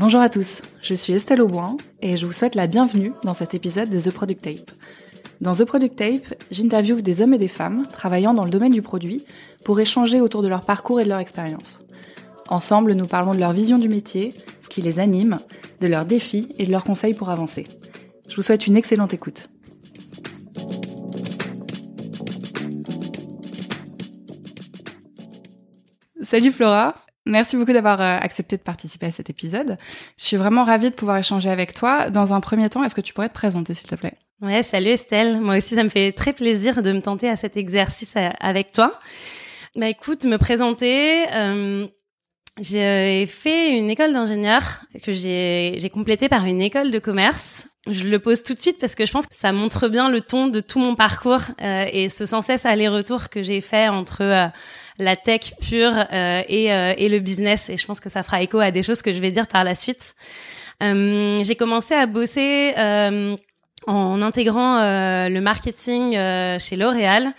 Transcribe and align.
Bonjour 0.00 0.22
à 0.22 0.30
tous, 0.30 0.62
je 0.80 0.94
suis 0.94 1.12
Estelle 1.12 1.42
Auboin 1.42 1.76
et 2.00 2.16
je 2.16 2.24
vous 2.24 2.32
souhaite 2.32 2.54
la 2.54 2.66
bienvenue 2.66 3.12
dans 3.22 3.34
cet 3.34 3.52
épisode 3.52 3.90
de 3.90 4.00
The 4.00 4.10
Product 4.10 4.40
Tape. 4.40 4.70
Dans 5.42 5.54
The 5.54 5.66
Product 5.66 5.94
Tape, 5.94 6.34
j'interviewe 6.50 7.02
des 7.02 7.20
hommes 7.20 7.34
et 7.34 7.38
des 7.38 7.48
femmes 7.48 7.86
travaillant 7.86 8.32
dans 8.32 8.44
le 8.44 8.50
domaine 8.50 8.72
du 8.72 8.80
produit 8.80 9.26
pour 9.62 9.78
échanger 9.78 10.22
autour 10.22 10.40
de 10.40 10.48
leur 10.48 10.64
parcours 10.64 11.02
et 11.02 11.04
de 11.04 11.10
leur 11.10 11.18
expérience. 11.18 11.82
Ensemble, 12.48 12.94
nous 12.94 13.04
parlons 13.04 13.34
de 13.34 13.40
leur 13.40 13.52
vision 13.52 13.76
du 13.76 13.90
métier, 13.90 14.32
ce 14.62 14.70
qui 14.70 14.80
les 14.80 15.00
anime, 15.00 15.36
de 15.82 15.86
leurs 15.86 16.06
défis 16.06 16.48
et 16.56 16.64
de 16.64 16.70
leurs 16.72 16.84
conseils 16.84 17.12
pour 17.12 17.28
avancer. 17.28 17.66
Je 18.26 18.36
vous 18.36 18.42
souhaite 18.42 18.66
une 18.66 18.78
excellente 18.78 19.12
écoute. 19.12 19.50
Salut 26.22 26.52
Flora, 26.52 26.94
merci 27.30 27.56
beaucoup 27.56 27.72
d'avoir 27.72 28.00
euh, 28.00 28.18
accepté 28.20 28.56
de 28.56 28.62
participer 28.62 29.06
à 29.06 29.10
cet 29.10 29.30
épisode. 29.30 29.78
Je 30.18 30.24
suis 30.24 30.36
vraiment 30.36 30.64
ravie 30.64 30.90
de 30.90 30.94
pouvoir 30.94 31.16
échanger 31.16 31.48
avec 31.48 31.74
toi. 31.74 32.10
Dans 32.10 32.34
un 32.34 32.40
premier 32.40 32.68
temps, 32.68 32.84
est-ce 32.84 32.94
que 32.94 33.00
tu 33.00 33.14
pourrais 33.14 33.28
te 33.28 33.34
présenter 33.34 33.74
s'il 33.74 33.88
te 33.88 33.94
plaît? 33.94 34.14
Ouais, 34.42 34.62
salut 34.62 34.90
Estelle. 34.90 35.40
Moi 35.40 35.58
aussi, 35.58 35.74
ça 35.74 35.84
me 35.84 35.88
fait 35.88 36.12
très 36.12 36.32
plaisir 36.32 36.82
de 36.82 36.92
me 36.92 37.00
tenter 37.00 37.28
à 37.28 37.36
cet 37.36 37.56
exercice 37.56 38.14
euh, 38.16 38.28
avec 38.40 38.72
toi. 38.72 38.98
Bah 39.76 39.88
écoute, 39.88 40.24
me 40.24 40.36
présenter. 40.36 41.24
Euh, 41.32 41.86
j'ai 42.58 43.24
fait 43.26 43.78
une 43.78 43.88
école 43.88 44.12
d'ingénieur 44.12 44.62
que 45.02 45.12
j'ai 45.12 45.90
complétée 45.94 46.28
par 46.28 46.44
une 46.44 46.60
école 46.60 46.90
de 46.90 46.98
commerce. 46.98 47.68
Je 47.88 48.08
le 48.08 48.18
pose 48.18 48.42
tout 48.42 48.52
de 48.52 48.58
suite 48.58 48.78
parce 48.78 48.94
que 48.94 49.06
je 49.06 49.12
pense 49.12 49.26
que 49.26 49.34
ça 49.34 49.52
montre 49.52 49.88
bien 49.88 50.10
le 50.10 50.20
ton 50.20 50.48
de 50.48 50.60
tout 50.60 50.78
mon 50.78 50.94
parcours 50.94 51.40
et 51.60 52.10
ce 52.10 52.26
sans 52.26 52.42
cesse 52.42 52.66
aller-retour 52.66 53.30
que 53.30 53.40
j'ai 53.40 53.62
fait 53.62 53.88
entre 53.88 54.50
la 55.00 55.16
tech 55.16 55.54
pure 55.60 55.92
euh, 56.12 56.42
et, 56.48 56.72
euh, 56.72 56.94
et, 56.96 57.08
le 57.08 57.18
business. 57.18 57.68
Et 57.70 57.76
je 57.76 57.86
pense 57.86 58.00
que 58.00 58.08
ça 58.08 58.22
fera 58.22 58.42
écho 58.42 58.58
à 58.58 58.70
des 58.70 58.82
choses 58.82 59.02
que 59.02 59.12
je 59.12 59.20
vais 59.20 59.30
dire 59.30 59.46
par 59.46 59.64
la 59.64 59.74
suite. 59.74 60.14
Euh, 60.82 61.42
j'ai 61.42 61.56
commencé 61.56 61.94
à 61.94 62.06
bosser 62.06 62.74
en 63.86 64.22
intégrant 64.22 64.78
le 64.78 65.40
marketing 65.40 66.12
chez 66.58 66.76
L'Oréal. 66.76 67.34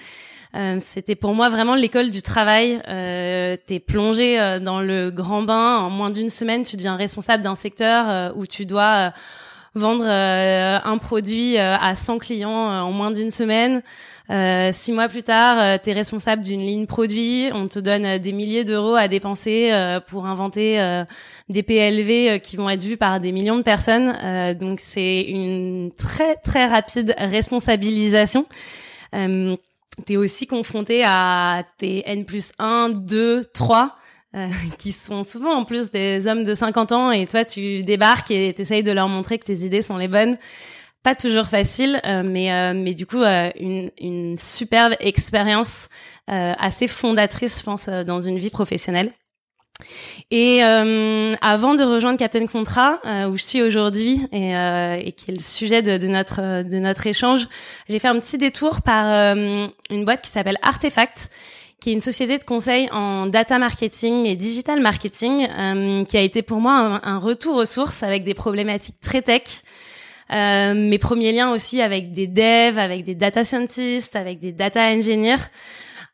Euh, 0.54 0.78
c'était 0.80 1.16
pour 1.16 1.34
moi 1.34 1.50
vraiment 1.50 1.76
l'école 1.76 2.12
du 2.12 2.22
travail. 2.22 2.82
Euh, 2.88 3.56
T'es 3.66 3.80
plongé 3.80 4.40
euh, 4.40 4.60
dans 4.60 4.82
le 4.82 5.10
grand 5.10 5.44
bain. 5.44 5.78
En 5.78 5.90
moins 5.90 6.10
d'une 6.10 6.30
semaine, 6.30 6.64
tu 6.64 6.76
deviens 6.76 6.96
responsable 6.96 7.44
d'un 7.44 7.56
secteur 7.56 8.10
euh, 8.10 8.30
où 8.36 8.46
tu 8.46 8.66
dois 8.66 9.14
vendre 9.74 10.06
un 10.06 10.98
produit 10.98 11.58
à 11.58 11.96
100 11.96 12.18
clients 12.18 12.52
en 12.52 12.92
moins 12.92 13.10
d'une 13.10 13.32
semaine. 13.32 13.82
Euh, 14.30 14.70
six 14.72 14.92
mois 14.92 15.10
plus 15.10 15.24
tard, 15.24 15.58
euh, 15.60 15.78
tu 15.84 15.90
es 15.90 15.94
responsable 15.94 16.44
d'une 16.44 16.62
ligne 16.62 16.86
produit, 16.86 17.50
on 17.54 17.66
te 17.66 17.80
donne 17.80 18.18
des 18.18 18.32
milliers 18.32 18.64
d'euros 18.64 18.96
à 18.96 19.08
dépenser 19.08 19.72
pour 20.08 20.26
inventer 20.26 21.04
des 21.50 21.64
PLV 21.64 22.40
qui 22.40 22.56
vont 22.56 22.70
être 22.70 22.84
vus 22.84 22.98
par 22.98 23.20
des 23.20 23.32
millions 23.32 23.58
de 23.58 23.64
personnes. 23.64 24.56
donc 24.58 24.80
c'est 24.80 25.24
une 25.24 25.92
très 25.98 26.36
très 26.38 26.66
rapide 26.66 27.16
responsabilisation 27.18 28.46
tu 30.06 30.14
es 30.14 30.18
aussi 30.18 30.48
confronté 30.48 31.04
à 31.06 31.64
tes 31.78 32.04
N 32.10 32.26
plus 32.26 32.52
1, 32.60 32.90
2, 32.90 33.42
3, 33.54 33.96
qui 34.78 34.92
sont 34.92 35.24
souvent 35.24 35.54
en 35.54 35.66
plus 35.66 35.92
des 35.92 36.28
hommes 36.28 36.44
de 36.44 36.54
50 36.54 36.92
ans, 36.92 37.12
et 37.12 37.28
toi, 37.28 37.44
tu 37.44 37.82
débarques 37.82 38.32
et 38.32 38.54
t'essayes 38.54 38.84
de 38.84 38.92
leur 38.92 39.10
montrer 39.10 39.38
que 39.38 39.46
tes 39.46 39.66
idées 39.66 39.82
sont 39.82 39.98
les 39.98 40.08
bonnes. 40.08 40.38
Pas 41.04 41.16
toujours 41.16 41.48
facile, 41.48 42.00
euh, 42.06 42.22
mais, 42.24 42.54
euh, 42.54 42.74
mais 42.76 42.94
du 42.94 43.08
coup, 43.08 43.22
euh, 43.22 43.50
une, 43.60 43.90
une 44.00 44.38
superbe 44.38 44.94
expérience 45.00 45.90
assez 46.28 46.88
fondatrice, 46.88 47.60
je 47.60 47.64
pense, 47.64 47.90
dans 47.90 48.22
une 48.22 48.38
vie 48.38 48.50
professionnelle. 48.50 49.12
Et 50.30 50.64
euh, 50.64 51.36
avant 51.42 51.76
de 51.76 51.84
rejoindre 51.84 52.18
Captain 52.18 52.46
Contrat, 52.48 53.00
euh, 53.06 53.28
où 53.30 53.38
je 53.38 53.44
suis 53.44 53.62
aujourd'hui 53.62 54.22
et, 54.32 54.56
euh, 54.56 54.98
et, 55.00 55.12
qui 55.12 55.32
est 55.32 55.34
le 55.34 55.40
sujet 55.40 55.82
de, 55.82 55.98
de, 55.98 56.08
notre 56.08 56.64
de 56.64 56.78
notre 56.78 57.08
échange, 57.08 57.48
j'ai 57.90 58.00
fait 58.00 58.08
un 58.08 58.20
petit 58.20 58.38
détour 58.38 58.82
par 58.82 59.06
euh, 59.08 59.68
une 59.90 60.06
boîte 60.06 60.22
qui 60.22 60.30
s'appelle 60.30 60.58
Artefact, 60.62 61.32
qui 61.80 61.90
est 61.90 61.94
une 61.94 62.02
société 62.02 62.38
de 62.38 62.44
conseil 62.44 62.90
en 62.92 63.26
data 63.26 63.58
marketing 63.58 64.26
et 64.26 64.36
digital 64.36 64.80
marketing, 64.80 65.48
euh, 65.50 66.06
qui 66.06 66.18
a 66.18 66.22
été 66.22 66.44
pour 66.44 66.60
moi 66.60 66.74
un, 66.74 67.02
un, 67.04 67.18
retour 67.18 67.56
aux 67.56 67.66
sources 67.66 68.04
avec 68.04 68.24
des 68.24 68.34
problématiques 68.34 69.00
très 69.02 69.22
tech. 69.22 69.64
Mes 70.30 70.98
premiers 71.00 71.32
liens 71.32 71.52
aussi 71.52 71.82
avec 71.82 72.12
des 72.12 72.28
devs, 72.28 72.80
avec 72.80 73.04
des 73.04 73.16
data 73.16 73.44
scientists, 73.44 74.16
avec 74.16 74.40
des 74.40 74.52
data 74.52 74.82
engineers. 74.82 75.50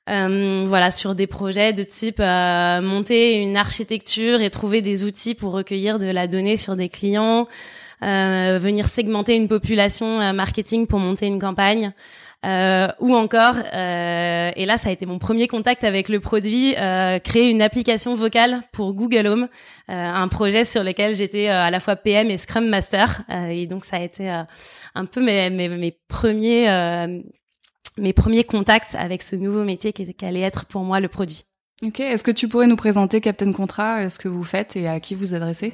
Euh, 0.10 0.64
voilà, 0.66 0.90
sur 0.90 1.16
des 1.16 1.28
projets 1.28 1.74
de 1.74 1.84
type 1.84 2.22
euh, 2.22 2.82
monter 2.82 3.42
une 3.42 3.58
architecture 3.58 4.42
et 4.42 4.50
trouver 4.50 4.82
des 4.82 5.04
outils 5.04 5.36
pour 5.36 5.52
recueillir 5.52 6.00
de 6.00 6.08
la 6.08 6.28
donnée 6.28 6.56
sur 6.56 6.78
des 6.78 6.88
clients, 6.88 7.46
euh, 8.04 8.58
venir 8.62 8.88
segmenter 8.88 9.36
une 9.36 9.50
population 9.50 10.22
euh, 10.22 10.32
marketing 10.32 10.88
pour 10.88 11.00
monter 11.00 11.28
une 11.28 11.40
campagne. 11.40 11.92
Euh, 12.48 12.88
ou 13.00 13.14
encore, 13.14 13.56
euh, 13.74 14.52
et 14.56 14.66
là 14.66 14.78
ça 14.78 14.90
a 14.90 14.92
été 14.94 15.06
mon 15.06 15.20
premier 15.20 15.48
contact 15.48 15.84
avec 15.84 16.08
le 16.08 16.22
produit, 16.22 16.76
créer 17.24 17.50
une 17.50 17.62
application 17.62 18.16
vocale 18.16 18.62
pour 18.72 18.94
Google 18.94 19.28
Home, 19.28 19.48
un 19.90 20.28
projet 20.30 20.64
sur 20.64 20.84
lequel 20.84 21.14
j'étais 21.14 21.50
à 21.50 21.70
la 21.70 21.80
fois 21.80 21.98
PM 21.98 22.30
et 22.30 22.38
Scrum 22.38 22.68
Master, 22.68 23.24
et 23.50 23.68
donc 23.68 23.84
ça 23.84 23.98
a 23.98 24.02
été 24.02 24.30
un 24.96 25.06
peu 25.06 25.22
mes, 25.22 25.50
mes, 25.50 25.68
mes 25.68 25.98
premiers 26.08 26.68
mes 27.98 28.14
premiers 28.14 28.44
contacts 28.44 28.96
avec 28.96 29.24
ce 29.24 29.36
nouveau 29.36 29.64
métier 29.64 29.94
qui, 29.94 30.26
allait 30.26 30.42
être 30.42 30.66
pour 30.66 30.84
moi 30.84 31.00
le 31.00 31.08
produit. 31.08 31.44
Ok, 31.84 32.00
est-ce 32.00 32.24
que 32.24 32.32
tu 32.32 32.48
pourrais 32.48 32.68
nous 32.68 32.76
présenter 32.76 33.22
Captain 33.22 33.52
Contrat, 33.52 34.10
ce 34.10 34.18
que 34.18 34.28
vous 34.28 34.44
faites 34.44 34.76
et 34.76 34.88
à 34.88 35.00
qui 35.00 35.16
vous 35.16 35.34
adressez? 35.34 35.74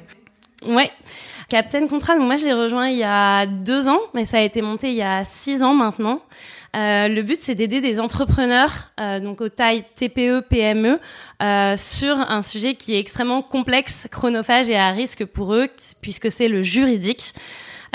Ouais, 0.66 0.90
Captain 1.48 1.86
Contrat, 1.86 2.16
donc 2.16 2.26
moi 2.26 2.36
j'ai 2.36 2.52
rejoint 2.52 2.88
il 2.88 2.98
y 2.98 3.04
a 3.04 3.46
deux 3.46 3.88
ans, 3.88 4.00
mais 4.14 4.24
ça 4.24 4.38
a 4.38 4.40
été 4.40 4.62
monté 4.62 4.88
il 4.88 4.96
y 4.96 5.02
a 5.02 5.24
six 5.24 5.62
ans 5.62 5.74
maintenant. 5.74 6.20
Euh, 6.74 7.08
le 7.08 7.22
but 7.22 7.38
c'est 7.40 7.54
d'aider 7.54 7.80
des 7.80 8.00
entrepreneurs, 8.00 8.90
euh, 8.98 9.20
donc 9.20 9.40
aux 9.40 9.48
tailles 9.48 9.84
TPE, 9.94 10.40
PME, 10.48 10.98
euh, 11.42 11.76
sur 11.76 12.18
un 12.18 12.42
sujet 12.42 12.74
qui 12.74 12.94
est 12.94 12.98
extrêmement 12.98 13.42
complexe, 13.42 14.08
chronophage 14.10 14.70
et 14.70 14.76
à 14.76 14.88
risque 14.90 15.24
pour 15.24 15.54
eux, 15.54 15.68
puisque 16.00 16.30
c'est 16.30 16.48
le 16.48 16.62
juridique. 16.62 17.34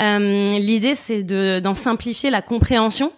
Euh, 0.00 0.58
l'idée 0.58 0.94
c'est 0.94 1.22
d'en 1.22 1.74
simplifier 1.74 2.30
la 2.30 2.40
compréhension. 2.40 3.12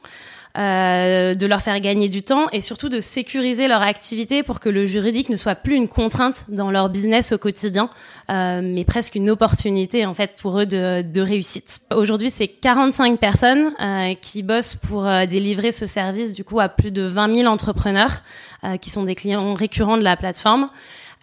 Euh, 0.58 1.34
de 1.34 1.46
leur 1.46 1.62
faire 1.62 1.80
gagner 1.80 2.10
du 2.10 2.22
temps 2.22 2.46
et 2.52 2.60
surtout 2.60 2.90
de 2.90 3.00
sécuriser 3.00 3.68
leur 3.68 3.80
activité 3.80 4.42
pour 4.42 4.60
que 4.60 4.68
le 4.68 4.84
juridique 4.84 5.30
ne 5.30 5.36
soit 5.36 5.54
plus 5.54 5.76
une 5.76 5.88
contrainte 5.88 6.44
dans 6.48 6.70
leur 6.70 6.90
business 6.90 7.32
au 7.32 7.38
quotidien, 7.38 7.88
euh, 8.30 8.60
mais 8.62 8.84
presque 8.84 9.14
une 9.14 9.30
opportunité 9.30 10.04
en 10.04 10.12
fait 10.12 10.32
pour 10.38 10.60
eux 10.60 10.66
de, 10.66 11.00
de 11.00 11.20
réussite. 11.22 11.80
Aujourd'hui, 11.94 12.28
c'est 12.28 12.48
45 12.48 13.18
personnes 13.18 13.72
euh, 13.80 14.12
qui 14.20 14.42
bossent 14.42 14.74
pour 14.74 15.06
euh, 15.06 15.24
délivrer 15.24 15.72
ce 15.72 15.86
service 15.86 16.32
du 16.32 16.44
coup 16.44 16.60
à 16.60 16.68
plus 16.68 16.92
de 16.92 17.02
20 17.02 17.34
000 17.34 17.50
entrepreneurs 17.50 18.20
euh, 18.64 18.76
qui 18.76 18.90
sont 18.90 19.04
des 19.04 19.14
clients 19.14 19.54
récurrents 19.54 19.96
de 19.96 20.04
la 20.04 20.18
plateforme. 20.18 20.68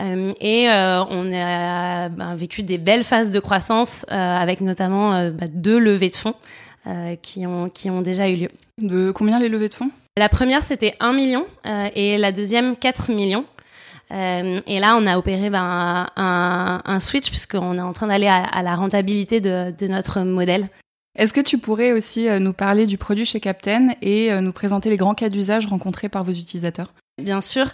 Euh, 0.01 0.33
et 0.39 0.69
euh, 0.69 1.03
on 1.05 1.29
a 1.31 2.09
ben, 2.09 2.35
vécu 2.35 2.63
des 2.63 2.77
belles 2.77 3.03
phases 3.03 3.31
de 3.31 3.39
croissance 3.39 4.05
euh, 4.11 4.15
avec 4.15 4.61
notamment 4.61 5.29
bah, 5.31 5.45
deux 5.51 5.77
levées 5.77 6.09
de 6.09 6.15
fonds 6.15 6.35
qui, 7.21 7.45
ont, 7.45 7.69
qui 7.69 7.89
ont 7.91 7.99
déjà 7.99 8.27
eu 8.29 8.35
lieu. 8.35 8.47
De 8.79 9.11
combien 9.11 9.39
les 9.39 9.49
levées 9.49 9.69
de 9.69 9.73
fonds? 9.73 9.91
La 10.17 10.29
première, 10.29 10.61
c'était 10.61 10.95
1 10.99 11.13
million 11.13 11.45
euh, 11.65 11.89
et 11.95 12.17
la 12.17 12.31
deuxième, 12.31 12.75
4 12.75 13.11
millions. 13.11 13.45
Euh, 14.11 14.59
et 14.65 14.79
là, 14.79 14.95
on 14.97 15.05
a 15.05 15.17
opéré 15.17 15.49
ben, 15.49 16.07
un, 16.15 16.81
un, 16.83 16.99
switch 16.99 17.29
puisqu'on 17.29 17.75
est 17.75 17.81
en 17.81 17.93
train 17.93 18.07
d'aller 18.07 18.27
à, 18.27 18.43
à, 18.43 18.63
la 18.63 18.75
rentabilité 18.75 19.39
de, 19.39 19.71
de 19.77 19.87
notre 19.87 20.21
modèle. 20.21 20.67
Est-ce 21.17 21.33
que 21.33 21.41
tu 21.41 21.57
pourrais 21.57 21.91
aussi 21.91 22.27
euh, 22.27 22.39
nous 22.39 22.53
parler 22.53 22.87
du 22.87 22.97
produit 22.97 23.25
chez 23.25 23.39
Captain 23.39 23.89
et 24.01 24.31
nous 24.41 24.51
présenter 24.51 24.89
les 24.89 24.97
grands 24.97 25.15
cas 25.15 25.29
d'usage 25.29 25.67
rencontrés 25.67 26.09
par 26.09 26.23
vos 26.23 26.31
utilisateurs? 26.31 26.93
Bien 27.19 27.41
sûr. 27.41 27.65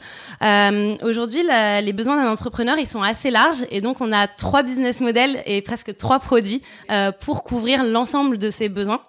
Euh, 0.41 0.95
Aujourd'hui, 1.03 1.41
les 1.43 1.93
besoins 1.93 2.17
d'un 2.17 2.29
entrepreneur, 2.29 2.77
ils 2.77 2.87
sont 2.87 3.01
assez 3.01 3.31
larges 3.31 3.65
et 3.69 3.81
donc 3.81 4.01
on 4.01 4.11
a 4.11 4.27
trois 4.27 4.63
business 4.63 5.01
models 5.01 5.41
et 5.45 5.61
presque 5.61 5.95
trois 5.97 6.19
produits 6.19 6.61
euh, 6.91 7.11
pour 7.11 7.43
couvrir 7.43 7.83
l'ensemble 7.83 8.37
de 8.37 8.49
ces 8.49 8.69
besoins. 8.69 9.01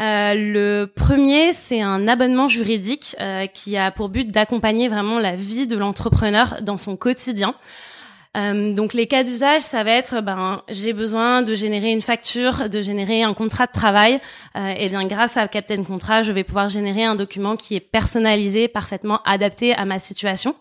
Euh, 0.00 0.34
le 0.34 0.86
premier, 0.86 1.52
c'est 1.52 1.80
un 1.80 2.08
abonnement 2.08 2.48
juridique 2.48 3.14
euh, 3.20 3.46
qui 3.46 3.76
a 3.76 3.90
pour 3.90 4.08
but 4.08 4.30
d'accompagner 4.30 4.88
vraiment 4.88 5.20
la 5.20 5.36
vie 5.36 5.66
de 5.66 5.76
l'entrepreneur 5.76 6.56
dans 6.62 6.78
son 6.78 6.96
quotidien. 6.96 7.54
Euh, 8.36 8.72
donc 8.72 8.94
les 8.94 9.06
cas 9.06 9.22
d'usage, 9.22 9.60
ça 9.60 9.84
va 9.84 9.92
être 9.92 10.20
ben 10.20 10.62
j'ai 10.68 10.92
besoin 10.92 11.42
de 11.42 11.54
générer 11.54 11.92
une 11.92 12.02
facture, 12.02 12.68
de 12.68 12.82
générer 12.82 13.22
un 13.22 13.32
contrat 13.32 13.66
de 13.66 13.72
travail. 13.72 14.20
Euh, 14.56 14.74
et 14.76 14.88
bien 14.88 15.06
grâce 15.06 15.36
à 15.36 15.46
Captain 15.46 15.84
Contrat, 15.84 16.22
je 16.22 16.32
vais 16.32 16.42
pouvoir 16.42 16.68
générer 16.68 17.04
un 17.04 17.14
document 17.14 17.56
qui 17.56 17.76
est 17.76 17.80
personnalisé, 17.80 18.66
parfaitement 18.66 19.20
adapté 19.24 19.74
à 19.74 19.84
ma 19.84 20.00
situation. 20.00 20.56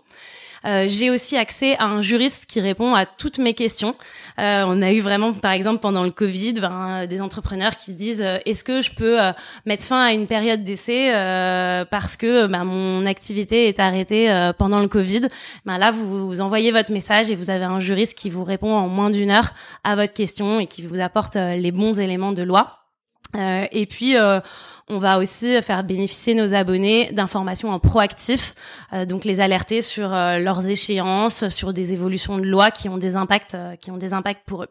Euh, 0.65 0.85
j'ai 0.87 1.09
aussi 1.09 1.37
accès 1.37 1.75
à 1.77 1.85
un 1.85 2.01
juriste 2.01 2.45
qui 2.45 2.61
répond 2.61 2.95
à 2.95 3.05
toutes 3.05 3.37
mes 3.37 3.53
questions. 3.53 3.95
Euh, 4.39 4.63
on 4.67 4.81
a 4.81 4.91
eu 4.91 4.99
vraiment, 4.99 5.33
par 5.33 5.51
exemple, 5.51 5.79
pendant 5.79 6.03
le 6.03 6.11
Covid, 6.11 6.53
ben, 6.53 7.05
des 7.07 7.21
entrepreneurs 7.21 7.75
qui 7.75 7.91
se 7.91 7.97
disent 7.97 8.25
est-ce 8.45 8.63
que 8.63 8.81
je 8.81 8.91
peux 8.91 9.17
mettre 9.65 9.85
fin 9.85 10.03
à 10.03 10.11
une 10.11 10.27
période 10.27 10.63
d'essai 10.63 11.11
parce 11.89 12.17
que 12.17 12.47
ben, 12.47 12.63
mon 12.63 13.03
activité 13.05 13.67
est 13.67 13.79
arrêtée 13.79 14.51
pendant 14.57 14.79
le 14.79 14.87
Covid? 14.87 15.27
Ben, 15.65 15.77
Là, 15.77 15.91
vous, 15.91 16.41
envoyez 16.41 16.71
votre 16.71 16.91
message 16.91 17.31
et 17.31 17.35
vous 17.35 17.49
avez 17.49 17.65
un 17.65 17.79
juriste 17.79 18.17
qui 18.17 18.29
vous 18.29 18.43
répond 18.43 18.73
en 18.73 18.87
moins 18.87 19.09
d'une 19.09 19.31
heure 19.31 19.53
à 19.83 19.95
votre 19.95 20.13
question 20.13 20.59
et 20.59 20.67
qui 20.67 20.81
vous 20.83 20.99
apporte 20.99 21.35
les 21.35 21.71
bons 21.71 21.99
éléments 21.99 22.31
de 22.31 22.43
loi. 22.43 22.82
Euh, 23.35 23.65
et 23.71 23.85
puis, 23.85 24.17
euh, 24.17 24.39
on 24.89 24.97
va 24.97 25.17
aussi 25.17 25.61
faire 25.61 25.83
bénéficier 25.83 26.35
nos 26.35 26.53
abonnés 26.53 27.11
d'informations 27.11 27.69
en 27.71 27.79
proactif, 27.79 28.53
euh, 28.93 29.05
donc 29.05 29.25
les 29.25 29.41
alerter 29.41 29.81
sur 29.81 30.09
leurs 30.09 30.67
échéances, 30.67 31.47
sur 31.49 31.73
des 31.73 31.93
évolutions 31.93 32.37
de 32.37 32.43
loi 32.43 32.71
qui 32.71 32.89
ont 32.89 32.97
des 32.97 33.15
impacts, 33.15 33.57
qui 33.79 33.91
ont 33.91 33.97
des 33.97 34.13
impacts 34.13 34.45
pour 34.45 34.63
eux. 34.63 34.69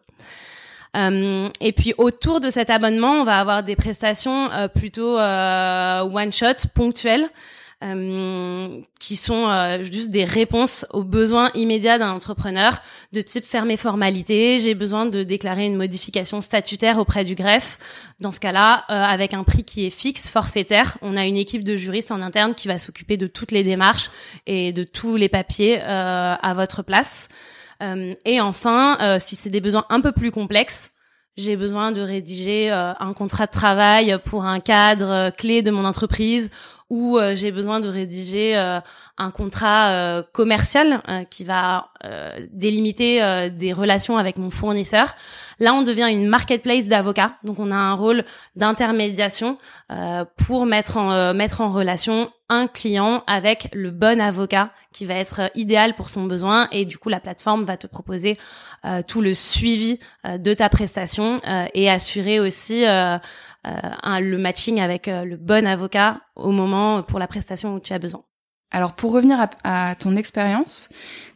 et 1.60 1.72
puis 1.72 1.94
autour 1.96 2.40
de 2.40 2.50
cet 2.50 2.68
abonnement, 2.68 3.12
on 3.12 3.24
va 3.24 3.38
avoir 3.38 3.62
des 3.62 3.76
prestations 3.76 4.50
plutôt 4.74 5.16
one 5.16 6.32
shot, 6.32 6.68
ponctuelles. 6.74 7.28
Euh, 7.82 8.80
qui 9.00 9.16
sont 9.16 9.48
euh, 9.48 9.82
juste 9.82 10.10
des 10.10 10.24
réponses 10.24 10.86
aux 10.90 11.02
besoins 11.02 11.50
immédiats 11.54 11.98
d'un 11.98 12.12
entrepreneur 12.12 12.78
de 13.12 13.20
type 13.20 13.44
fermer 13.44 13.76
formalité. 13.76 14.60
J'ai 14.60 14.74
besoin 14.74 15.06
de 15.06 15.24
déclarer 15.24 15.66
une 15.66 15.74
modification 15.74 16.40
statutaire 16.40 16.98
auprès 16.98 17.24
du 17.24 17.34
greffe. 17.34 17.78
Dans 18.20 18.30
ce 18.30 18.38
cas-là, 18.38 18.84
euh, 18.88 19.02
avec 19.02 19.34
un 19.34 19.42
prix 19.42 19.64
qui 19.64 19.84
est 19.84 19.90
fixe, 19.90 20.28
forfaitaire, 20.28 20.96
on 21.02 21.16
a 21.16 21.26
une 21.26 21.36
équipe 21.36 21.64
de 21.64 21.74
juristes 21.74 22.12
en 22.12 22.20
interne 22.20 22.54
qui 22.54 22.68
va 22.68 22.78
s'occuper 22.78 23.16
de 23.16 23.26
toutes 23.26 23.50
les 23.50 23.64
démarches 23.64 24.10
et 24.46 24.72
de 24.72 24.84
tous 24.84 25.16
les 25.16 25.28
papiers 25.28 25.80
à 25.80 26.52
votre 26.54 26.82
place. 26.82 27.28
et 28.24 28.40
enfin, 28.40 29.18
si 29.18 29.34
c'est 29.34 29.50
des 29.50 29.60
besoins 29.60 29.86
un 29.90 30.00
peu 30.00 30.12
plus 30.12 30.30
complexes, 30.30 30.92
j'ai 31.36 31.56
besoin 31.56 31.90
de 31.92 32.00
rédiger 32.00 32.70
un 32.70 33.12
contrat 33.14 33.46
de 33.46 33.50
travail 33.50 34.16
pour 34.24 34.44
un 34.44 34.60
cadre 34.60 35.30
clé 35.30 35.62
de 35.62 35.70
mon 35.70 35.84
entreprise 35.84 36.50
ou 36.92 37.16
euh, 37.16 37.34
j'ai 37.34 37.50
besoin 37.52 37.80
de 37.80 37.88
rédiger 37.88 38.54
euh, 38.58 38.78
un 39.22 39.30
contrat 39.30 39.90
euh, 39.90 40.22
commercial 40.32 41.02
qui 41.30 41.44
va 41.44 41.88
délimiter 42.50 43.48
des 43.50 43.72
relations 43.72 44.18
avec 44.18 44.38
mon 44.38 44.50
fournisseur. 44.50 45.14
Là, 45.60 45.72
on 45.72 45.82
devient 45.82 46.08
une 46.10 46.26
marketplace 46.26 46.88
d'avocats, 46.88 47.36
donc 47.44 47.60
on 47.60 47.70
a 47.70 47.76
un 47.76 47.94
rôle 47.94 48.24
d'intermédiation 48.56 49.56
pour 50.36 50.66
mettre 50.66 50.96
en 50.96 51.32
mettre 51.32 51.60
en 51.60 51.70
relation 51.70 52.28
un 52.48 52.66
client 52.66 53.22
avec 53.28 53.68
le 53.72 53.92
bon 53.92 54.20
avocat 54.20 54.72
qui 54.92 55.04
va 55.04 55.14
être 55.14 55.42
idéal 55.54 55.94
pour 55.94 56.08
son 56.08 56.24
besoin 56.24 56.66
et 56.72 56.84
du 56.84 56.98
coup 56.98 57.08
la 57.08 57.20
plateforme 57.20 57.64
va 57.64 57.76
te 57.76 57.86
proposer 57.86 58.36
tout 59.06 59.20
le 59.20 59.32
suivi 59.32 60.00
de 60.24 60.54
ta 60.54 60.68
prestation 60.68 61.40
et 61.72 61.88
assurer 61.88 62.40
aussi 62.40 62.84
euh, 63.64 64.20
le 64.20 64.38
matching 64.38 64.80
avec 64.80 65.06
euh, 65.06 65.24
le 65.24 65.36
bon 65.36 65.66
avocat 65.66 66.20
au 66.34 66.50
moment 66.50 67.02
pour 67.04 67.20
la 67.20 67.28
prestation 67.28 67.74
où 67.74 67.80
tu 67.80 67.92
as 67.92 68.00
besoin. 68.00 68.24
Alors 68.72 68.94
pour 68.94 69.12
revenir 69.12 69.38
à, 69.64 69.94
ton 69.94 70.16
expérience, 70.16 70.88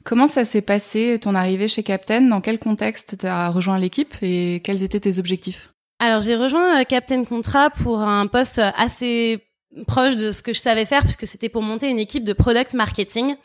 comment 0.05 0.27
ça 0.27 0.47
s'est 0.47 0.63
passé 0.63 1.19
ton 1.21 1.35
arrivée 1.35 1.69
chez 1.69 1.83
Captain? 1.83 2.23
Dans 2.23 2.41
quel 2.41 2.59
contexte 2.59 3.19
tu 3.19 3.27
as 3.27 3.51
rejoint 3.51 3.79
l'équipe 3.79 4.15
et 4.23 4.63
quels 4.65 4.83
étaient 4.83 5.01
tes 5.01 5.19
objectifs? 5.19 5.71
Alors 5.99 6.23
j'ai 6.23 6.35
rejoint 6.35 6.81
euh, 6.81 6.85
Captain 6.85 7.25
Contrat 7.25 7.69
pour 7.71 8.01
un 8.01 8.27
poste 8.27 8.61
assez 8.77 9.45
proche 9.87 10.17
de 10.17 10.33
ce 10.33 10.43
que 10.43 10.55
je 10.55 10.61
savais 10.61 10.87
faire 10.87 11.03
puisque 11.03 11.27
c'était 11.27 11.51
pour 11.51 11.63
monter 11.63 11.91
une 11.91 11.99
équipe 11.99 12.25
de 12.25 12.33
product 12.33 12.73
marketing. 12.73 13.37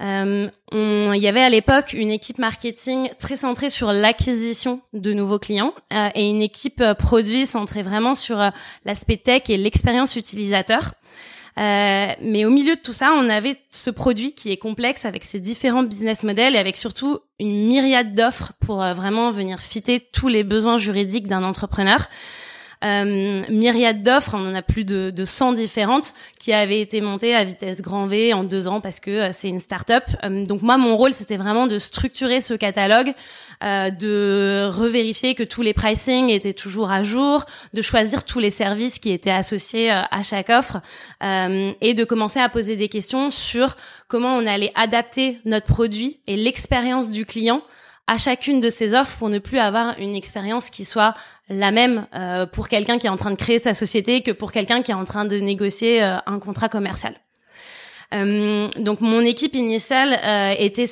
Euh, 0.00 0.48
il 0.72 1.22
y 1.22 1.28
avait 1.28 1.42
à 1.42 1.50
l'époque 1.50 1.92
une 1.92 2.10
équipe 2.10 2.38
marketing 2.38 3.10
très 3.20 3.36
centrée 3.36 3.70
sur 3.70 3.92
l'acquisition 3.92 4.80
de 4.92 5.12
nouveaux 5.12 5.38
clients 5.38 5.74
euh, 5.92 6.08
et 6.16 6.28
une 6.28 6.42
équipe 6.42 6.82
produit 6.98 7.46
centrée 7.46 7.82
vraiment 7.82 8.16
sur 8.16 8.50
l'aspect 8.84 9.16
tech 9.16 9.42
et 9.48 9.56
l'expérience 9.56 10.16
utilisateur. 10.16 10.94
Euh, 11.58 12.08
mais 12.20 12.44
au 12.44 12.50
milieu 12.50 12.76
de 12.76 12.80
tout 12.80 12.92
ça, 12.92 13.12
on 13.16 13.28
avait 13.28 13.56
ce 13.70 13.90
produit 13.90 14.34
qui 14.34 14.50
est 14.50 14.56
complexe 14.56 15.04
avec 15.04 15.24
ses 15.24 15.40
différents 15.40 15.82
business 15.82 16.22
models 16.22 16.54
et 16.54 16.58
avec 16.58 16.76
surtout 16.76 17.18
une 17.38 17.66
myriade 17.66 18.14
d'offres 18.14 18.52
pour 18.60 18.76
vraiment 18.78 19.30
venir 19.30 19.58
fitter 19.58 20.00
tous 20.00 20.28
les 20.28 20.44
besoins 20.44 20.78
juridiques 20.78 21.26
d'un 21.26 21.44
entrepreneur 21.44 22.08
euh, 22.84 23.42
myriade 23.48 24.02
d'offres, 24.02 24.34
on 24.34 24.50
en 24.50 24.54
a 24.54 24.62
plus 24.62 24.84
de, 24.84 25.10
de 25.10 25.24
100 25.24 25.52
différentes 25.52 26.14
qui 26.38 26.52
avaient 26.52 26.80
été 26.80 27.00
montées 27.00 27.34
à 27.34 27.44
vitesse 27.44 27.80
grand 27.80 28.06
V 28.06 28.32
en 28.32 28.42
deux 28.42 28.66
ans 28.66 28.80
parce 28.80 28.98
que 28.98 29.10
euh, 29.10 29.28
c'est 29.32 29.48
une 29.48 29.60
start-up. 29.60 30.04
Euh, 30.24 30.44
donc 30.44 30.62
moi, 30.62 30.78
mon 30.78 30.96
rôle, 30.96 31.12
c'était 31.12 31.36
vraiment 31.36 31.66
de 31.66 31.78
structurer 31.78 32.40
ce 32.40 32.54
catalogue, 32.54 33.12
de 33.62 34.68
revérifier 34.72 35.36
que 35.36 35.44
tous 35.44 35.62
les 35.62 35.72
pricing 35.72 36.30
étaient 36.30 36.52
toujours 36.52 36.90
à 36.90 37.04
jour, 37.04 37.44
de 37.74 37.80
choisir 37.80 38.24
tous 38.24 38.40
les 38.40 38.50
services 38.50 38.98
qui 38.98 39.12
étaient 39.12 39.30
associés 39.30 39.88
à 39.90 40.22
chaque 40.24 40.48
offre 40.48 40.80
et 41.22 41.94
de 41.94 42.04
commencer 42.04 42.40
à 42.40 42.48
poser 42.48 42.74
des 42.74 42.88
questions 42.88 43.30
sur 43.30 43.76
comment 44.08 44.34
on 44.34 44.48
allait 44.48 44.72
adapter 44.74 45.38
notre 45.44 45.66
produit 45.66 46.18
et 46.26 46.36
l'expérience 46.36 47.12
du 47.12 47.24
client 47.24 47.62
à 48.12 48.18
chacune 48.18 48.60
de 48.60 48.68
ces 48.68 48.92
offres 48.92 49.16
pour 49.16 49.30
ne 49.30 49.38
plus 49.38 49.58
avoir 49.58 49.98
une 49.98 50.14
expérience 50.14 50.68
qui 50.68 50.84
soit 50.84 51.14
la 51.48 51.70
même 51.70 52.06
euh, 52.14 52.44
pour 52.44 52.68
quelqu'un 52.68 52.98
qui 52.98 53.06
est 53.06 53.10
en 53.10 53.16
train 53.16 53.30
de 53.30 53.36
créer 53.36 53.58
sa 53.58 53.72
société 53.72 54.22
que 54.22 54.32
pour 54.32 54.52
quelqu'un 54.52 54.82
qui 54.82 54.90
est 54.90 54.94
en 54.94 55.04
train 55.04 55.24
de 55.24 55.36
négocier 55.36 56.02
euh, 56.02 56.18
un 56.26 56.38
contrat 56.38 56.68
commercial. 56.68 57.14
Euh, 58.12 58.68
donc 58.78 59.00
mon 59.00 59.20
équipe 59.20 59.54
initiale 59.54 60.18
euh, 60.22 60.54
était 60.58 60.84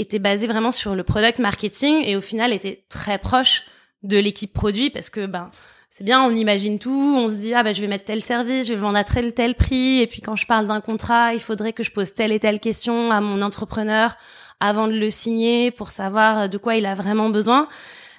était 0.00 0.18
basée 0.18 0.48
vraiment 0.48 0.72
sur 0.72 0.96
le 0.96 1.04
product 1.04 1.38
marketing 1.38 2.02
et 2.04 2.16
au 2.16 2.20
final 2.20 2.52
était 2.52 2.84
très 2.88 3.18
proche 3.18 3.62
de 4.02 4.18
l'équipe 4.18 4.52
produit 4.52 4.90
parce 4.90 5.08
que 5.08 5.26
ben 5.26 5.50
c'est 5.88 6.04
bien, 6.04 6.20
on 6.24 6.30
imagine 6.30 6.80
tout, 6.80 7.16
on 7.16 7.28
se 7.28 7.36
dit 7.36 7.54
ah 7.54 7.62
ben 7.62 7.72
je 7.72 7.80
vais 7.80 7.86
mettre 7.86 8.04
tel 8.04 8.20
service, 8.20 8.66
je 8.66 8.74
vais 8.74 8.80
vendre 8.80 8.98
à 8.98 9.04
tel 9.04 9.32
tel 9.34 9.54
prix 9.54 10.00
et 10.00 10.08
puis 10.08 10.20
quand 10.20 10.34
je 10.34 10.46
parle 10.46 10.66
d'un 10.66 10.80
contrat, 10.80 11.32
il 11.32 11.40
faudrait 11.40 11.72
que 11.72 11.84
je 11.84 11.92
pose 11.92 12.12
telle 12.12 12.32
et 12.32 12.40
telle 12.40 12.58
question 12.58 13.12
à 13.12 13.20
mon 13.20 13.40
entrepreneur 13.40 14.16
avant 14.60 14.88
de 14.88 14.94
le 14.94 15.10
signer 15.10 15.70
pour 15.70 15.90
savoir 15.90 16.48
de 16.48 16.58
quoi 16.58 16.76
il 16.76 16.86
a 16.86 16.94
vraiment 16.94 17.28
besoin. 17.30 17.68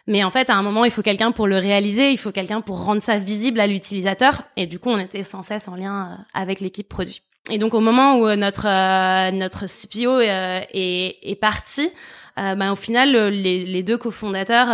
Mais 0.08 0.24
en 0.24 0.30
fait, 0.30 0.50
à 0.50 0.56
un 0.56 0.62
moment, 0.62 0.86
il 0.86 0.92
faut 0.92 1.02
quelqu'un 1.02 1.32
pour 1.32 1.48
le 1.48 1.58
réaliser, 1.58 2.12
il 2.12 2.18
faut 2.18 2.32
quelqu'un 2.32 2.62
pour 2.62 2.84
rendre 2.84 3.02
ça 3.02 3.18
visible 3.18 3.60
à 3.60 3.68
l'utilisateur. 3.68 4.44
Et 4.56 4.66
du 4.66 4.80
coup, 4.80 4.90
on 4.90 4.98
était 4.98 5.24
sans 5.24 5.42
cesse 5.42 5.68
en 5.68 5.76
lien 5.76 6.12
euh, 6.12 6.16
avec 6.34 6.62
l'équipe 6.62 6.88
produit. 6.88 7.22
Et 7.50 7.58
donc, 7.58 7.74
au 7.74 7.82
moment 7.82 8.18
où 8.18 8.26
euh, 8.26 8.38
notre 8.38 8.68
euh, 8.68 9.32
notre 9.32 9.66
CPO 9.66 10.22
est, 10.22 11.18
est, 11.22 11.40
parti, 11.40 11.90
ben, 12.38 12.72
au 12.72 12.76
final, 12.76 13.12
les, 13.30 13.84
deux 13.84 13.98
cofondateurs, 13.98 14.68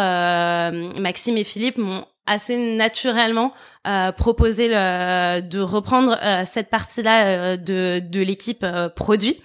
Maxime 1.00 1.38
et 1.38 1.46
Philippe, 1.46 1.78
m'ont 1.78 2.06
assez 2.26 2.76
naturellement 2.76 3.54
proposé 4.18 4.68
de 4.68 5.60
reprendre 5.60 6.20
cette 6.46 6.70
partie-là 6.70 7.56
de, 7.56 8.02
de 8.06 8.22
l'équipe 8.22 8.66
produit. 8.98 9.38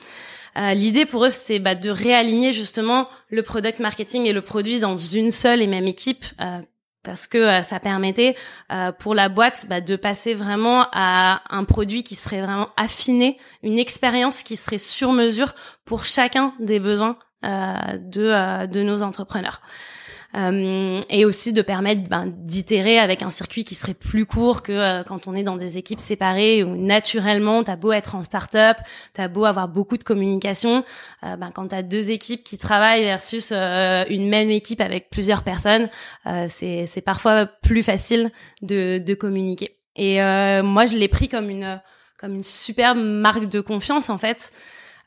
Euh, 0.59 0.75
l'idée 0.75 1.07
pour 1.07 1.25
eux, 1.25 1.31
c'est 1.31 1.59
bah, 1.59 1.75
de 1.75 1.91
réaligner 1.91 2.53
justement 2.53 3.09
le 3.31 3.43
product 3.43 3.79
marketing 3.79 4.27
et 4.27 4.33
le 4.33 4.43
produit 4.43 4.81
dans 4.81 4.97
une 4.97 5.31
seule 5.31 5.63
et 5.63 5.67
même 5.67 5.87
équipe. 5.87 6.25
Euh, 6.41 6.61
parce 7.05 7.27
que 7.27 7.39
euh, 7.39 7.63
ça 7.63 7.79
permettait 7.79 8.35
pour 8.99 9.15
la 9.15 9.29
boîte 9.29 9.67
bah, 9.69 9.81
de 9.81 9.97
passer 9.97 10.35
vraiment 10.35 10.87
à 10.93 11.43
un 11.49 11.65
produit 11.65 12.03
qui 12.03 12.17
serait 12.17 12.43
vraiment 12.43 12.69
affiné, 12.77 13.39
une 13.63 13.79
expérience 13.79 14.43
qui 14.43 14.57
serait 14.57 14.79
sur 14.79 15.13
mesure 15.13 15.55
pour 15.85 16.05
chacun 16.05 16.53
des 16.59 16.81
besoins 16.81 17.17
de, 17.43 18.67
de 18.67 18.83
nos 18.83 19.03
entrepreneurs. 19.03 19.63
Euh, 20.35 21.01
et 21.09 21.25
aussi 21.25 21.55
de 21.55 21.63
permettre 21.63 22.03
ben, 22.11 22.27
d'itérer 22.27 22.99
avec 22.99 23.23
un 23.23 23.31
circuit 23.31 23.65
qui 23.65 23.75
serait 23.75 23.95
plus 23.95 24.27
court 24.27 24.63
que 24.63 24.73
euh, 24.73 25.03
quand 25.03 25.27
on 25.27 25.35
est 25.35 25.43
dans 25.43 25.57
des 25.57 25.79
équipes 25.79 26.01
séparées 26.01 26.63
où 26.63 26.77
naturellement 26.77 27.65
t'as 27.65 27.77
beau 27.77 27.93
être 27.93 28.15
en 28.15 28.23
start-up, 28.23 28.77
t'as 29.15 29.29
beau 29.29 29.47
avoir 29.47 29.69
beaucoup 29.69 29.97
de 29.97 30.05
communication, 30.05 30.85
euh, 31.25 31.37
ben, 31.37 31.51
quand 31.51 31.69
t'as 31.69 31.81
deux 31.81 32.11
équipes 32.11 32.45
qui 32.45 32.59
travaillent 32.59 33.05
versus 33.05 33.53
une 33.53 34.29
même 34.29 34.51
équipe 34.51 34.83
avec 34.83 35.09
plusieurs 35.09 35.43
personnes, 35.43 35.89
c'est 36.47 36.85
c'est 36.87 37.01
parfois 37.01 37.47
plus 37.47 37.83
facile 37.83 38.31
de 38.61 38.99
de 38.99 39.15
communiquer. 39.15 39.79
Et 39.97 40.19
moi 40.63 40.85
je 40.85 40.97
l'ai 40.97 41.09
pris 41.09 41.29
comme 41.29 41.49
une 41.51 41.81
comme 42.19 42.35
une 42.35 42.43
superbe 42.43 42.99
marque 42.99 43.47
de 43.47 43.61
confiance 43.61 44.11
en 44.11 44.19
fait. 44.19 44.53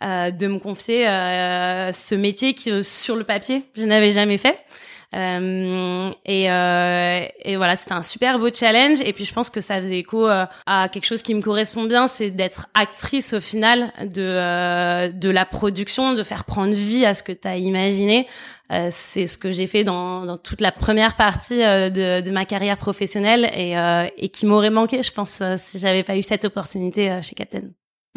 de 0.02 0.48
me 0.48 0.58
confier 0.58 1.06
ce 1.06 2.16
métier 2.16 2.54
qui 2.54 2.84
sur 2.84 3.16
le 3.16 3.24
papier 3.24 3.64
je 3.76 3.86
n'avais 3.86 4.12
jamais 4.12 4.38
fait 4.38 4.58
euh, 4.58 4.91
et, 5.14 6.50
euh, 6.50 7.26
et 7.44 7.58
voilà, 7.58 7.76
c'était 7.76 7.94
un 7.94 8.02
super 8.02 8.40
beau 8.40 8.50
challenge. 8.54 9.02
Et 9.02 9.14
puis 9.14 9.26
je 9.26 9.34
pense 9.34 9.50
que 9.50 9.60
ça 9.60 9.82
faisait 9.82 10.00
écho 10.00 10.28
euh, 10.28 10.46
à 10.66 10.88
quelque 10.90 11.06
chose 11.06 11.22
qui 11.22 11.34
me 11.36 11.42
correspond 11.42 11.84
bien, 11.84 12.08
c'est 12.08 12.30
d'être 12.30 12.68
actrice 12.74 13.34
au 13.34 13.42
final 13.42 13.92
de 14.02 14.22
euh, 14.22 15.10
de 15.10 15.30
la 15.30 15.46
production, 15.46 16.14
de 16.14 16.24
faire 16.24 16.46
prendre 16.46 16.74
vie 16.74 17.06
à 17.06 17.14
ce 17.14 17.24
que 17.24 17.32
tu 17.32 17.48
as 17.48 17.58
imaginé. 17.58 18.28
Euh, 18.72 18.88
c'est 18.90 19.28
ce 19.28 19.38
que 19.38 19.52
j'ai 19.52 19.68
fait 19.68 19.84
dans, 19.84 20.24
dans, 20.24 20.38
toute 20.38 20.62
la 20.62 20.72
première 20.72 21.18
partie 21.18 21.58
de, 21.58 22.22
de, 22.22 22.32
ma 22.32 22.46
carrière 22.46 22.78
professionnelle 22.78 23.52
et, 23.54 23.76
et 24.16 24.30
qui 24.30 24.46
m'aurait 24.46 24.70
manqué, 24.70 25.04
je 25.04 25.12
pense, 25.12 25.42
si 25.58 25.78
j'avais 25.78 26.04
pas 26.04 26.16
eu 26.16 26.22
cette 26.22 26.46
opportunité 26.46 27.20
chez 27.22 27.36
Captain. 27.36 27.64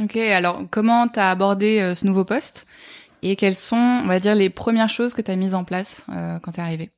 Ok, 0.00 0.16
alors 0.16 0.62
comment 0.70 1.08
t'as 1.08 1.32
abordé 1.32 1.92
ce 1.96 2.06
nouveau 2.06 2.24
poste? 2.24 2.66
Et 3.26 3.36
quelles 3.36 3.54
sont, 3.54 3.76
on 3.76 4.06
va 4.06 4.20
dire, 4.20 4.34
les 4.34 4.50
premières 4.50 4.90
choses 4.90 5.14
que 5.14 5.22
tu 5.22 5.30
as 5.30 5.36
mises 5.36 5.54
en 5.54 5.64
place 5.64 6.06
quand 6.42 6.52
tu 6.52 6.60
es 6.60 6.62
arrivée? 6.62 6.90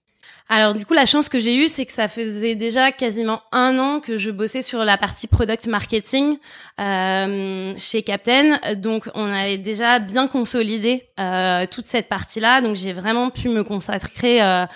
Alors 0.49 0.75
du 0.75 0.87
coup, 0.87 0.95
la 0.95 1.06
chance 1.06 1.28
que 1.28 1.40
j'ai 1.40 1.56
eue, 1.56 1.66
c'est 1.66 1.87
que 1.87 1.92
ça 1.92 2.06
faisait 2.06 2.54
déjà 2.54 2.92
quasiment 2.92 3.42
un 3.50 3.78
an 3.78 4.00
que 4.00 4.16
je 4.16 4.30
bossais 4.30 4.62
sur 4.62 4.85
la 4.85 4.97
partie 4.97 5.26
product 5.26 5.66
marketing 5.66 6.38
euh, 6.80 7.75
chez 7.78 8.02
Captain. 8.02 8.59
Donc 8.76 9.11
on 9.14 9.26
avait 9.26 9.59
déjà 9.59 9.99
bien 9.99 10.28
consolidé 10.28 11.11
euh, 11.18 11.66
toute 11.68 11.87
cette 11.87 12.09
partie-là. 12.09 12.61
Donc 12.61 12.76
j'ai 12.76 12.92
vraiment 12.92 13.30
pu 13.30 13.49
me 13.49 13.64
consacrer 13.64 14.40
euh, 14.40 14.66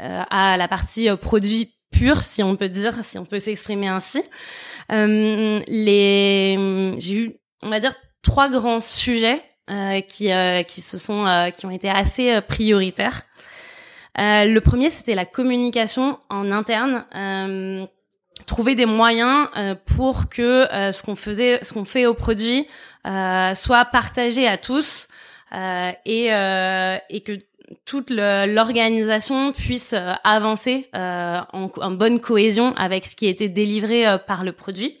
euh 0.00 0.18
à 0.30 0.56
la 0.56 0.66
partie 0.66 1.08
euh, 1.08 1.16
produit 1.16 1.74
pur, 1.92 2.24
si 2.24 2.42
on 2.42 2.56
peut 2.56 2.68
dire, 2.68 3.04
si 3.04 3.16
on 3.16 3.24
peut 3.24 3.38
s'exprimer 3.38 3.86
ainsi. 3.86 4.22
Euh, 4.90 5.60
les, 5.68 6.94
j'ai 6.98 7.14
eu, 7.14 7.32
on 7.62 7.68
va 7.68 7.78
dire, 7.78 7.94
trois 8.22 8.48
grands 8.48 8.80
sujets 8.80 9.42
qui 10.08 10.30
qui 10.66 10.80
se 10.80 10.98
sont 10.98 11.50
qui 11.54 11.66
ont 11.66 11.70
été 11.70 11.88
assez 11.88 12.40
prioritaires. 12.42 13.22
Euh, 14.18 14.44
le 14.44 14.60
premier, 14.60 14.90
c'était 14.90 15.14
la 15.14 15.24
communication 15.24 16.18
en 16.28 16.50
interne. 16.50 17.04
Euh, 17.14 17.86
trouver 18.46 18.74
des 18.74 18.86
moyens 18.86 19.48
euh, 19.56 19.74
pour 19.96 20.28
que 20.28 20.66
ce 20.70 21.02
qu'on 21.02 21.16
faisait, 21.16 21.62
ce 21.62 21.72
qu'on 21.72 21.84
fait 21.84 22.06
au 22.06 22.14
produit, 22.14 22.66
soit 23.04 23.84
partagé 23.92 24.46
à 24.46 24.56
tous 24.56 25.08
et, 25.52 26.26
et 26.26 27.20
que 27.20 27.38
toute 27.84 28.10
l'organisation 28.10 29.52
puisse 29.52 29.94
avancer 30.24 30.88
en, 30.94 31.70
en, 31.76 31.90
bonne 31.90 32.20
cohésion 32.20 32.72
avec 32.76 33.06
ce 33.06 33.14
qui 33.14 33.26
été 33.26 33.48
délivré 33.48 34.06
par 34.26 34.42
le 34.42 34.52
produit. 34.52 35.00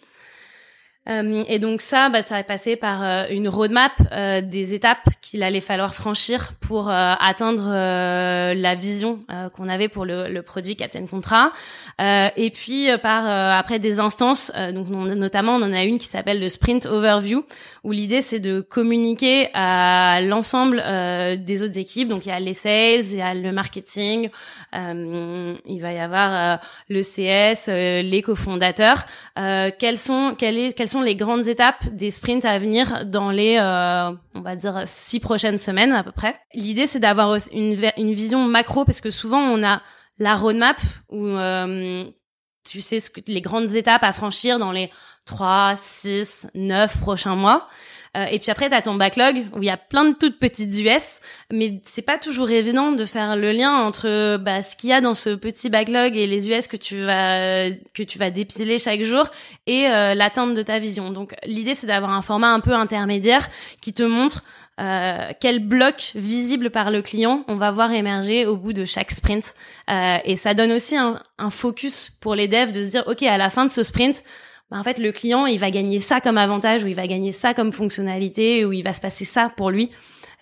Euh, 1.10 1.42
et 1.48 1.58
donc 1.58 1.80
ça, 1.80 2.08
bah, 2.08 2.22
ça 2.22 2.38
est 2.38 2.44
passé 2.44 2.76
par 2.76 3.02
euh, 3.02 3.24
une 3.30 3.48
roadmap 3.48 3.92
euh, 4.12 4.40
des 4.40 4.74
étapes 4.74 5.08
qu'il 5.20 5.42
allait 5.42 5.60
falloir 5.60 5.94
franchir 5.94 6.52
pour 6.60 6.90
atteindre 6.90 7.72
la 7.72 8.74
vision 8.74 9.20
qu'on 9.54 9.66
avait 9.66 9.88
pour 9.88 10.04
le, 10.04 10.28
le, 10.28 10.42
produit 10.42 10.76
Captain 10.76 11.04
Contrat. 11.06 11.52
et 11.98 12.50
puis 12.54 12.88
par 13.02 13.26
après 13.58 13.78
des 13.78 13.98
instances, 13.98 14.52
donc 14.72 14.88
notamment 14.88 15.56
on 15.56 15.62
en 15.62 15.72
a 15.72 15.82
une 15.82 15.98
qui 15.98 16.06
s'appelle 16.06 16.40
le 16.40 16.48
Sprint 16.48 16.86
Overview, 16.86 17.44
où 17.82 17.92
l'idée 17.92 18.22
c'est 18.22 18.38
de 18.38 18.60
communiquer 18.60 19.48
à 19.52 20.20
l'ensemble 20.22 20.82
des 21.44 21.62
autres 21.62 21.78
équipes. 21.78 22.08
Donc 22.08 22.26
il 22.26 22.30
y 22.30 22.32
a 22.32 22.40
les 22.40 22.54
sales, 22.54 23.04
il 23.04 23.18
y 23.18 23.22
a 23.22 23.34
le 23.34 23.52
marketing, 23.52 24.30
il 24.72 25.78
va 25.80 25.92
y 25.92 25.98
avoir 25.98 26.60
le 26.88 27.02
CS, 27.02 27.68
les 27.68 28.22
cofondateurs. 28.22 29.04
quels 29.34 29.98
sont 29.98 30.34
quels, 30.38 30.58
est, 30.58 30.72
quels 30.72 30.88
sont 30.88 30.99
les 31.00 31.14
grandes 31.14 31.48
étapes 31.48 31.88
des 31.92 32.10
sprints 32.10 32.44
à 32.44 32.58
venir 32.58 33.06
dans 33.06 33.30
les, 33.30 33.56
euh, 33.58 34.10
on 34.34 34.40
va 34.40 34.56
dire, 34.56 34.82
six 34.84 35.20
prochaines 35.20 35.58
semaines 35.58 35.92
à 35.92 36.02
peu 36.02 36.12
près. 36.12 36.36
L'idée, 36.54 36.86
c'est 36.86 37.00
d'avoir 37.00 37.36
une, 37.52 37.76
une 37.96 38.12
vision 38.12 38.44
macro 38.44 38.84
parce 38.84 39.00
que 39.00 39.10
souvent, 39.10 39.40
on 39.40 39.62
a 39.62 39.82
la 40.18 40.36
roadmap 40.36 40.78
où 41.08 41.26
euh, 41.26 42.04
tu 42.68 42.80
sais 42.80 42.98
les 43.26 43.40
grandes 43.40 43.74
étapes 43.74 44.04
à 44.04 44.12
franchir 44.12 44.58
dans 44.58 44.72
les 44.72 44.90
3, 45.26 45.74
6, 45.76 46.48
9 46.54 47.00
prochains 47.00 47.36
mois. 47.36 47.68
Euh, 48.16 48.24
et 48.24 48.40
puis 48.40 48.50
après, 48.50 48.68
tu 48.68 48.74
as 48.74 48.82
ton 48.82 48.94
backlog 48.94 49.46
où 49.54 49.62
il 49.62 49.66
y 49.66 49.70
a 49.70 49.76
plein 49.76 50.04
de 50.04 50.14
toutes 50.14 50.40
petites 50.40 50.76
US, 50.80 51.20
mais 51.52 51.80
c'est 51.84 52.02
pas 52.02 52.18
toujours 52.18 52.50
évident 52.50 52.90
de 52.90 53.04
faire 53.04 53.36
le 53.36 53.52
lien 53.52 53.72
entre 53.72 54.36
bah, 54.38 54.62
ce 54.62 54.74
qu'il 54.74 54.90
y 54.90 54.92
a 54.92 55.00
dans 55.00 55.14
ce 55.14 55.30
petit 55.30 55.70
backlog 55.70 56.16
et 56.16 56.26
les 56.26 56.48
US 56.50 56.66
que 56.66 56.76
tu 56.76 57.00
vas 57.02 57.70
que 57.94 58.02
tu 58.02 58.18
vas 58.18 58.30
dépiler 58.30 58.78
chaque 58.78 59.02
jour 59.02 59.24
et 59.66 59.86
euh, 59.86 60.14
l'atteinte 60.14 60.54
de 60.54 60.62
ta 60.62 60.80
vision. 60.80 61.12
Donc 61.12 61.34
l'idée, 61.44 61.74
c'est 61.74 61.86
d'avoir 61.86 62.12
un 62.12 62.22
format 62.22 62.52
un 62.52 62.60
peu 62.60 62.72
intermédiaire 62.72 63.48
qui 63.80 63.92
te 63.92 64.02
montre 64.02 64.42
euh, 64.80 65.32
quel 65.40 65.58
bloc 65.58 66.12
visible 66.14 66.70
par 66.70 66.90
le 66.90 67.02
client 67.02 67.44
on 67.48 67.56
va 67.56 67.70
voir 67.70 67.92
émerger 67.92 68.46
au 68.46 68.56
bout 68.56 68.72
de 68.72 68.86
chaque 68.86 69.10
sprint. 69.10 69.54
Euh, 69.90 70.18
et 70.24 70.36
ça 70.36 70.54
donne 70.54 70.72
aussi 70.72 70.96
un, 70.96 71.20
un, 71.38 71.50
focus 71.50 72.10
pour 72.20 72.34
les 72.34 72.48
devs 72.48 72.72
de 72.72 72.82
se 72.82 72.90
dire, 72.90 73.04
OK, 73.06 73.22
à 73.22 73.36
la 73.36 73.50
fin 73.50 73.66
de 73.66 73.70
ce 73.70 73.82
sprint, 73.82 74.24
bah, 74.70 74.78
en 74.78 74.82
fait, 74.82 74.98
le 74.98 75.12
client, 75.12 75.46
il 75.46 75.58
va 75.58 75.70
gagner 75.70 75.98
ça 75.98 76.20
comme 76.20 76.38
avantage, 76.38 76.84
ou 76.84 76.88
il 76.88 76.94
va 76.94 77.06
gagner 77.06 77.32
ça 77.32 77.54
comme 77.54 77.72
fonctionnalité, 77.72 78.64
ou 78.64 78.72
il 78.72 78.82
va 78.82 78.92
se 78.92 79.00
passer 79.00 79.24
ça 79.24 79.52
pour 79.56 79.70
lui. 79.70 79.90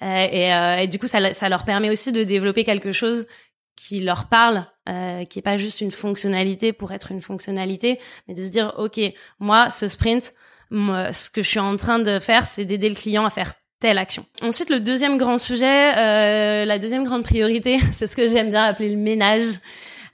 Euh, 0.03 0.27
et, 0.31 0.55
euh, 0.55 0.87
du 0.87 0.99
coup, 0.99 1.07
ça, 1.07 1.33
ça, 1.33 1.49
leur 1.49 1.65
permet 1.65 1.91
aussi 1.91 2.13
de 2.13 2.23
développer 2.23 2.65
quelque 2.65 2.93
chose 2.93 3.27
qui 3.75 4.01
leur 4.01 4.29
parle, 4.29 4.67
euh, 4.89 5.25
qui 5.25 5.39
est 5.39 5.43
pas 5.43 5.57
juste 5.57 5.81
une 5.81 5.91
fonctionnalité 5.91 6.73
pour 6.73 6.93
être 6.93 7.13
une 7.13 7.23
fonctionnalité, 7.23 7.99
mais 8.27 8.35
de 8.35 8.45
se 8.45 8.51
dire, 8.51 8.75
ok, 8.77 9.01
moi, 9.39 9.71
ce 9.71 9.89
sprint, 9.89 10.35
moi, 10.71 11.13
ce 11.13 11.31
que 11.31 11.43
je 11.43 11.49
suis 11.49 11.61
en 11.61 11.77
train 11.77 11.99
de 11.99 12.19
faire, 12.19 12.45
c'est 12.45 12.65
d'aider 12.65 12.89
le 12.89 12.95
client 12.95 13.25
à 13.25 13.31
faire 13.31 13.55
telle 13.81 13.99
action. 13.99 14.27
Ensuite, 14.43 14.71
le 14.71 14.81
deuxième 14.81 15.19
grand 15.19 15.39
sujet, 15.39 15.97
euh, 15.97 16.65
la 16.65 16.79
deuxième 16.79 17.05
grande 17.05 17.23
priorité, 17.23 17.79
c'est 17.93 18.07
ce 18.07 18.17
que 18.17 18.27
j'aime 18.27 18.51
bien 18.51 18.65
appeler 18.65 18.91
le 18.91 18.97
ménage. 18.97 19.61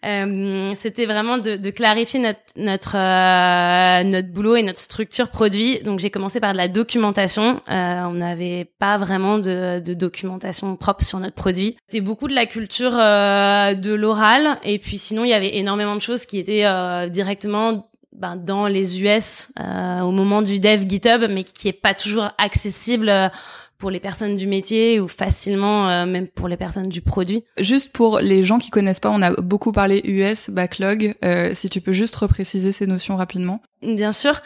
Euh, 0.05 0.73
c'était 0.75 1.07
vraiment 1.07 1.39
de, 1.39 1.57
de, 1.57 1.71
clarifier 1.71 2.21
notre 2.21 2.41
notre 2.57 2.97
euh, 2.97 4.03
notre 4.05 4.29
boulot 4.29 4.57
et 4.57 4.63
notre 4.63 4.79
structure 4.79 5.31
produit. 5.31 5.81
Donc 5.81 5.99
j'ai 5.99 6.11
commencé 6.11 6.41
par 6.41 6.53
de 6.53 6.59
la 6.59 6.69
documentation. 6.69 7.61
Euh, 7.71 8.03
on 8.05 8.13
n'avait 8.13 8.67
pas 8.79 8.99
vraiment 8.99 9.39
de, 9.39 9.81
de, 9.81 9.95
documentation 9.95 10.77
propre 10.77 11.05
sur 11.05 11.21
notre 11.21 11.35
produit. 11.35 11.77
C'était 11.87 12.03
beaucoup 12.03 12.29
de 12.29 12.35
la 12.35 12.45
culture 12.45 12.93
euh, 12.95 13.75
de 13.75 13.95
l'oral 13.95 14.59
et 14.63 14.79
puis 14.79 14.99
sinon 14.99 15.25
il 15.25 15.31
y 15.31 15.35
avait 15.35 15.57
énormément 15.57 15.95
de 15.95 16.01
choses 16.01 16.27
qui 16.27 16.39
étaient 16.39 16.67
euh, 16.67 17.09
directement 17.09 17.89
ben, 18.13 18.37
dans 18.37 18.67
les 18.67 19.03
US 19.03 19.49
au 19.57 20.11
moment 20.13 20.43
du 20.43 20.61
dev 20.61 20.87
GitHub, 20.89 21.27
mais 21.29 21.43
qui 21.43 21.67
est 21.67 21.73
pas 21.73 21.95
toujours 21.95 22.29
accessible 22.39 23.11
pour 23.79 23.91
les 23.91 24.01
personnes 24.01 24.37
du 24.37 24.47
métier 24.47 25.01
ou 25.01 25.09
facilement 25.09 25.89
euh, 25.89 26.07
même 26.07 26.29
pour 26.29 26.49
les 26.49 26.57
personnes 26.57 26.89
du 26.89 27.01
produit. 27.01 27.45
Juste 27.59 27.93
pour 27.93 28.21
les 28.21 28.45
gens 28.45 28.59
qui 28.59 28.71
connaissent 28.71 29.01
pas, 29.01 29.11
on 29.11 29.23
a 29.23 29.31
beaucoup 29.31 29.73
parlé 29.73 30.01
US, 30.05 30.51
backlog. 30.51 31.15
Euh, 31.25 31.51
si 31.55 31.69
tu 31.69 31.81
peux 31.81 31.93
juste 31.93 32.15
repréciser 32.17 32.73
ces 32.73 32.87
notions 32.87 33.17
rapidement. 33.17 33.61
Bien 33.83 34.13
sûr. 34.13 34.41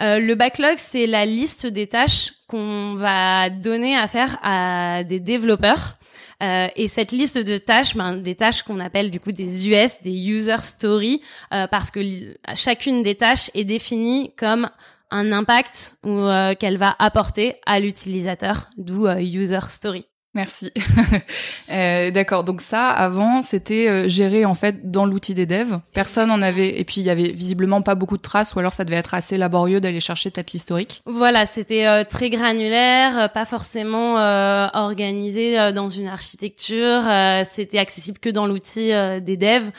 Euh, 0.00 0.18
le 0.18 0.34
backlog, 0.34 0.74
c'est 0.78 1.06
la 1.06 1.26
liste 1.26 1.66
des 1.66 1.86
tâches 1.86 2.32
qu'on 2.48 2.94
va 2.94 3.50
donner 3.50 3.96
à 3.96 4.06
faire 4.06 4.38
à 4.42 5.04
des 5.04 5.20
développeurs. 5.20 5.98
Euh, 6.42 6.68
et 6.74 6.88
cette 6.88 7.12
liste 7.12 7.38
de 7.38 7.56
tâches, 7.56 7.94
ben, 7.94 8.16
des 8.16 8.34
tâches 8.34 8.62
qu'on 8.62 8.80
appelle 8.80 9.10
du 9.10 9.20
coup 9.20 9.32
des 9.32 9.68
US, 9.68 10.00
des 10.02 10.12
user 10.12 10.58
stories, 10.58 11.20
euh, 11.52 11.66
parce 11.68 11.90
que 11.90 12.00
chacune 12.54 13.02
des 13.02 13.14
tâches 13.14 13.50
est 13.54 13.64
définie 13.64 14.32
comme 14.36 14.68
un 15.12 15.30
impact 15.30 15.96
ou 16.04 16.10
euh, 16.10 16.54
qu'elle 16.54 16.78
va 16.78 16.96
apporter 16.98 17.54
à 17.66 17.78
l'utilisateur, 17.78 18.70
d'où 18.76 19.06
euh, 19.06 19.20
user 19.20 19.60
story. 19.68 20.06
Merci. 20.34 20.72
euh, 21.70 22.10
D'accord. 22.10 22.42
Donc 22.42 22.62
ça, 22.62 22.88
avant, 22.88 23.42
c'était 23.42 24.08
géré 24.08 24.46
en 24.46 24.54
fait 24.54 24.90
dans 24.90 25.04
l'outil 25.04 25.34
des 25.34 25.44
devs. 25.44 25.78
Personne 25.92 26.30
en 26.30 26.40
avait, 26.40 26.80
et 26.80 26.84
puis 26.84 27.02
il 27.02 27.04
y 27.04 27.10
avait 27.10 27.32
visiblement 27.32 27.82
pas 27.82 27.94
beaucoup 27.94 28.16
de 28.16 28.22
traces, 28.22 28.54
ou 28.54 28.58
alors 28.58 28.72
ça 28.72 28.86
devait 28.86 28.96
être 28.96 29.12
assez 29.12 29.36
laborieux 29.36 29.78
d'aller 29.78 30.00
chercher 30.00 30.30
peut-être 30.30 30.52
l'historique. 30.52 31.02
Voilà, 31.04 31.44
c'était 31.44 32.06
très 32.06 32.30
granulaire, 32.30 33.30
pas 33.32 33.44
forcément 33.44 34.14
organisé 34.72 35.70
dans 35.74 35.90
une 35.90 36.08
architecture. 36.08 37.02
c'était 37.44 37.78
accessible 37.78 38.18
que 38.18 38.30
dans 38.30 38.46
l'outil 38.46 38.90
des 39.20 39.36
devs. 39.36 39.70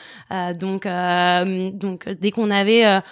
donc, 0.56 0.86
donc 1.76 2.08
dès 2.08 2.30
qu'on 2.30 2.52
avait 2.52 3.02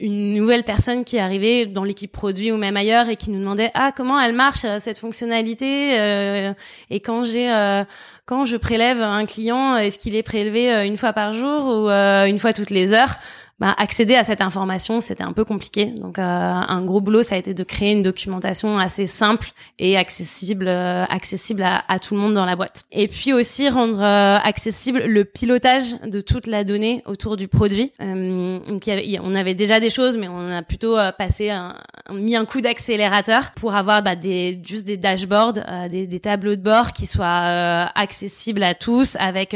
une 0.00 0.34
nouvelle 0.34 0.64
personne 0.64 1.04
qui 1.04 1.18
arrivée 1.18 1.66
dans 1.66 1.84
l'équipe 1.84 2.10
produit 2.10 2.50
ou 2.50 2.56
même 2.56 2.76
ailleurs 2.76 3.08
et 3.08 3.16
qui 3.16 3.30
nous 3.30 3.38
demandait 3.38 3.70
ah 3.74 3.92
comment 3.94 4.18
elle 4.18 4.32
marche 4.32 4.64
euh, 4.64 4.78
cette 4.78 4.98
fonctionnalité 4.98 6.00
euh, 6.00 6.52
et 6.88 7.00
quand 7.00 7.22
j'ai 7.24 7.52
euh, 7.52 7.84
quand 8.24 8.44
je 8.46 8.56
prélève 8.56 9.02
un 9.02 9.26
client 9.26 9.76
est-ce 9.76 9.98
qu'il 9.98 10.16
est 10.16 10.22
prélevé 10.22 10.86
une 10.86 10.96
fois 10.96 11.12
par 11.12 11.32
jour 11.32 11.66
ou 11.66 11.88
une 11.90 12.38
fois 12.38 12.52
toutes 12.52 12.70
les 12.70 12.92
heures? 12.92 13.16
Bah, 13.60 13.74
accéder 13.76 14.14
à 14.14 14.24
cette 14.24 14.40
information, 14.40 15.02
c'était 15.02 15.22
un 15.22 15.34
peu 15.34 15.44
compliqué. 15.44 15.84
Donc, 15.84 16.18
euh, 16.18 16.22
un 16.22 16.82
gros 16.82 17.02
boulot, 17.02 17.22
ça 17.22 17.34
a 17.34 17.38
été 17.38 17.52
de 17.52 17.62
créer 17.62 17.92
une 17.92 18.00
documentation 18.00 18.78
assez 18.78 19.06
simple 19.06 19.48
et 19.78 19.98
accessible, 19.98 20.66
euh, 20.66 21.04
accessible 21.10 21.62
à, 21.62 21.98
tout 21.98 22.14
le 22.14 22.20
monde 22.20 22.32
dans 22.32 22.46
la 22.46 22.56
boîte. 22.56 22.84
Et 22.90 23.06
puis 23.06 23.34
aussi 23.34 23.68
rendre 23.68 24.00
euh, 24.02 24.36
accessible 24.42 25.00
le 25.04 25.26
pilotage 25.26 26.00
de 26.06 26.22
toute 26.22 26.46
la 26.46 26.64
donnée 26.64 27.02
autour 27.04 27.36
du 27.36 27.48
produit. 27.48 27.92
donc, 28.00 28.86
y 28.86 28.92
avait, 28.92 29.18
on 29.22 29.34
avait 29.34 29.54
déjà 29.54 29.78
des 29.78 29.90
choses, 29.90 30.16
mais 30.16 30.28
on 30.28 30.50
a 30.50 30.62
plutôt 30.62 30.96
passé, 31.18 31.50
un, 31.50 31.76
mis 32.14 32.36
un 32.36 32.46
coup 32.46 32.62
d'accélérateur 32.62 33.50
pour 33.56 33.74
avoir 33.74 34.02
bah, 34.02 34.16
des, 34.16 34.58
juste 34.64 34.86
des 34.86 34.96
dashboards, 34.96 35.58
des, 35.90 36.06
des, 36.06 36.20
tableaux 36.20 36.56
de 36.56 36.62
bord 36.62 36.92
qui 36.94 37.06
soient 37.06 37.90
accessibles 37.94 38.62
à 38.62 38.72
tous, 38.74 39.16
avec 39.20 39.54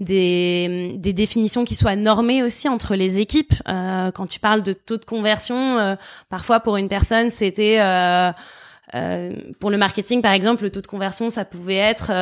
des, 0.00 0.96
des 0.98 1.12
définitions 1.14 1.64
qui 1.64 1.74
soient 1.74 1.96
normées 1.96 2.42
aussi 2.42 2.68
entre 2.68 2.94
les 2.94 3.21
équipes. 3.22 3.54
Euh, 3.68 4.10
quand 4.10 4.26
tu 4.26 4.38
parles 4.38 4.62
de 4.62 4.74
taux 4.74 4.98
de 4.98 5.04
conversion, 5.04 5.78
euh, 5.78 5.96
parfois 6.28 6.60
pour 6.60 6.76
une 6.76 6.88
personne, 6.88 7.30
c'était 7.30 7.78
euh, 7.80 8.32
pour 9.58 9.70
le 9.70 9.78
marketing, 9.78 10.20
par 10.20 10.32
exemple, 10.32 10.64
le 10.64 10.70
taux 10.70 10.82
de 10.82 10.86
conversion, 10.86 11.30
ça 11.30 11.46
pouvait 11.46 11.76
être 11.76 12.12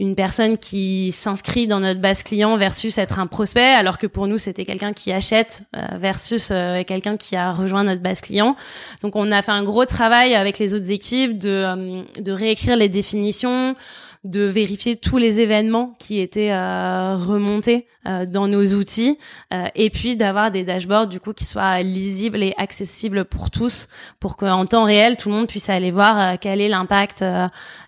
une 0.00 0.16
personne 0.16 0.58
qui 0.58 1.12
s'inscrit 1.12 1.68
dans 1.68 1.78
notre 1.78 2.00
base 2.00 2.24
client 2.24 2.56
versus 2.56 2.98
être 2.98 3.20
un 3.20 3.28
prospect, 3.28 3.60
alors 3.60 3.98
que 3.98 4.08
pour 4.08 4.26
nous, 4.26 4.36
c'était 4.36 4.64
quelqu'un 4.64 4.92
qui 4.92 5.12
achète 5.12 5.62
versus 5.92 6.48
quelqu'un 6.88 7.16
qui 7.16 7.36
a 7.36 7.52
rejoint 7.52 7.84
notre 7.84 8.02
base 8.02 8.20
client. 8.20 8.56
Donc, 9.02 9.14
on 9.14 9.30
a 9.30 9.42
fait 9.42 9.52
un 9.52 9.62
gros 9.62 9.84
travail 9.84 10.34
avec 10.34 10.58
les 10.58 10.74
autres 10.74 10.90
équipes 10.90 11.38
de 11.38 12.32
réécrire 12.32 12.74
les 12.74 12.88
définitions, 12.88 13.76
de 14.24 14.42
vérifier 14.42 14.96
tous 14.96 15.16
les 15.16 15.40
événements 15.40 15.94
qui 15.98 16.20
étaient 16.20 16.52
euh, 16.52 17.16
remontés 17.16 17.86
euh, 18.06 18.26
dans 18.26 18.48
nos 18.48 18.64
outils, 18.74 19.18
euh, 19.52 19.66
et 19.74 19.90
puis 19.90 20.16
d'avoir 20.16 20.50
des 20.50 20.64
dashboards 20.64 21.06
du 21.06 21.20
coup 21.20 21.32
qui 21.32 21.44
soient 21.44 21.80
lisibles 21.82 22.42
et 22.42 22.52
accessibles 22.56 23.24
pour 23.24 23.50
tous, 23.50 23.88
pour 24.20 24.36
qu'en 24.36 24.64
temps 24.66 24.84
réel 24.84 25.16
tout 25.16 25.28
le 25.28 25.34
monde 25.34 25.48
puisse 25.48 25.68
aller 25.68 25.90
voir 25.90 26.38
quel 26.40 26.60
est 26.60 26.68
l'impact 26.68 27.24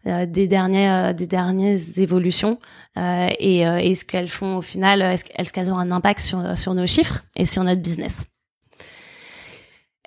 des 0.04 0.46
dernières 0.46 1.14
des 1.14 1.26
dernières 1.26 1.76
évolutions 1.99 2.58
et, 2.96 3.60
et 3.60 3.94
ce 3.94 4.04
qu'elles 4.04 4.28
font 4.28 4.56
au 4.56 4.62
final, 4.62 5.02
est-ce 5.02 5.52
qu'elles 5.52 5.72
ont 5.72 5.78
un 5.78 5.90
impact 5.90 6.20
sur 6.20 6.56
sur 6.56 6.75
nos 6.75 6.87
chiffres 6.87 7.22
et 7.37 7.46
sur 7.46 7.64
notre 7.64 7.80
business. 7.80 8.28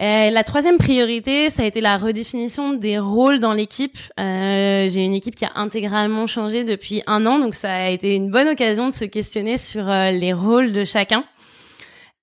Et 0.03 0.31
la 0.31 0.43
troisième 0.43 0.79
priorité, 0.79 1.49
ça 1.49 1.63
a 1.63 1.65
été 1.65 1.79
la 1.79 1.97
redéfinition 1.97 2.73
des 2.73 2.99
rôles 2.99 3.39
dans 3.39 3.53
l'équipe. 3.53 3.97
Euh, 4.19 4.89
j'ai 4.89 4.99
une 4.99 5.13
équipe 5.13 5.33
qui 5.33 5.45
a 5.45 5.51
intégralement 5.55 6.27
changé 6.27 6.65
depuis 6.65 7.01
un 7.07 7.25
an, 7.25 7.39
donc 7.39 7.55
ça 7.55 7.73
a 7.73 7.87
été 7.87 8.13
une 8.13 8.29
bonne 8.29 8.49
occasion 8.49 8.89
de 8.89 8.93
se 8.93 9.05
questionner 9.05 9.57
sur 9.57 9.89
euh, 9.89 10.11
les 10.11 10.33
rôles 10.33 10.73
de 10.73 10.83
chacun, 10.83 11.23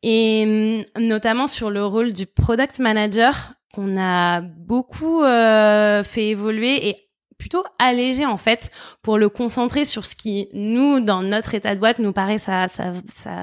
et 0.03 0.85
hum, 0.95 1.03
notamment 1.03 1.47
sur 1.47 1.71
le 1.71 1.83
rôle 1.83 2.13
du 2.13 2.27
product 2.27 2.81
manager 2.81 3.55
qu'on 3.73 3.99
a 3.99 4.43
beaucoup 4.43 5.23
euh, 5.23 6.03
fait 6.03 6.29
évoluer 6.29 6.87
et 6.87 6.97
plutôt 7.39 7.65
allégé 7.79 8.27
en 8.27 8.37
fait 8.37 8.71
pour 9.01 9.17
le 9.17 9.31
concentrer 9.31 9.87
sur 9.87 10.05
ce 10.05 10.17
qui 10.17 10.49
nous 10.53 11.01
dans 11.01 11.23
notre 11.23 11.55
état 11.55 11.75
de 11.75 11.81
boîte 11.81 11.99
nous 11.99 12.13
paraît 12.13 12.37
sa 12.37 12.67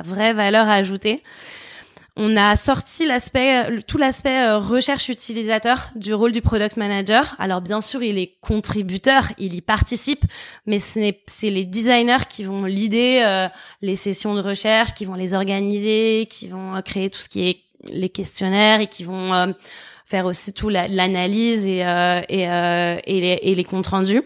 vraie 0.04 0.34
valeur 0.34 0.70
ajoutée. 0.70 1.24
On 2.20 2.36
a 2.36 2.56
sorti 2.56 3.06
l'aspect, 3.06 3.80
tout 3.86 4.00
l'aspect 4.00 4.40
euh, 4.40 4.58
recherche 4.58 5.08
utilisateur 5.10 5.92
du 5.96 6.16
rôle 6.16 6.32
du 6.32 6.42
product 6.42 6.76
manager. 6.76 7.36
Alors 7.38 7.62
bien 7.62 7.80
sûr, 7.80 8.02
il 8.02 8.18
est 8.18 8.34
contributeur, 8.42 9.26
il 9.38 9.54
y 9.54 9.62
participe, 9.62 10.26
mais 10.66 10.80
c'est 10.80 11.14
les 11.44 11.64
designers 11.64 12.26
qui 12.28 12.44
vont 12.44 12.64
l'idée 12.64 13.22
euh, 13.24 13.48
les 13.84 13.96
sessions 13.96 14.34
de 14.34 14.42
recherche, 14.42 14.96
qui 14.96 15.06
vont 15.06 15.14
les 15.14 15.36
organiser, 15.36 16.28
qui 16.28 16.48
vont 16.48 16.76
euh, 16.76 16.82
créer 16.82 17.12
tout 17.12 17.20
ce 17.20 17.30
qui 17.30 17.48
est 17.48 17.60
les 17.94 18.10
questionnaires 18.10 18.80
et 18.80 18.88
qui 18.88 19.04
vont 19.04 19.54
faire 20.04 20.26
aussi 20.26 20.52
tout 20.52 20.68
l'analyse 20.70 21.68
et, 21.68 21.84
les, 22.28 23.40
et 23.44 23.56
les 23.56 23.64
comptes 23.64 23.88
rendus. 23.88 24.24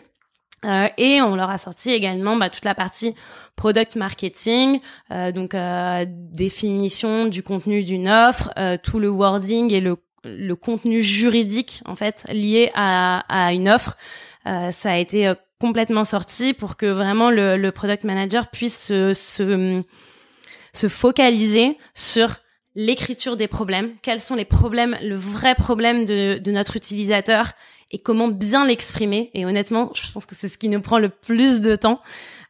Euh, 0.65 0.87
et 0.97 1.21
on 1.21 1.35
leur 1.35 1.49
a 1.49 1.57
sorti 1.57 1.89
également 1.89 2.35
bah, 2.35 2.49
toute 2.49 2.65
la 2.65 2.75
partie 2.75 3.15
product 3.55 3.95
marketing, 3.95 4.79
euh, 5.11 5.31
donc 5.31 5.55
euh, 5.55 6.05
définition 6.07 7.25
du 7.25 7.41
contenu 7.41 7.83
d'une 7.83 8.07
offre, 8.07 8.51
euh, 8.57 8.77
tout 8.81 8.99
le 8.99 9.09
wording 9.09 9.73
et 9.73 9.79
le, 9.79 9.97
le, 10.23 10.55
contenu 10.55 11.01
juridique 11.01 11.81
en 11.85 11.95
fait 11.95 12.25
lié 12.31 12.71
à, 12.75 13.23
à 13.27 13.53
une 13.53 13.69
offre. 13.69 13.97
ça 14.45 14.91
a 14.91 14.97
été 14.97 15.33
complètement 15.59 16.03
sorti 16.03 16.53
pour 16.53 16.75
que 16.75 16.85
vraiment 16.85 17.29
le, 17.29 17.57
le 17.57 17.71
product 17.71 18.03
manager 18.03 18.47
puisse 18.47 18.79
se, 18.87 19.13
se, 19.13 19.81
se 20.73 20.87
focaliser 20.87 21.77
sur 21.93 22.35
l'écriture 22.75 23.35
des 23.35 23.47
problèmes, 23.47 23.93
quels 24.01 24.21
sont 24.21 24.35
les 24.35 24.45
problèmes, 24.45 24.97
le 25.01 25.15
vrai 25.15 25.55
problème 25.55 26.05
de, 26.05 26.39
de 26.39 26.51
notre 26.51 26.77
utilisateur 26.77 27.51
et 27.91 27.99
comment 27.99 28.27
bien 28.27 28.65
l'exprimer. 28.65 29.29
Et 29.33 29.45
honnêtement, 29.45 29.91
je 29.93 30.11
pense 30.11 30.25
que 30.25 30.35
c'est 30.35 30.49
ce 30.49 30.57
qui 30.57 30.69
nous 30.69 30.81
prend 30.81 30.97
le 30.97 31.09
plus 31.09 31.61
de 31.61 31.75
temps. 31.75 32.01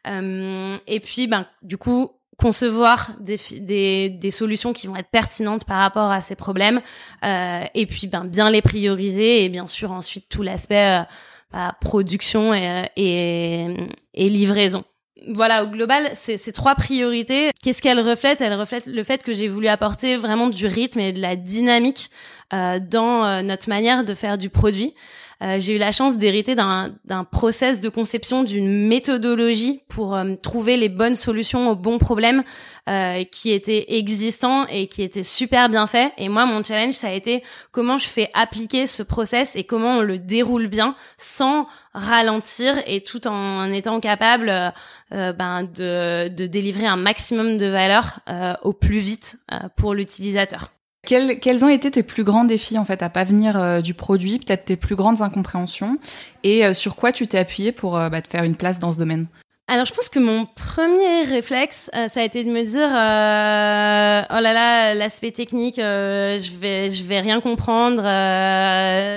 Euh, 0.06 0.76
et 0.86 1.00
puis, 1.00 1.26
ben, 1.26 1.46
du 1.62 1.76
coup, 1.76 2.12
concevoir 2.38 3.10
des, 3.20 3.36
des, 3.60 4.08
des, 4.08 4.30
solutions 4.30 4.72
qui 4.72 4.86
vont 4.86 4.96
être 4.96 5.10
pertinentes 5.10 5.64
par 5.64 5.78
rapport 5.78 6.10
à 6.10 6.20
ces 6.20 6.34
problèmes. 6.34 6.80
Euh, 7.24 7.64
et 7.74 7.86
puis, 7.86 8.06
ben, 8.06 8.24
bien 8.24 8.50
les 8.50 8.62
prioriser. 8.62 9.44
Et 9.44 9.48
bien 9.48 9.66
sûr, 9.66 9.92
ensuite, 9.92 10.28
tout 10.28 10.42
l'aspect 10.42 11.00
euh, 11.00 11.04
bah, 11.52 11.76
production 11.80 12.54
et, 12.54 12.88
et, 12.96 13.66
et 14.14 14.28
livraison 14.28 14.84
voilà, 15.28 15.64
au 15.64 15.68
global, 15.68 16.10
ces, 16.14 16.36
ces 16.36 16.52
trois 16.52 16.74
priorités, 16.74 17.50
qu'est-ce 17.62 17.82
qu'elles 17.82 18.00
reflètent? 18.00 18.40
Elles 18.40 18.58
reflètent 18.58 18.86
le 18.86 19.04
fait 19.04 19.22
que 19.22 19.32
j'ai 19.32 19.48
voulu 19.48 19.68
apporter 19.68 20.16
vraiment 20.16 20.48
du 20.48 20.66
rythme 20.66 21.00
et 21.00 21.12
de 21.12 21.20
la 21.20 21.36
dynamique 21.36 22.10
euh, 22.52 22.78
dans 22.80 23.24
euh, 23.24 23.42
notre 23.42 23.68
manière 23.68 24.04
de 24.04 24.14
faire 24.14 24.38
du 24.38 24.50
produit. 24.50 24.94
Euh, 25.42 25.58
j'ai 25.58 25.74
eu 25.74 25.78
la 25.78 25.90
chance 25.90 26.18
d'hériter 26.18 26.54
d'un, 26.54 26.92
process 27.30 27.80
de 27.80 27.88
conception, 27.88 28.44
d'une 28.44 28.86
méthodologie 28.86 29.82
pour 29.88 30.14
euh, 30.14 30.34
trouver 30.36 30.76
les 30.76 30.88
bonnes 30.88 31.16
solutions 31.16 31.68
aux 31.68 31.74
bons 31.74 31.98
problèmes 31.98 32.44
euh, 32.88 33.24
qui 33.24 33.50
étaient 33.50 33.96
existants 33.96 34.66
et 34.66 34.86
qui 34.86 35.02
étaient 35.02 35.22
super 35.24 35.68
bien 35.68 35.86
faits. 35.86 36.12
Et 36.16 36.28
moi, 36.28 36.46
mon 36.46 36.62
challenge, 36.62 36.94
ça 36.94 37.08
a 37.08 37.12
été 37.12 37.42
comment 37.72 37.98
je 37.98 38.06
fais 38.06 38.30
appliquer 38.34 38.86
ce 38.86 39.02
process 39.02 39.56
et 39.56 39.64
comment 39.64 39.98
on 39.98 40.02
le 40.02 40.18
déroule 40.18 40.68
bien 40.68 40.94
sans 41.16 41.66
ralentir 41.92 42.74
et 42.86 43.00
tout 43.00 43.26
en 43.26 43.72
étant 43.72 44.00
capable 44.00 44.72
ben, 45.10 45.62
de, 45.62 46.28
délivrer 46.28 46.86
un 46.86 46.96
maximum 46.96 47.58
de 47.58 47.66
valeur 47.66 48.20
au 48.62 48.72
plus 48.72 48.98
vite 48.98 49.38
pour 49.76 49.92
l'utilisateur. 49.92 50.70
Quels, 51.04 51.64
ont 51.64 51.68
été 51.68 51.90
tes 51.90 52.04
plus 52.04 52.22
grands 52.22 52.44
défis 52.44 52.78
en 52.78 52.84
fait 52.84 53.02
à 53.02 53.08
pas 53.08 53.24
venir 53.24 53.58
euh, 53.58 53.80
du 53.80 53.92
produit, 53.92 54.38
peut-être 54.38 54.66
tes 54.66 54.76
plus 54.76 54.94
grandes 54.94 55.20
incompréhensions, 55.20 55.98
et 56.44 56.64
euh, 56.64 56.74
sur 56.74 56.94
quoi 56.94 57.10
tu 57.10 57.26
t'es 57.26 57.38
appuyé 57.38 57.72
pour 57.72 57.98
euh, 57.98 58.08
bah, 58.08 58.22
te 58.22 58.28
faire 58.28 58.44
une 58.44 58.54
place 58.54 58.78
dans 58.78 58.92
ce 58.92 58.98
domaine? 58.98 59.26
Alors 59.66 59.84
je 59.84 59.92
pense 59.92 60.08
que 60.08 60.20
mon 60.20 60.46
premier 60.46 61.24
réflexe, 61.24 61.90
ça 61.92 62.20
a 62.20 62.22
été 62.22 62.44
de 62.44 62.50
me 62.50 62.62
dire 62.62 62.88
oh 62.88 64.40
là 64.40 64.52
là 64.52 64.94
l'aspect 64.94 65.30
technique, 65.30 65.76
je 65.76 66.58
vais 66.58 66.90
je 66.90 67.04
vais 67.04 67.20
rien 67.20 67.40
comprendre, 67.40 68.02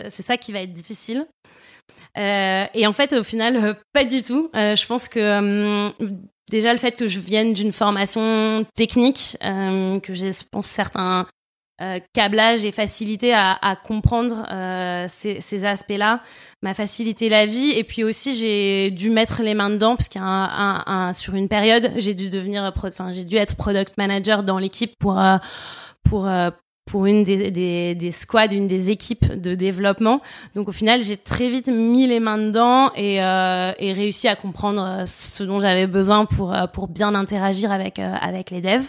c'est 0.10 0.22
ça 0.22 0.38
qui 0.38 0.54
va 0.54 0.62
être 0.62 0.72
difficile. 0.72 1.26
et 2.16 2.88
en 2.88 2.94
fait 2.94 3.14
au 3.14 3.24
final 3.24 3.76
pas 3.92 4.06
du 4.06 4.22
tout. 4.22 4.50
je 4.54 4.86
pense 4.86 5.10
que 5.10 5.92
déjà 6.50 6.72
le 6.72 6.80
fait 6.80 6.96
que 6.96 7.08
je 7.08 7.20
vienne 7.20 7.52
d'une 7.54 7.74
formation 7.74 8.66
technique, 8.76 9.36
que 9.42 10.14
j'ai 10.14 10.32
je 10.32 10.44
pense 10.50 10.68
certains 10.68 11.26
euh, 11.82 12.00
câblage 12.14 12.64
et 12.64 12.72
facilité 12.72 13.34
à, 13.34 13.58
à 13.62 13.76
comprendre 13.76 14.46
euh, 14.50 15.08
ces, 15.10 15.42
ces 15.42 15.66
aspects-là 15.66 16.22
m'a 16.62 16.74
facilité 16.74 17.28
la 17.28 17.46
vie 17.46 17.72
et 17.72 17.84
puis 17.84 18.06
aussi 18.06 18.34
j'ai 18.34 18.92
dû 18.92 19.10
mettre 19.10 19.44
les 19.44 19.54
mains 19.54 19.70
dedans 19.70 19.98
parce 19.98 20.08
qu'il 20.08 20.22
un, 20.22 20.84
un, 20.86 21.12
sur 21.12 21.36
une 21.36 21.50
période 21.50 21.92
j'ai 21.98 22.16
dû 22.16 22.30
devenir 22.30 22.72
enfin 22.74 23.12
j'ai 23.12 23.26
dû 23.26 23.36
être 23.36 23.58
product 23.58 23.98
manager 23.98 24.44
dans 24.44 24.58
l'équipe 24.58 24.94
pour 25.00 25.20
euh, 25.20 25.36
pour 26.10 26.28
euh, 26.28 26.50
pour 26.86 27.08
une 27.08 27.24
des, 27.24 27.50
des, 27.50 27.96
des, 27.96 28.12
squads, 28.12 28.54
une 28.54 28.68
des 28.68 28.92
équipes 28.92 29.34
de 29.34 29.56
développement. 29.56 30.22
Donc 30.54 30.70
au 30.70 30.72
final, 30.72 31.02
j'ai 31.02 31.18
très 31.18 31.50
vite 31.50 31.68
mis 31.68 32.06
les 32.06 32.20
mains 32.20 32.38
dedans 32.38 32.92
et, 32.96 33.24
euh, 33.24 33.72
et 33.80 33.92
réussi 33.92 34.28
à 34.28 34.36
comprendre 34.36 35.02
ce 35.08 35.44
dont 35.44 35.60
j'avais 35.60 35.88
besoin 35.88 36.26
pour, 36.26 36.56
pour 36.74 36.88
bien 36.88 37.16
interagir 37.16 37.72
avec, 37.72 37.98
avec 37.98 38.52
les 38.52 38.62
devs. 38.62 38.86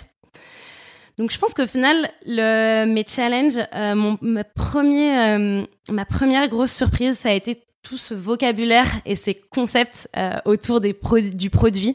Donc 1.18 1.30
je 1.30 1.38
pense 1.38 1.54
qu'au 1.54 1.66
final, 1.66 2.10
le, 2.26 2.84
mes 2.84 3.04
challenges, 3.06 3.58
euh, 3.74 3.94
mon, 3.94 4.18
ma, 4.20 4.44
premier, 4.44 5.18
euh, 5.18 5.62
ma 5.90 6.04
première 6.04 6.46
grosse 6.48 6.72
surprise, 6.72 7.16
ça 7.18 7.30
a 7.30 7.32
été 7.32 7.56
tout 7.82 7.96
ce 7.96 8.12
vocabulaire 8.12 8.86
et 9.06 9.14
ces 9.14 9.34
concepts 9.34 10.08
euh, 10.16 10.38
autour 10.44 10.80
des 10.80 10.94
du 11.34 11.48
produit. 11.48 11.94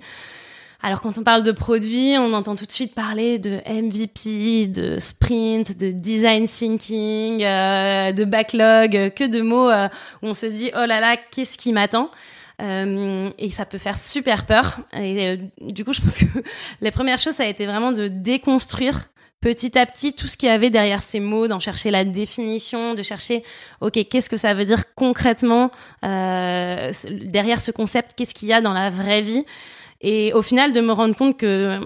Alors 0.81 1.01
quand 1.01 1.19
on 1.19 1.23
parle 1.23 1.43
de 1.43 1.51
produit, 1.51 2.15
on 2.17 2.33
entend 2.33 2.55
tout 2.55 2.65
de 2.65 2.71
suite 2.71 2.95
parler 2.95 3.37
de 3.37 3.59
MVP, 3.69 4.67
de 4.67 4.97
sprint, 4.97 5.77
de 5.77 5.91
design 5.91 6.47
thinking, 6.47 7.41
de 7.41 8.23
backlog, 8.23 9.13
que 9.13 9.27
de 9.27 9.41
mots 9.41 9.69
où 9.69 10.27
on 10.27 10.33
se 10.33 10.47
dit 10.47 10.71
oh 10.73 10.85
là 10.87 10.99
là, 10.99 11.17
qu'est-ce 11.17 11.59
qui 11.59 11.71
m'attend? 11.71 12.09
euh, 12.09 12.40
et 12.61 13.49
ça 13.49 13.65
peut 13.65 13.77
faire 13.77 13.97
super 13.97 14.45
peur. 14.45 14.79
Et 14.93 15.27
euh, 15.27 15.37
du 15.61 15.83
coup, 15.83 15.93
je 15.93 16.01
pense 16.01 16.19
que 16.19 16.25
la 16.81 16.91
première 16.91 17.19
chose, 17.19 17.33
ça 17.33 17.43
a 17.43 17.47
été 17.47 17.65
vraiment 17.65 17.91
de 17.91 18.07
déconstruire 18.07 19.07
petit 19.41 19.77
à 19.77 19.85
petit 19.87 20.13
tout 20.13 20.27
ce 20.27 20.37
qu'il 20.37 20.49
y 20.49 20.51
avait 20.51 20.69
derrière 20.69 21.01
ces 21.01 21.19
mots, 21.19 21.47
d'en 21.47 21.59
chercher 21.59 21.89
la 21.89 22.05
définition, 22.05 22.93
de 22.93 23.01
chercher, 23.01 23.43
ok, 23.81 24.07
qu'est-ce 24.07 24.29
que 24.29 24.37
ça 24.37 24.53
veut 24.53 24.65
dire 24.65 24.93
concrètement 24.93 25.71
euh, 26.05 26.91
derrière 27.23 27.59
ce 27.59 27.71
concept, 27.71 28.13
qu'est-ce 28.15 28.35
qu'il 28.35 28.49
y 28.49 28.53
a 28.53 28.61
dans 28.61 28.73
la 28.73 28.91
vraie 28.91 29.23
vie? 29.23 29.43
Et 30.01 30.31
au 30.33 30.43
final, 30.43 30.73
de 30.73 30.81
me 30.81 30.91
rendre 30.91 31.15
compte 31.15 31.37
que 31.37 31.79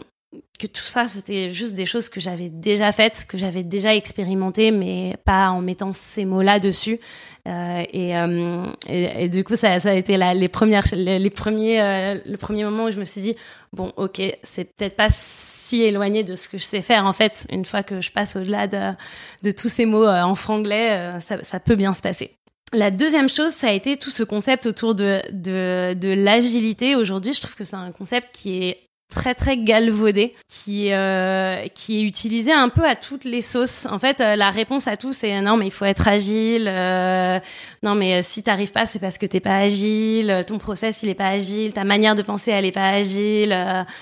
que 0.58 0.68
tout 0.68 0.84
ça, 0.84 1.08
c'était 1.08 1.50
juste 1.50 1.74
des 1.74 1.86
choses 1.86 2.10
que 2.10 2.20
j'avais 2.20 2.50
déjà 2.50 2.92
faites, 2.92 3.26
que 3.28 3.38
j'avais 3.38 3.64
déjà 3.64 3.94
expérimentées, 3.94 4.72
mais 4.72 5.16
pas 5.26 5.50
en 5.50 5.62
mettant 5.62 5.92
ces 5.94 6.26
mots-là 6.26 6.60
dessus. 6.60 7.00
Euh, 7.48 7.84
et, 7.92 8.18
euh, 8.18 8.66
et, 8.88 9.30
du 9.30 9.44
coup, 9.44 9.56
ça, 9.56 9.74
a 9.74 9.94
été 9.94 10.18
les 10.18 10.48
premières, 10.48 10.86
les, 10.94 11.30
premiers, 11.30 11.82
euh, 11.82 12.20
le 12.26 12.38
premier 12.38 12.64
moment 12.64 12.86
où 12.86 12.92
je 12.92 13.00
me 13.00 13.04
suis 13.04 13.22
dit, 13.22 13.36
bon, 13.74 13.92
ok, 13.98 14.22
c'est 14.44 14.64
peut-être 14.76 14.96
pas 14.96 15.10
si 15.10 15.84
éloigné 15.84 16.24
de 16.24 16.36
ce 16.36 16.50
que 16.50 16.58
je 16.58 16.64
sais 16.64 16.82
faire 16.82 17.06
en 17.06 17.14
fait. 17.14 17.46
Une 17.52 17.66
fois 17.66 17.84
que 17.84 18.02
je 18.02 18.12
passe 18.12 18.36
au-delà 18.36 18.68
de, 18.68 19.52
tous 19.52 19.70
ces 19.70 19.86
mots 19.86 20.08
en 20.08 20.36
franglais, 20.36 21.20
ça, 21.22 21.60
peut 21.60 21.76
bien 21.76 21.94
se 21.94 22.02
passer. 22.02 22.32
La 22.74 22.92
deuxième 22.92 23.30
chose, 23.30 23.52
ça 23.52 23.68
a 23.68 23.72
été 23.72 23.98
tout 23.98 24.10
ce 24.10 24.24
concept 24.24 24.66
autour 24.66 24.96
de, 24.96 25.22
de 25.32 26.14
l'agilité. 26.14 26.96
Aujourd'hui, 26.96 27.34
je 27.34 27.42
trouve 27.42 27.56
que 27.56 27.64
c'est 27.64 27.76
un 27.76 27.92
concept 27.92 28.30
qui 28.34 28.64
est 28.64 28.85
très 29.10 29.36
très 29.36 29.58
galvaudé 29.58 30.36
qui 30.48 30.92
euh, 30.92 31.68
qui 31.74 32.00
est 32.00 32.04
utilisé 32.04 32.52
un 32.52 32.70
peu 32.70 32.86
à 32.86 32.96
toutes 32.96 33.24
les 33.24 33.42
sauces. 33.42 33.88
En 33.90 34.00
fait, 34.00 34.20
euh, 34.20 34.36
la 34.36 34.50
réponse 34.50 34.88
à 34.88 34.98
tout 34.98 35.14
c'est 35.14 35.42
non 35.42 35.58
mais 35.58 35.68
il 35.68 35.72
faut 35.72 35.86
être 35.86 36.08
agile. 36.08 36.68
Euh, 36.68 37.40
non 37.84 37.96
mais 37.96 38.22
si 38.22 38.44
t'arrives 38.44 38.72
pas 38.72 38.86
c'est 38.86 39.00
parce 39.00 39.18
que 39.18 39.26
t'es 39.26 39.40
pas 39.40 39.58
agile. 39.58 40.44
Ton 40.48 40.58
process 40.58 41.04
il 41.04 41.10
est 41.10 41.16
pas 41.16 41.30
agile. 41.30 41.74
Ta 41.74 41.84
manière 41.84 42.16
de 42.16 42.22
penser 42.22 42.52
elle 42.52 42.66
est 42.66 42.72
pas 42.72 42.90
agile. 42.90 43.56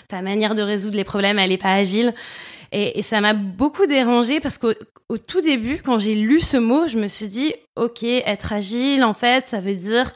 ta 0.07 0.21
manière 0.21 0.55
de 0.55 0.61
résoudre 0.61 0.95
les 0.95 1.03
problèmes 1.03 1.39
elle 1.39 1.51
est 1.51 1.57
pas 1.57 1.73
agile. 1.73 2.13
Et, 2.75 3.03
ça 3.03 3.21
m'a 3.21 3.33
beaucoup 3.33 3.85
dérangé 3.85 4.39
parce 4.39 4.57
qu'au 4.57 4.73
au 5.09 5.17
tout 5.19 5.41
début 5.41 5.79
quand 5.83 5.99
j'ai 5.99 6.15
lu 6.15 6.39
ce 6.39 6.57
mot 6.57 6.87
je 6.87 6.97
me 6.97 7.07
suis 7.07 7.27
dit 7.27 7.53
ok 7.75 8.03
être 8.03 8.53
agile 8.53 9.03
en 9.03 9.13
fait 9.13 9.45
ça 9.45 9.59
veut 9.59 9.75
dire 9.75 10.11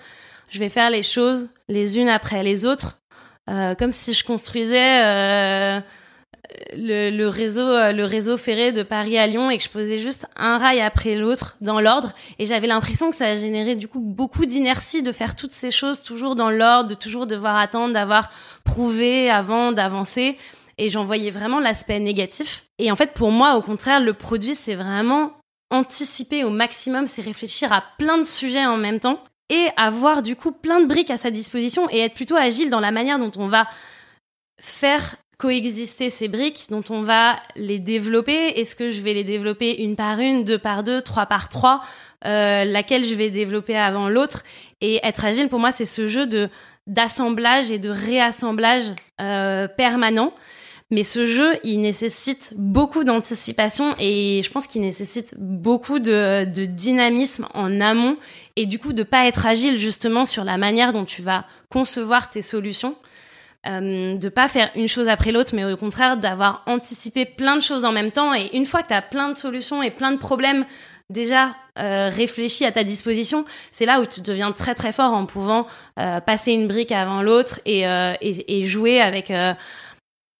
je 0.49 0.57
vais 0.59 0.69
faire 0.69 0.89
les 0.89 1.03
choses 1.03 1.49
les 1.67 1.99
unes 1.99 2.09
après 2.09 2.41
les 2.41 2.65
autres 2.65 2.97
euh, 3.49 3.75
comme 3.75 3.93
si 3.93 4.13
je 4.13 4.25
construisais 4.25 5.05
euh, 5.05 5.79
le, 6.73 7.27
réseau, 7.27 7.61
euh, 7.61 7.93
le 7.93 8.03
réseau 8.03 8.37
ferré 8.37 8.71
de 8.71 8.83
Paris 8.83 9.17
à 9.17 9.27
Lyon 9.27 9.49
et 9.49 9.57
que 9.57 9.63
je 9.63 9.69
posais 9.69 9.99
juste 9.99 10.27
un 10.35 10.57
rail 10.57 10.81
après 10.81 11.15
l'autre 11.15 11.55
dans 11.61 11.79
l'ordre. 11.79 12.13
Et 12.39 12.45
j'avais 12.45 12.67
l'impression 12.67 13.09
que 13.09 13.15
ça 13.15 13.35
générait 13.35 13.75
du 13.75 13.87
coup 13.87 14.01
beaucoup 14.01 14.45
d'inertie 14.45 15.01
de 15.01 15.11
faire 15.11 15.35
toutes 15.35 15.51
ces 15.51 15.71
choses 15.71 16.03
toujours 16.03 16.35
dans 16.35 16.49
l'ordre, 16.49 16.89
de 16.89 16.95
toujours 16.95 17.27
devoir 17.27 17.55
attendre, 17.55 17.93
d'avoir 17.93 18.29
prouvé 18.63 19.29
avant 19.29 19.71
d'avancer. 19.71 20.37
Et 20.77 20.89
j'en 20.89 21.05
voyais 21.05 21.31
vraiment 21.31 21.59
l'aspect 21.59 21.99
négatif. 21.99 22.65
Et 22.79 22.91
en 22.91 22.95
fait, 22.95 23.13
pour 23.13 23.31
moi, 23.31 23.55
au 23.55 23.61
contraire, 23.61 23.99
le 23.99 24.13
produit, 24.13 24.55
c'est 24.55 24.75
vraiment 24.75 25.31
anticiper 25.71 26.43
au 26.43 26.49
maximum, 26.49 27.07
c'est 27.07 27.21
réfléchir 27.21 27.73
à 27.73 27.83
plein 27.97 28.17
de 28.17 28.23
sujets 28.23 28.65
en 28.65 28.77
même 28.77 28.99
temps 28.99 29.21
et 29.49 29.67
avoir 29.77 30.21
du 30.21 30.35
coup 30.35 30.51
plein 30.51 30.81
de 30.81 30.85
briques 30.85 31.11
à 31.11 31.17
sa 31.17 31.31
disposition 31.31 31.89
et 31.89 31.99
être 31.99 32.13
plutôt 32.13 32.35
agile 32.35 32.69
dans 32.69 32.79
la 32.79 32.91
manière 32.91 33.19
dont 33.19 33.31
on 33.37 33.47
va 33.47 33.67
faire 34.59 35.15
coexister 35.37 36.09
ces 36.09 36.27
briques, 36.27 36.67
dont 36.69 36.83
on 36.89 37.01
va 37.01 37.35
les 37.55 37.79
développer. 37.79 38.59
Est-ce 38.59 38.75
que 38.75 38.89
je 38.89 39.01
vais 39.01 39.13
les 39.13 39.23
développer 39.23 39.81
une 39.83 39.95
par 39.95 40.19
une, 40.19 40.43
deux 40.43 40.57
par 40.57 40.83
deux, 40.83 41.01
trois 41.01 41.27
par 41.27 41.47
trois, 41.47 41.81
euh, 42.25 42.65
laquelle 42.65 43.03
je 43.03 43.13
vais 43.13 43.29
développer 43.29 43.77
avant 43.77 44.09
l'autre? 44.09 44.43
Et 44.81 44.99
être 45.03 45.25
agile, 45.25 45.49
pour 45.49 45.59
moi, 45.59 45.71
c'est 45.71 45.85
ce 45.85 46.07
jeu 46.07 46.25
de 46.25 46.49
d'assemblage 46.87 47.69
et 47.69 47.79
de 47.79 47.89
réassemblage 47.89 48.93
euh, 49.19 49.67
permanent. 49.67 50.33
Mais 50.89 51.03
ce 51.03 51.25
jeu, 51.25 51.57
il 51.65 51.81
nécessite 51.81 52.53
beaucoup 52.55 53.03
d'anticipation 53.03 53.93
et 53.99 54.41
je 54.41 54.49
pense 54.49 54.67
qu'il 54.67 54.81
nécessite 54.81 55.35
beaucoup 55.37 55.99
de, 55.99 56.45
dynamisme 56.45 57.45
en 57.53 57.81
amont 57.81 58.15
et 58.55 58.65
du 58.65 58.79
coup 58.79 58.93
de 58.93 59.03
pas 59.03 59.27
être 59.27 59.45
agile 59.45 59.77
justement 59.77 60.23
sur 60.23 60.45
la 60.45 60.57
manière 60.57 60.93
dont 60.93 61.03
tu 61.03 61.21
vas 61.21 61.45
concevoir 61.69 62.29
tes 62.29 62.41
solutions. 62.41 62.95
Euh, 63.65 64.15
de 64.15 64.29
pas 64.29 64.47
faire 64.47 64.69
une 64.75 64.87
chose 64.87 65.09
après 65.09 65.33
l'autre, 65.33 65.53
mais 65.53 65.65
au 65.65 65.75
contraire 65.75 66.15
d'avoir 66.15 66.63
anticipé 66.67 67.25
plein 67.25 67.57
de 67.57 67.61
choses 67.61 67.83
en 67.83 67.91
même 67.91 68.13
temps. 68.13 68.33
Et 68.33 68.55
une 68.55 68.65
fois 68.65 68.81
que 68.81 68.87
tu 68.89 68.93
as 68.93 69.01
plein 69.01 69.27
de 69.27 69.35
solutions 69.35 69.83
et 69.83 69.91
plein 69.91 70.13
de 70.13 70.17
problèmes 70.17 70.63
déjà 71.09 71.55
euh, 71.79 72.09
réfléchis 72.11 72.65
à 72.65 72.71
ta 72.71 72.83
disposition, 72.83 73.45
c'est 73.71 73.85
là 73.85 74.01
où 74.01 74.05
tu 74.05 74.21
deviens 74.21 74.51
très 74.51 74.75
très 74.75 74.91
fort 74.91 75.13
en 75.13 75.25
pouvant 75.25 75.67
euh, 75.99 76.19
passer 76.19 76.51
une 76.51 76.67
brique 76.67 76.91
avant 76.91 77.21
l'autre 77.21 77.59
et, 77.65 77.87
euh, 77.87 78.13
jouer 78.63 78.99
avec 78.99 79.31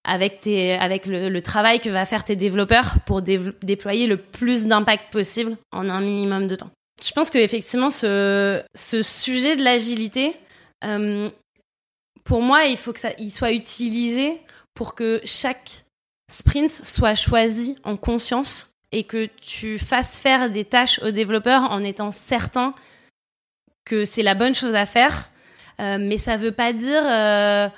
avec, 0.08 0.40
tes, 0.40 0.74
avec 0.74 1.06
le, 1.06 1.42
travail 1.42 1.80
que 1.80 1.90
va 1.90 2.06
faire 2.06 2.24
tes 2.24 2.36
développeurs 2.36 2.96
pour 3.06 3.22
déployer 3.22 4.08
le 4.08 4.18
plus 4.18 4.66
d'impact 4.66 5.12
possible 5.12 5.58
en 5.72 5.90
un 5.90 6.02
minimum 6.02 6.48
de 6.48 6.56
temps. 6.56 6.72
Je 7.06 7.12
pense 7.12 7.30
qu'effectivement, 7.30 7.90
ce, 7.90 8.64
ce 8.74 9.04
sujet 9.04 9.56
de 9.56 9.64
l'agilité, 9.64 10.34
euh, 10.84 11.30
pour 12.24 12.42
moi, 12.42 12.66
il 12.66 12.78
faut 12.78 12.94
que 12.94 13.00
ça 13.00 13.12
il 13.20 13.32
soit 13.32 13.52
utilisé 13.52 14.42
pour 14.74 14.96
que 14.96 15.22
chaque 15.26 15.84
sprint 16.32 16.72
soit 16.72 17.16
choisi 17.16 17.78
en 17.84 17.98
conscience 17.98 18.72
et 18.92 19.04
que 19.04 19.28
tu 19.42 19.78
fasses 19.78 20.20
faire 20.20 20.50
des 20.50 20.66
tâches 20.66 21.00
aux 21.04 21.12
développeurs 21.12 21.72
en 21.72 21.84
étant 21.84 22.12
certain 22.12 22.74
que 23.86 24.06
c'est 24.06 24.24
la 24.24 24.36
bonne 24.36 24.54
chose 24.54 24.76
à 24.76 24.86
faire. 24.86 25.30
Euh, 25.80 25.98
mais 26.00 26.18
ça 26.18 26.38
veut 26.38 26.52
pas 26.52 26.74
dire 26.74 27.04
euh, 27.06 27.70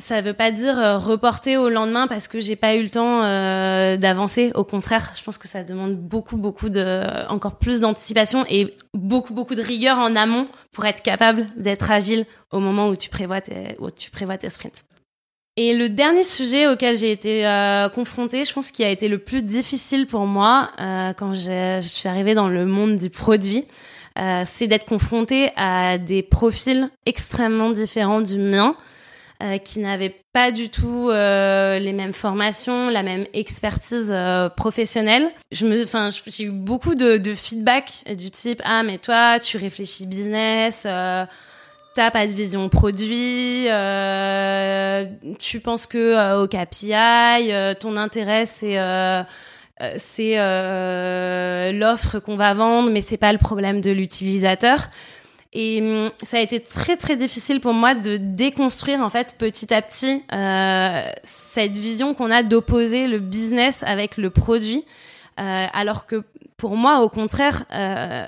ça 0.00 0.20
veut 0.20 0.32
pas 0.32 0.50
dire 0.50 0.78
euh, 0.78 0.98
reporter 0.98 1.56
au 1.56 1.68
lendemain 1.68 2.06
parce 2.06 2.26
que 2.26 2.40
j'ai 2.40 2.56
pas 2.56 2.74
eu 2.74 2.82
le 2.82 2.90
temps 2.90 3.22
euh, 3.22 3.96
d'avancer. 3.96 4.50
Au 4.54 4.64
contraire, 4.64 5.12
je 5.16 5.22
pense 5.22 5.38
que 5.38 5.46
ça 5.46 5.62
demande 5.62 5.96
beaucoup, 5.96 6.36
beaucoup 6.36 6.68
de, 6.68 7.28
encore 7.28 7.58
plus 7.58 7.80
d'anticipation 7.80 8.44
et 8.48 8.74
beaucoup, 8.94 9.34
beaucoup 9.34 9.54
de 9.54 9.62
rigueur 9.62 9.98
en 9.98 10.16
amont 10.16 10.48
pour 10.72 10.86
être 10.86 11.02
capable 11.02 11.46
d'être 11.56 11.90
agile 11.90 12.24
au 12.50 12.60
moment 12.60 12.88
où 12.88 12.96
tu 12.96 13.10
prévois 13.10 13.40
tes, 13.40 13.76
où 13.78 13.90
tu 13.90 14.10
prévois 14.10 14.38
tes 14.38 14.48
sprints. 14.48 14.84
Et 15.56 15.74
le 15.74 15.88
dernier 15.88 16.24
sujet 16.24 16.66
auquel 16.66 16.96
j'ai 16.96 17.12
été 17.12 17.46
euh, 17.46 17.88
confrontée, 17.90 18.44
je 18.44 18.52
pense 18.52 18.70
qui 18.70 18.82
a 18.82 18.88
été 18.88 19.08
le 19.08 19.18
plus 19.18 19.42
difficile 19.42 20.06
pour 20.06 20.26
moi 20.26 20.70
quand 20.78 21.34
je 21.34 21.80
suis 21.82 22.08
arrivée 22.08 22.34
dans 22.34 22.48
le 22.48 22.64
monde 22.64 22.96
du 22.96 23.10
produit, 23.10 23.66
c'est 24.44 24.66
d'être 24.66 24.86
confrontée 24.86 25.50
à 25.56 25.98
des 25.98 26.22
profils 26.22 26.88
extrêmement 27.04 27.70
différents 27.70 28.22
du 28.22 28.38
mien. 28.38 28.74
Euh, 29.42 29.56
qui 29.56 29.78
n'avaient 29.78 30.14
pas 30.34 30.50
du 30.50 30.68
tout 30.68 31.08
euh, 31.08 31.78
les 31.78 31.94
mêmes 31.94 32.12
formations, 32.12 32.90
la 32.90 33.02
même 33.02 33.24
expertise 33.32 34.10
euh, 34.12 34.50
professionnelle. 34.50 35.30
Je 35.50 35.64
me, 35.64 35.82
enfin, 35.82 36.10
j'ai 36.26 36.44
eu 36.44 36.50
beaucoup 36.50 36.94
de, 36.94 37.16
de, 37.16 37.32
feedback 37.32 38.04
du 38.18 38.30
type 38.30 38.60
ah 38.66 38.82
mais 38.82 38.98
toi 38.98 39.40
tu 39.40 39.56
réfléchis 39.56 40.04
business. 40.04 40.82
T'as 40.82 42.10
pas 42.10 42.26
de 42.26 42.32
vision 42.32 42.68
produit, 42.68 43.64
tu 45.38 45.60
penses 45.60 45.86
que 45.86 46.42
au 46.42 46.46
KPI, 46.46 47.76
ton 47.80 47.96
intérêt 47.96 48.44
c'est 48.44 48.76
c'est 49.96 50.36
l'offre 51.72 52.18
qu'on 52.18 52.36
va 52.36 52.52
vendre, 52.52 52.90
mais 52.90 53.00
c'est 53.00 53.16
pas 53.16 53.32
le 53.32 53.38
problème 53.38 53.80
de 53.80 53.90
l'utilisateur. 53.90 54.90
Et 55.52 55.80
hum, 55.82 56.10
ça 56.22 56.36
a 56.36 56.40
été 56.40 56.60
très 56.60 56.96
très 56.96 57.16
difficile 57.16 57.60
pour 57.60 57.72
moi 57.72 57.94
de 57.94 58.16
déconstruire 58.16 59.00
en 59.00 59.08
fait 59.08 59.34
petit 59.36 59.74
à 59.74 59.82
petit 59.82 60.22
euh, 60.32 61.10
cette 61.24 61.72
vision 61.72 62.14
qu'on 62.14 62.30
a 62.30 62.42
d'opposer 62.42 63.08
le 63.08 63.18
business 63.18 63.82
avec 63.82 64.16
le 64.16 64.30
produit, 64.30 64.84
euh, 65.40 65.66
alors 65.72 66.06
que 66.06 66.22
pour 66.56 66.76
moi 66.76 67.00
au 67.00 67.08
contraire, 67.08 67.64
euh, 67.72 68.26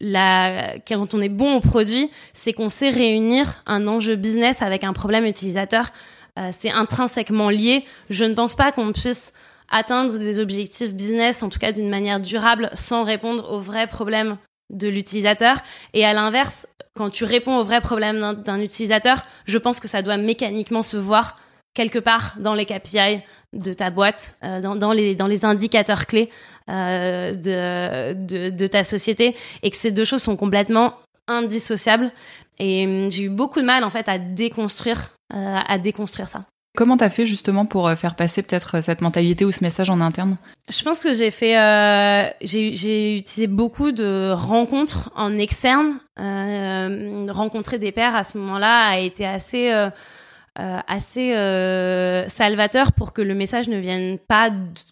quand 0.00 1.14
on 1.14 1.20
est 1.20 1.28
bon 1.28 1.56
au 1.56 1.60
produit, 1.60 2.10
c'est 2.32 2.52
qu'on 2.52 2.68
sait 2.68 2.90
réunir 2.90 3.62
un 3.66 3.86
enjeu 3.86 4.16
business 4.16 4.62
avec 4.62 4.84
un 4.84 4.92
problème 4.92 5.24
utilisateur. 5.24 5.90
C'est 6.52 6.70
intrinsèquement 6.70 7.50
lié. 7.50 7.84
Je 8.10 8.22
ne 8.22 8.32
pense 8.32 8.54
pas 8.54 8.70
qu'on 8.70 8.92
puisse 8.92 9.32
atteindre 9.68 10.16
des 10.16 10.38
objectifs 10.38 10.94
business, 10.94 11.42
en 11.42 11.48
tout 11.48 11.58
cas 11.58 11.72
d'une 11.72 11.90
manière 11.90 12.20
durable, 12.20 12.70
sans 12.74 13.02
répondre 13.02 13.52
aux 13.52 13.58
vrais 13.58 13.88
problèmes 13.88 14.38
de 14.70 14.88
l'utilisateur. 14.88 15.56
Et 15.94 16.04
à 16.04 16.12
l'inverse, 16.12 16.66
quand 16.94 17.10
tu 17.10 17.24
réponds 17.24 17.56
aux 17.56 17.64
vrais 17.64 17.80
problèmes 17.80 18.42
d'un 18.44 18.60
utilisateur, 18.60 19.18
je 19.46 19.58
pense 19.58 19.80
que 19.80 19.88
ça 19.88 20.02
doit 20.02 20.16
mécaniquement 20.16 20.82
se 20.82 20.96
voir 20.96 21.36
quelque 21.74 21.98
part 21.98 22.34
dans 22.38 22.54
les 22.54 22.66
KPI 22.66 23.22
de 23.52 23.72
ta 23.72 23.90
boîte, 23.90 24.36
euh, 24.42 24.60
dans, 24.60 24.92
les, 24.92 25.14
dans 25.14 25.26
les 25.26 25.44
indicateurs 25.44 26.06
clés 26.06 26.28
euh, 26.68 27.32
de, 27.32 28.14
de, 28.14 28.50
de, 28.50 28.66
ta 28.66 28.84
société, 28.84 29.36
et 29.62 29.70
que 29.70 29.76
ces 29.76 29.90
deux 29.90 30.04
choses 30.04 30.22
sont 30.22 30.36
complètement 30.36 30.94
indissociables. 31.28 32.10
Et 32.58 32.84
hum, 32.84 33.10
j'ai 33.10 33.24
eu 33.24 33.28
beaucoup 33.28 33.60
de 33.60 33.64
mal 33.64 33.84
en 33.84 33.90
fait 33.90 34.08
à 34.08 34.18
déconstruire, 34.18 35.14
euh, 35.32 35.54
à 35.66 35.78
déconstruire 35.78 36.28
ça. 36.28 36.44
Comment 36.78 36.96
t'as 36.96 37.10
fait 37.10 37.26
justement 37.26 37.66
pour 37.66 37.88
euh, 37.88 37.96
faire 37.96 38.14
passer 38.14 38.40
peut-être 38.40 38.76
euh, 38.76 38.80
cette 38.80 39.00
mentalité 39.00 39.44
ou 39.44 39.50
ce 39.50 39.64
message 39.64 39.90
en 39.90 40.00
interne? 40.00 40.36
Je 40.70 40.80
pense 40.84 41.00
que 41.00 41.12
j'ai 41.12 41.32
fait, 41.32 41.58
euh, 41.58 42.30
j'ai 42.40 43.16
utilisé 43.16 43.48
beaucoup 43.48 43.90
de 43.90 44.30
rencontres 44.30 45.10
en 45.16 45.32
externe. 45.32 45.98
Rencontrer 46.16 47.80
des 47.80 47.90
pairs 47.90 48.14
à 48.14 48.22
ce 48.22 48.38
moment-là 48.38 48.90
a 48.90 48.98
été 48.98 49.26
assez, 49.26 49.72
assez 50.54 51.32
salvateur 52.28 52.92
pour 52.92 53.12
que 53.12 53.22
le 53.22 53.34
message 53.34 53.66
ne 53.68 53.78
vienne 53.78 54.18
pas 54.18 54.50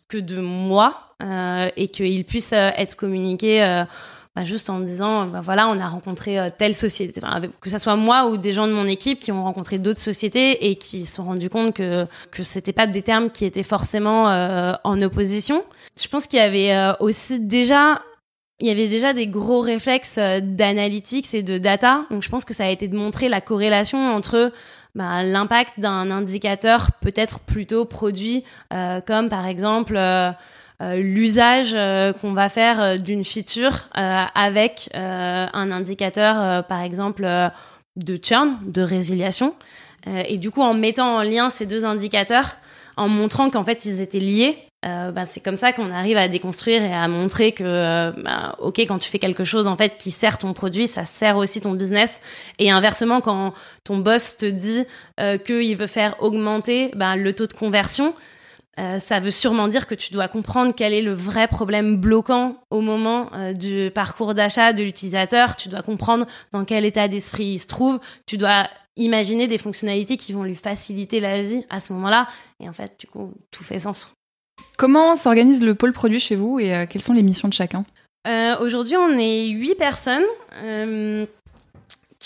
que 0.09 0.18
de 0.18 0.40
moi 0.40 1.14
et 1.77 1.88
qu'il 1.88 2.25
puisse 2.25 2.53
être 2.53 2.96
communiqué 2.96 3.85
bah, 4.37 4.44
juste 4.44 4.68
en 4.68 4.75
me 4.75 4.85
disant, 4.85 5.25
bah, 5.25 5.40
voilà, 5.40 5.66
on 5.66 5.79
a 5.79 5.88
rencontré 5.88 6.38
euh, 6.38 6.51
telle 6.57 6.75
société, 6.75 7.22
que 7.59 7.70
ça 7.70 7.79
soit 7.79 7.96
moi 7.96 8.27
ou 8.27 8.37
des 8.37 8.53
gens 8.53 8.68
de 8.68 8.72
mon 8.75 8.87
équipe 8.87 9.18
qui 9.18 9.33
ont 9.33 9.42
rencontré 9.42 9.79
d'autres 9.79 9.99
sociétés 9.99 10.68
et 10.68 10.77
qui 10.77 11.07
se 11.07 11.14
sont 11.14 11.25
rendus 11.25 11.49
compte 11.49 11.75
que 11.75 12.07
que 12.31 12.42
c'était 12.42 12.75
pas 12.75 12.87
des 12.87 13.01
termes 13.01 13.31
qui 13.31 13.46
étaient 13.46 13.62
forcément 13.62 14.29
euh, 14.29 14.75
en 14.85 15.01
opposition. 15.01 15.64
Je 15.99 16.07
pense 16.09 16.27
qu'il 16.27 16.38
y 16.38 16.42
avait 16.42 16.75
euh, 16.75 16.92
aussi 17.01 17.40
déjà 17.40 18.03
il 18.61 18.66
y 18.66 18.70
avait 18.70 18.88
déjà 18.88 19.14
des 19.14 19.27
gros 19.27 19.61
réflexes 19.61 20.18
d'analytics 20.18 21.33
et 21.33 21.42
de 21.42 21.57
data. 21.57 22.05
Donc 22.11 22.22
je 22.22 22.29
pense 22.29 22.44
que 22.44 22.53
ça 22.53 22.66
a 22.66 22.68
été 22.68 22.88
de 22.88 22.96
montrer 22.96 23.31
la 23.31 23.40
corrélation 23.40 23.99
entre 23.99 24.53
bah, 24.94 25.22
l'impact 25.22 25.81
d'un 25.81 26.11
indicateur 26.11 26.90
peut-être 27.01 27.40
plutôt 27.40 27.85
produit, 27.85 28.44
comme 29.07 29.29
par 29.29 29.46
exemple 29.46 29.99
l'usage 30.80 31.72
euh, 31.74 32.12
qu'on 32.12 32.32
va 32.32 32.48
faire 32.48 32.80
euh, 32.80 32.96
d'une 32.96 33.24
feature 33.24 33.88
avec 33.94 34.90
un 34.94 35.70
indicateur, 35.70 36.64
par 36.66 36.82
exemple, 36.82 37.26
de 37.96 38.18
churn, 38.22 38.58
de 38.62 38.82
résiliation. 38.82 39.54
et 40.06 40.36
du 40.36 40.50
coup, 40.50 40.62
en 40.62 40.74
mettant 40.74 41.16
en 41.16 41.22
lien 41.22 41.50
ces 41.50 41.66
deux 41.66 41.84
indicateurs, 41.84 42.56
en 42.96 43.08
montrant 43.08 43.50
qu'en 43.50 43.64
fait 43.64 43.84
ils 43.84 44.00
étaient 44.00 44.20
liés, 44.20 44.66
euh, 44.86 45.10
bah, 45.10 45.24
c'est 45.24 45.40
comme 45.40 45.56
ça 45.56 45.72
qu'on 45.72 45.90
arrive 45.90 46.16
à 46.16 46.28
déconstruire 46.28 46.82
et 46.82 46.92
à 46.92 47.08
montrer 47.08 47.52
que, 47.52 47.64
euh, 47.64 48.12
bah, 48.22 48.54
ok, 48.60 48.78
quand 48.80 48.98
tu 48.98 49.08
fais 49.08 49.18
quelque 49.18 49.42
chose 49.42 49.66
en 49.66 49.76
fait 49.76 49.96
qui 49.98 50.10
sert 50.10 50.38
ton 50.38 50.52
produit, 50.52 50.86
ça 50.86 51.04
sert 51.04 51.38
aussi 51.38 51.60
ton 51.60 51.72
business. 51.72 52.20
Et 52.58 52.70
inversement, 52.70 53.20
quand 53.20 53.52
ton 53.84 53.98
boss 53.98 54.36
te 54.36 54.46
dit 54.46 54.84
euh, 55.18 55.38
qu'il 55.38 55.76
veut 55.76 55.88
faire 55.88 56.22
augmenter 56.22 56.90
bah, 56.94 57.16
le 57.16 57.32
taux 57.32 57.46
de 57.46 57.52
conversion, 57.52 58.14
euh, 58.78 58.98
ça 58.98 59.20
veut 59.20 59.30
sûrement 59.30 59.68
dire 59.68 59.86
que 59.86 59.94
tu 59.94 60.12
dois 60.12 60.28
comprendre 60.28 60.72
quel 60.76 60.92
est 60.92 61.02
le 61.02 61.14
vrai 61.14 61.48
problème 61.48 61.96
bloquant 61.96 62.56
au 62.70 62.82
moment 62.82 63.30
euh, 63.34 63.54
du 63.54 63.90
parcours 63.94 64.34
d'achat 64.34 64.72
de 64.74 64.82
l'utilisateur. 64.82 65.56
Tu 65.56 65.68
dois 65.68 65.82
comprendre 65.82 66.26
dans 66.52 66.64
quel 66.64 66.84
état 66.84 67.08
d'esprit 67.08 67.46
il 67.46 67.58
se 67.58 67.66
trouve. 67.66 68.00
Tu 68.26 68.36
dois 68.36 68.68
imaginer 68.96 69.46
des 69.46 69.58
fonctionnalités 69.58 70.16
qui 70.16 70.32
vont 70.32 70.42
lui 70.42 70.54
faciliter 70.54 71.20
la 71.20 71.42
vie 71.42 71.64
à 71.70 71.80
ce 71.80 71.92
moment-là. 71.94 72.26
Et 72.60 72.68
en 72.68 72.72
fait, 72.72 73.00
du 73.00 73.06
coup, 73.06 73.32
tout 73.50 73.64
fait 73.64 73.78
sens. 73.78 74.12
Comment 74.76 75.16
s'organise 75.16 75.62
le 75.62 75.74
pôle 75.74 75.94
produit 75.94 76.20
chez 76.20 76.36
vous 76.36 76.60
et 76.60 76.74
euh, 76.74 76.86
quelles 76.86 77.02
sont 77.02 77.14
les 77.14 77.22
missions 77.22 77.48
de 77.48 77.54
chacun? 77.54 77.84
Aujourd'hui, 78.60 78.96
on 78.96 79.16
est 79.16 79.46
huit 79.50 79.76
personnes. 79.76 80.24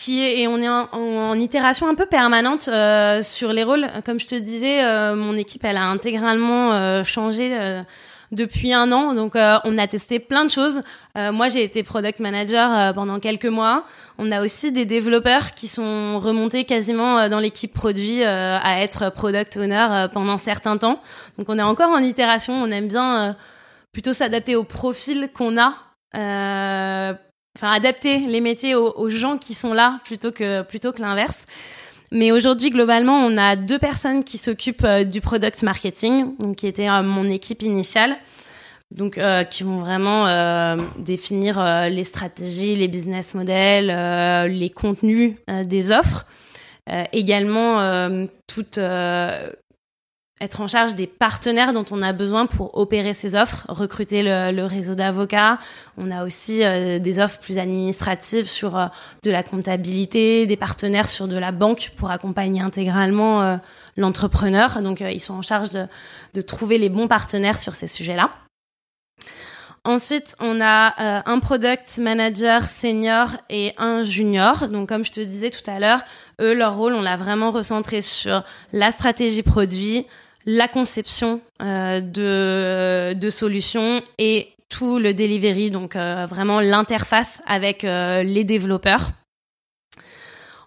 Euh, 0.00 0.04
qui 0.04 0.20
est, 0.22 0.40
et 0.40 0.48
on 0.48 0.58
est 0.58 0.68
en, 0.68 1.34
itération 1.34 1.88
un 1.88 1.94
peu 1.94 2.06
permanente 2.06 2.68
euh, 2.68 3.22
sur 3.22 3.52
les 3.52 3.64
rôles. 3.64 3.86
Comme 4.04 4.18
je 4.18 4.26
te 4.26 4.34
disais, 4.34 4.82
euh, 4.82 5.14
mon 5.14 5.36
équipe, 5.36 5.64
elle 5.64 5.76
a 5.76 5.84
intégralement 5.84 6.72
euh, 6.72 7.04
changé 7.04 7.56
depuis 8.32 8.72
un 8.72 8.92
an. 8.92 9.12
Donc, 9.12 9.32
on 9.34 9.78
a 9.78 9.86
testé 9.86 10.18
plein 10.20 10.44
de 10.44 10.50
choses. 10.50 10.82
moi, 11.16 11.48
j'ai 11.48 11.64
été 11.64 11.82
product 11.82 12.20
manager 12.20 12.94
pendant 12.94 13.18
quelques 13.18 13.46
mois. 13.46 13.84
On 14.18 14.30
a 14.30 14.42
aussi 14.42 14.70
des 14.72 14.84
développeurs 14.84 15.52
qui 15.54 15.66
sont 15.66 16.18
remontés 16.18 16.64
quasiment 16.64 17.28
dans 17.28 17.40
l'équipe 17.40 17.72
produit 17.72 18.22
à 18.22 18.82
être 18.82 19.10
product 19.10 19.56
owner 19.56 20.06
pendant 20.12 20.38
certains 20.38 20.76
temps. 20.76 21.00
Donc, 21.38 21.48
on 21.48 21.58
est 21.58 21.62
encore 21.62 21.90
en 21.90 21.98
itération. 21.98 22.54
On 22.54 22.70
aime 22.70 22.88
bien 22.88 23.36
plutôt 23.92 24.12
s'adapter 24.12 24.54
au 24.54 24.64
profil 24.64 25.28
qu'on 25.34 25.58
a 25.58 25.74
enfin 27.56 27.72
adapter 27.72 28.18
les 28.18 28.40
métiers 28.40 28.74
aux, 28.74 29.08
gens 29.08 29.38
qui 29.38 29.54
sont 29.54 29.72
là 29.74 30.00
plutôt 30.04 30.32
que 30.32 30.62
plutôt 30.62 30.92
que 30.92 31.00
l'inverse. 31.00 31.44
Mais 32.12 32.32
aujourd'hui, 32.32 32.70
globalement, 32.70 33.18
on 33.18 33.36
a 33.36 33.54
deux 33.54 33.78
personnes 33.78 34.24
qui 34.24 34.36
s'occupent 34.36 34.84
euh, 34.84 35.04
du 35.04 35.20
product 35.20 35.62
marketing, 35.62 36.36
donc 36.38 36.56
qui 36.56 36.66
était 36.66 36.88
euh, 36.88 37.02
mon 37.02 37.28
équipe 37.28 37.62
initiale, 37.62 38.16
donc 38.90 39.16
euh, 39.16 39.44
qui 39.44 39.62
vont 39.62 39.78
vraiment 39.78 40.26
définir 40.98 41.62
les 41.88 42.02
stratégies, 42.02 42.74
les 42.74 42.88
business 42.88 43.34
models, 43.34 43.86
les 44.52 44.70
contenus 44.70 45.34
des 45.64 45.92
offres. 45.92 46.26
également 47.12 48.26
toute 48.48 48.80
être 50.40 50.60
en 50.62 50.68
charge 50.68 50.94
des 50.94 51.06
partenaires 51.06 51.72
dont 51.72 51.84
on 51.90 52.00
a 52.00 52.12
besoin 52.12 52.46
pour 52.46 52.76
opérer 52.76 53.12
ces 53.12 53.34
offres, 53.34 53.66
recruter 53.68 54.22
le, 54.22 54.64
réseau 54.64 54.94
d'avocats. 54.94 55.58
On 55.98 56.10
a 56.10 56.24
aussi 56.24 56.64
euh, 56.64 56.98
des 56.98 57.18
offres 57.18 57.40
plus 57.40 57.58
administratives 57.58 58.46
sur 58.46 58.78
euh, 58.78 58.86
de 59.22 59.30
la 59.30 59.42
comptabilité, 59.42 60.46
des 60.46 60.56
partenaires 60.56 61.08
sur 61.08 61.28
de 61.28 61.36
la 61.36 61.52
banque 61.52 61.92
pour 61.96 62.10
accompagner 62.10 62.62
intégralement 62.62 63.42
euh, 63.42 63.56
l'entrepreneur. 63.96 64.80
Donc 64.80 65.00
ils 65.00 65.20
sont 65.20 65.34
en 65.34 65.42
charge 65.42 65.70
de, 65.70 65.86
de, 66.34 66.40
trouver 66.40 66.78
les 66.78 66.88
bons 66.88 67.06
partenaires 67.06 67.58
sur 67.58 67.74
ces 67.74 67.86
sujets-là. 67.86 68.30
Ensuite, 69.84 70.36
on 70.40 70.60
a 70.60 71.22
un 71.24 71.38
product 71.38 71.96
manager 71.96 72.62
senior 72.64 73.28
et 73.48 73.72
un 73.78 74.02
junior. 74.02 74.68
Donc, 74.68 74.90
comme 74.90 75.04
je 75.04 75.10
te 75.10 75.20
disais 75.20 75.48
tout 75.48 75.68
à 75.70 75.78
l'heure, 75.78 76.00
eux, 76.38 76.52
leur 76.52 76.76
rôle, 76.76 76.92
on 76.92 77.00
l'a 77.00 77.16
vraiment 77.16 77.50
recentré 77.50 78.02
sur 78.02 78.44
la 78.74 78.92
stratégie 78.92 79.42
produit, 79.42 80.06
la 80.46 80.68
conception 80.68 81.40
euh, 81.62 82.00
de, 82.00 83.30
solutions 83.30 84.02
et 84.18 84.48
tout 84.68 84.98
le 84.98 85.14
delivery, 85.14 85.70
donc 85.70 85.96
euh, 85.96 86.26
vraiment 86.26 86.60
l'interface 86.60 87.42
avec 87.46 87.84
euh, 87.84 88.22
les 88.22 88.44
développeurs. 88.44 89.10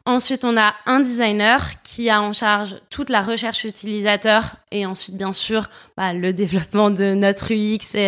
Ensuite, 0.06 0.44
on 0.44 0.58
a 0.58 0.74
un 0.86 1.00
designer 1.00 1.82
qui 1.82 2.10
a 2.10 2.22
en 2.22 2.34
charge 2.34 2.76
toute 2.90 3.10
la 3.10 3.22
recherche 3.22 3.64
utilisateur 3.64 4.58
et 4.70 4.86
ensuite, 4.86 5.16
bien 5.16 5.32
sûr, 5.32 5.70
bah, 5.96 6.12
le 6.12 6.34
développement 6.34 6.90
de 6.90 7.14
notre 7.14 7.54
UX 7.54 7.96
et, 7.96 8.02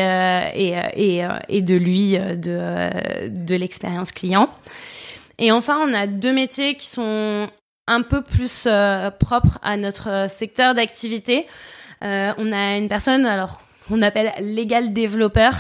et, 0.54 1.20
et, 1.22 1.28
et 1.48 1.62
de 1.62 1.76
lui, 1.76 2.18
de, 2.18 3.30
de 3.30 3.56
l'expérience 3.56 4.12
client. 4.12 4.50
Et 5.38 5.54
enfin, 5.54 5.78
on 5.88 5.94
a 5.94 6.06
deux 6.06 6.34
métiers 6.34 6.76
qui 6.76 6.88
sont 6.88 7.48
un 7.88 8.02
peu 8.02 8.22
plus 8.22 8.66
euh, 8.68 9.12
propre 9.12 9.60
à 9.62 9.78
notre 9.78 10.10
euh, 10.10 10.28
secteur 10.28 10.74
d'activité. 10.74 11.46
Euh, 12.04 12.32
on 12.38 12.52
a 12.52 12.78
une 12.78 12.88
personne, 12.88 13.26
alors 13.26 13.62
on 13.92 14.02
appelle 14.02 14.34
légal 14.40 14.94
développeur, 14.94 15.54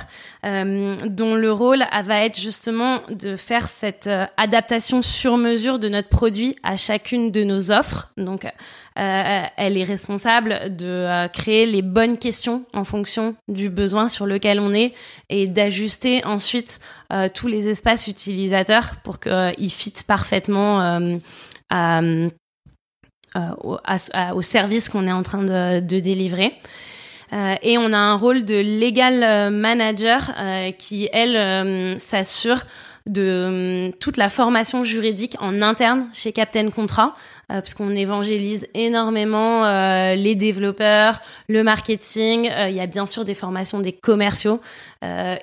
euh, 0.45 0.95
dont 1.05 1.35
le 1.35 1.51
rôle 1.51 1.85
va 2.03 2.25
être 2.25 2.39
justement 2.39 3.01
de 3.07 3.35
faire 3.35 3.67
cette 3.67 4.09
adaptation 4.35 5.03
sur 5.03 5.37
mesure 5.37 5.77
de 5.77 5.89
notre 5.89 6.09
produit 6.09 6.55
à 6.63 6.75
chacune 6.75 7.29
de 7.29 7.43
nos 7.43 7.71
offres. 7.71 8.11
Donc, 8.17 8.45
euh, 8.45 9.43
elle 9.57 9.77
est 9.77 9.83
responsable 9.83 10.75
de 10.75 11.27
créer 11.33 11.67
les 11.67 11.83
bonnes 11.83 12.17
questions 12.17 12.65
en 12.73 12.83
fonction 12.83 13.35
du 13.47 13.69
besoin 13.69 14.07
sur 14.07 14.25
lequel 14.25 14.59
on 14.59 14.73
est 14.73 14.95
et 15.29 15.47
d'ajuster 15.47 16.25
ensuite 16.25 16.79
tous 17.35 17.47
les 17.47 17.69
espaces 17.69 18.07
utilisateurs 18.07 18.95
pour 19.03 19.19
qu'ils 19.19 19.69
fitent 19.69 20.03
parfaitement 20.07 20.99
euh, 21.73 22.29
au, 23.61 23.77
au, 24.33 24.41
service 24.41 24.87
qu'on 24.87 25.07
est 25.07 25.11
en 25.11 25.23
train 25.23 25.43
de, 25.43 25.81
délivrer. 25.81 26.53
Euh, 27.33 27.55
et 27.61 27.77
on 27.77 27.91
a 27.91 27.97
un 27.97 28.15
rôle 28.15 28.45
de 28.45 28.55
legal 28.55 29.51
manager 29.51 30.31
euh, 30.37 30.71
qui, 30.71 31.09
elle, 31.11 31.99
s'assure 31.99 32.63
de 33.07 33.91
toute 33.99 34.15
la 34.15 34.29
formation 34.29 34.85
juridique 34.85 35.35
en 35.41 35.61
interne 35.61 36.07
chez 36.13 36.31
Captain 36.31 36.69
Contrat, 36.69 37.13
euh, 37.51 37.61
puisqu'on 37.61 37.91
évangélise 37.91 38.67
énormément 38.73 39.65
euh, 39.65 40.15
les 40.15 40.33
développeurs, 40.35 41.19
le 41.47 41.63
marketing. 41.63 42.49
Euh, 42.49 42.69
il 42.69 42.75
y 42.75 42.79
a 42.79 42.87
bien 42.87 43.05
sûr 43.05 43.23
des 43.23 43.35
formations 43.35 43.79
des 43.79 43.91
commerciaux 43.91 44.59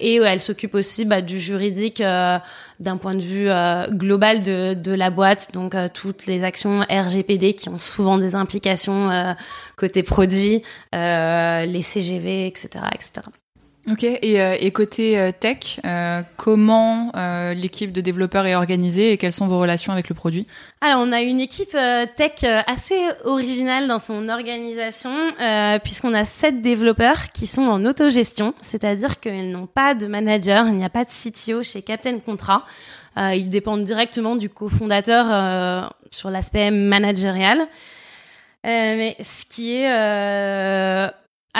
et 0.00 0.16
elle 0.16 0.40
s'occupe 0.40 0.74
aussi 0.74 1.04
bah, 1.04 1.22
du 1.22 1.38
juridique 1.38 2.02
d'un 2.02 2.96
point 2.96 3.14
de 3.14 3.20
vue 3.20 3.48
global 3.96 4.42
de, 4.42 4.74
de 4.74 4.92
la 4.92 5.10
boîte, 5.10 5.50
donc 5.52 5.76
toutes 5.94 6.26
les 6.26 6.42
actions 6.42 6.80
RGPD 6.90 7.54
qui 7.54 7.68
ont 7.68 7.78
souvent 7.78 8.18
des 8.18 8.34
implications 8.34 9.36
côté 9.76 10.02
produit, 10.02 10.62
les 10.92 11.82
CGV, 11.82 12.48
etc., 12.48 12.84
etc. 12.92 13.20
Ok, 13.90 14.04
et, 14.04 14.40
euh, 14.40 14.70
côté 14.70 15.18
euh, 15.18 15.32
tech, 15.32 15.80
euh, 15.84 16.22
comment 16.36 17.10
l'équipe 17.54 17.92
de 17.92 18.00
développeurs 18.00 18.46
est 18.46 18.54
organisée 18.54 19.12
et 19.12 19.16
quelles 19.18 19.32
sont 19.32 19.48
vos 19.48 19.58
relations 19.58 19.92
avec 19.92 20.08
le 20.08 20.14
produit? 20.14 20.46
Alors, 20.80 21.00
on 21.00 21.10
a 21.10 21.20
une 21.20 21.40
équipe 21.40 21.76
tech 22.16 22.44
assez 22.66 23.00
originale 23.24 23.88
dans 23.88 23.98
son 23.98 24.28
organisation, 24.28 25.10
puisqu'on 25.82 26.12
a 26.12 26.24
sept 26.24 26.60
développeurs 26.60 27.30
qui 27.32 27.46
sont 27.46 27.62
en 27.62 27.84
autogestion, 27.84 28.54
c'est-à-dire 28.60 29.18
qu'ils 29.18 29.50
n'ont 29.50 29.66
pas 29.66 29.94
de 29.94 30.06
manager, 30.06 30.66
il 30.68 30.74
n'y 30.74 30.84
a 30.84 30.90
pas 30.90 31.04
de 31.04 31.10
CTO 31.10 31.62
chez 31.62 31.82
Captain 31.82 32.18
Contrat. 32.20 32.64
ils 33.16 33.48
dépendent 33.48 33.84
directement 33.84 34.36
du 34.36 34.48
cofondateur 34.48 35.90
sur 36.10 36.30
l'aspect 36.30 36.70
managérial. 36.70 37.66
mais 38.64 39.16
ce 39.20 39.44
qui 39.44 39.74
est 39.74 39.88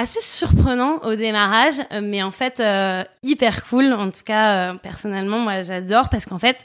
assez 0.03 0.21
surprenant 0.21 0.99
au 1.05 1.15
démarrage, 1.15 1.75
euh, 1.93 2.01
mais 2.03 2.23
en 2.23 2.33
fait 2.33 2.59
euh, 2.59 3.05
hyper 3.23 3.65
cool. 3.65 3.93
En 3.93 4.11
tout 4.11 4.25
cas, 4.25 4.73
euh, 4.73 4.75
personnellement, 4.75 5.39
moi 5.39 5.63
j'adore 5.63 6.09
parce 6.09 6.27
qu'en 6.27 6.41
fait, 6.41 6.65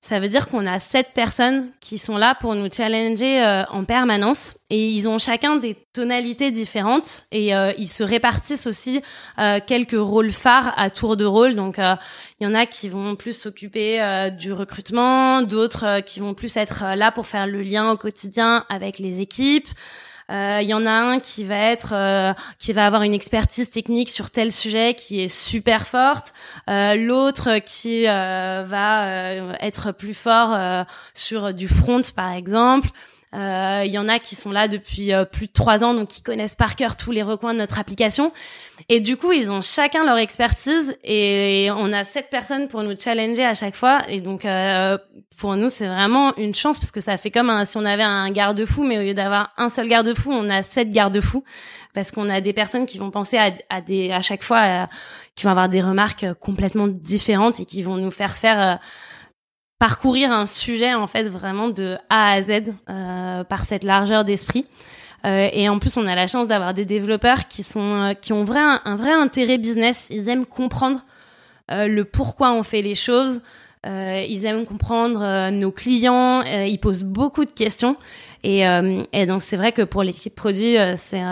ça 0.00 0.18
veut 0.18 0.28
dire 0.28 0.48
qu'on 0.48 0.66
a 0.66 0.78
sept 0.78 1.08
personnes 1.12 1.68
qui 1.80 1.98
sont 1.98 2.16
là 2.16 2.34
pour 2.34 2.54
nous 2.54 2.72
challenger 2.72 3.44
en 3.68 3.84
permanence 3.84 4.54
et 4.70 4.88
ils 4.88 5.10
ont 5.10 5.18
chacun 5.18 5.56
des 5.56 5.76
tonalités 5.92 6.50
différentes 6.50 7.26
et 7.32 7.50
ils 7.76 7.86
se 7.86 8.02
répartissent 8.02 8.66
aussi 8.66 9.02
quelques 9.66 10.00
rôles 10.00 10.30
phares 10.30 10.72
à 10.78 10.88
tour 10.88 11.18
de 11.18 11.26
rôle. 11.26 11.54
Donc 11.54 11.76
il 11.76 12.44
y 12.44 12.46
en 12.46 12.54
a 12.54 12.64
qui 12.64 12.88
vont 12.88 13.14
plus 13.14 13.38
s'occuper 13.38 14.30
du 14.38 14.54
recrutement, 14.54 15.42
d'autres 15.42 16.00
qui 16.00 16.20
vont 16.20 16.32
plus 16.32 16.56
être 16.56 16.96
là 16.96 17.12
pour 17.12 17.26
faire 17.26 17.46
le 17.46 17.60
lien 17.60 17.90
au 17.90 17.98
quotidien 17.98 18.64
avec 18.70 19.00
les 19.00 19.20
équipes. 19.20 19.68
Il 20.30 20.36
euh, 20.36 20.62
y 20.62 20.74
en 20.74 20.86
a 20.86 20.92
un 20.92 21.18
qui 21.18 21.42
va 21.42 21.56
être, 21.56 21.92
euh, 21.92 22.32
qui 22.60 22.72
va 22.72 22.86
avoir 22.86 23.02
une 23.02 23.14
expertise 23.14 23.68
technique 23.68 24.08
sur 24.08 24.30
tel 24.30 24.52
sujet 24.52 24.94
qui 24.94 25.20
est 25.20 25.28
super 25.28 25.88
forte. 25.88 26.32
Euh, 26.68 26.94
l'autre 26.94 27.58
qui 27.58 28.04
va 28.04 29.56
être 29.60 29.90
plus 29.90 30.14
fort 30.14 30.86
sur 31.14 31.52
du 31.52 31.66
front, 31.66 32.00
par 32.14 32.32
exemple. 32.32 32.90
Il 33.32 33.90
y 33.90 33.98
en 33.98 34.08
a 34.08 34.18
qui 34.18 34.34
sont 34.34 34.50
là 34.50 34.66
depuis 34.66 35.10
plus 35.30 35.46
de 35.46 35.52
trois 35.52 35.84
ans, 35.84 35.94
donc 35.94 36.08
qui 36.08 36.22
connaissent 36.22 36.56
par 36.56 36.74
cœur 36.74 36.96
tous 36.96 37.12
les 37.12 37.22
recoins 37.22 37.54
de 37.54 37.58
notre 37.58 37.78
application. 37.78 38.32
Et 38.88 39.00
du 39.00 39.16
coup, 39.16 39.32
ils 39.32 39.52
ont 39.52 39.62
chacun 39.62 40.04
leur 40.04 40.18
expertise 40.18 40.96
et 41.04 41.68
on 41.70 41.92
a 41.92 42.02
sept 42.02 42.28
personnes 42.28 42.66
pour 42.66 42.82
nous 42.82 42.98
challenger 42.98 43.44
à 43.44 43.54
chaque 43.54 43.76
fois. 43.76 44.00
Et 44.08 44.20
donc, 44.20 44.46
pour 45.38 45.56
nous, 45.56 45.68
c'est 45.68 45.86
vraiment 45.86 46.36
une 46.36 46.54
chance 46.54 46.78
parce 46.78 46.90
que 46.90 47.00
ça 47.00 47.16
fait 47.16 47.30
comme 47.30 47.64
si 47.64 47.76
on 47.76 47.84
avait 47.84 48.02
un 48.02 48.30
garde-fou, 48.30 48.82
mais 48.82 48.98
au 48.98 49.02
lieu 49.02 49.14
d'avoir 49.14 49.52
un 49.56 49.68
seul 49.68 49.88
garde-fou, 49.88 50.32
on 50.32 50.48
a 50.50 50.62
sept 50.62 50.90
garde-fous 50.90 51.44
parce 51.94 52.10
qu'on 52.10 52.28
a 52.28 52.40
des 52.40 52.52
personnes 52.52 52.86
qui 52.86 52.98
vont 52.98 53.10
penser 53.10 53.38
à, 53.68 53.80
des 53.80 54.10
à 54.12 54.20
chaque 54.20 54.42
fois 54.42 54.88
qui 55.34 55.44
vont 55.44 55.50
avoir 55.50 55.68
des 55.68 55.82
remarques 55.82 56.26
complètement 56.40 56.88
différentes 56.88 57.60
et 57.60 57.64
qui 57.64 57.82
vont 57.82 57.96
nous 57.96 58.10
faire 58.10 58.36
faire 58.36 58.78
parcourir 59.80 60.30
un 60.30 60.46
sujet 60.46 60.92
en 60.94 61.08
fait 61.08 61.24
vraiment 61.24 61.70
de 61.70 61.96
A 62.10 62.32
à 62.32 62.42
Z 62.42 62.74
euh, 62.88 63.42
par 63.42 63.64
cette 63.64 63.82
largeur 63.82 64.24
d'esprit. 64.24 64.66
Euh, 65.24 65.48
et 65.52 65.68
en 65.68 65.78
plus, 65.78 65.96
on 65.96 66.06
a 66.06 66.14
la 66.14 66.26
chance 66.26 66.46
d'avoir 66.46 66.74
des 66.74 66.84
développeurs 66.84 67.48
qui 67.48 67.62
sont 67.62 67.96
euh, 67.96 68.14
qui 68.14 68.32
ont 68.32 68.44
un, 68.54 68.96
vrai 68.96 69.12
intérêt 69.12 69.58
business. 69.58 70.08
Ils 70.10 70.28
aiment 70.28 70.44
comprendre 70.44 71.00
euh, 71.70 71.88
le 71.88 72.04
pourquoi 72.04 72.52
on 72.52 72.62
fait 72.62 72.82
les 72.82 72.94
choses. 72.94 73.40
Euh, 73.86 74.24
ils 74.28 74.44
aiment 74.44 74.66
comprendre 74.66 75.50
nos 75.50 75.72
clients. 75.72 76.42
ils 76.42 76.78
posent 76.78 77.04
beaucoup 77.04 77.46
de 77.46 77.50
questions. 77.50 77.96
Et, 78.44 78.60
et 79.12 79.26
donc 79.26 79.40
c'est 79.40 79.56
vrai 79.56 79.72
que 79.72 79.82
pour 79.82 80.02
l'équipe 80.02 80.34
produit, 80.34 80.76
c'est 80.96 81.22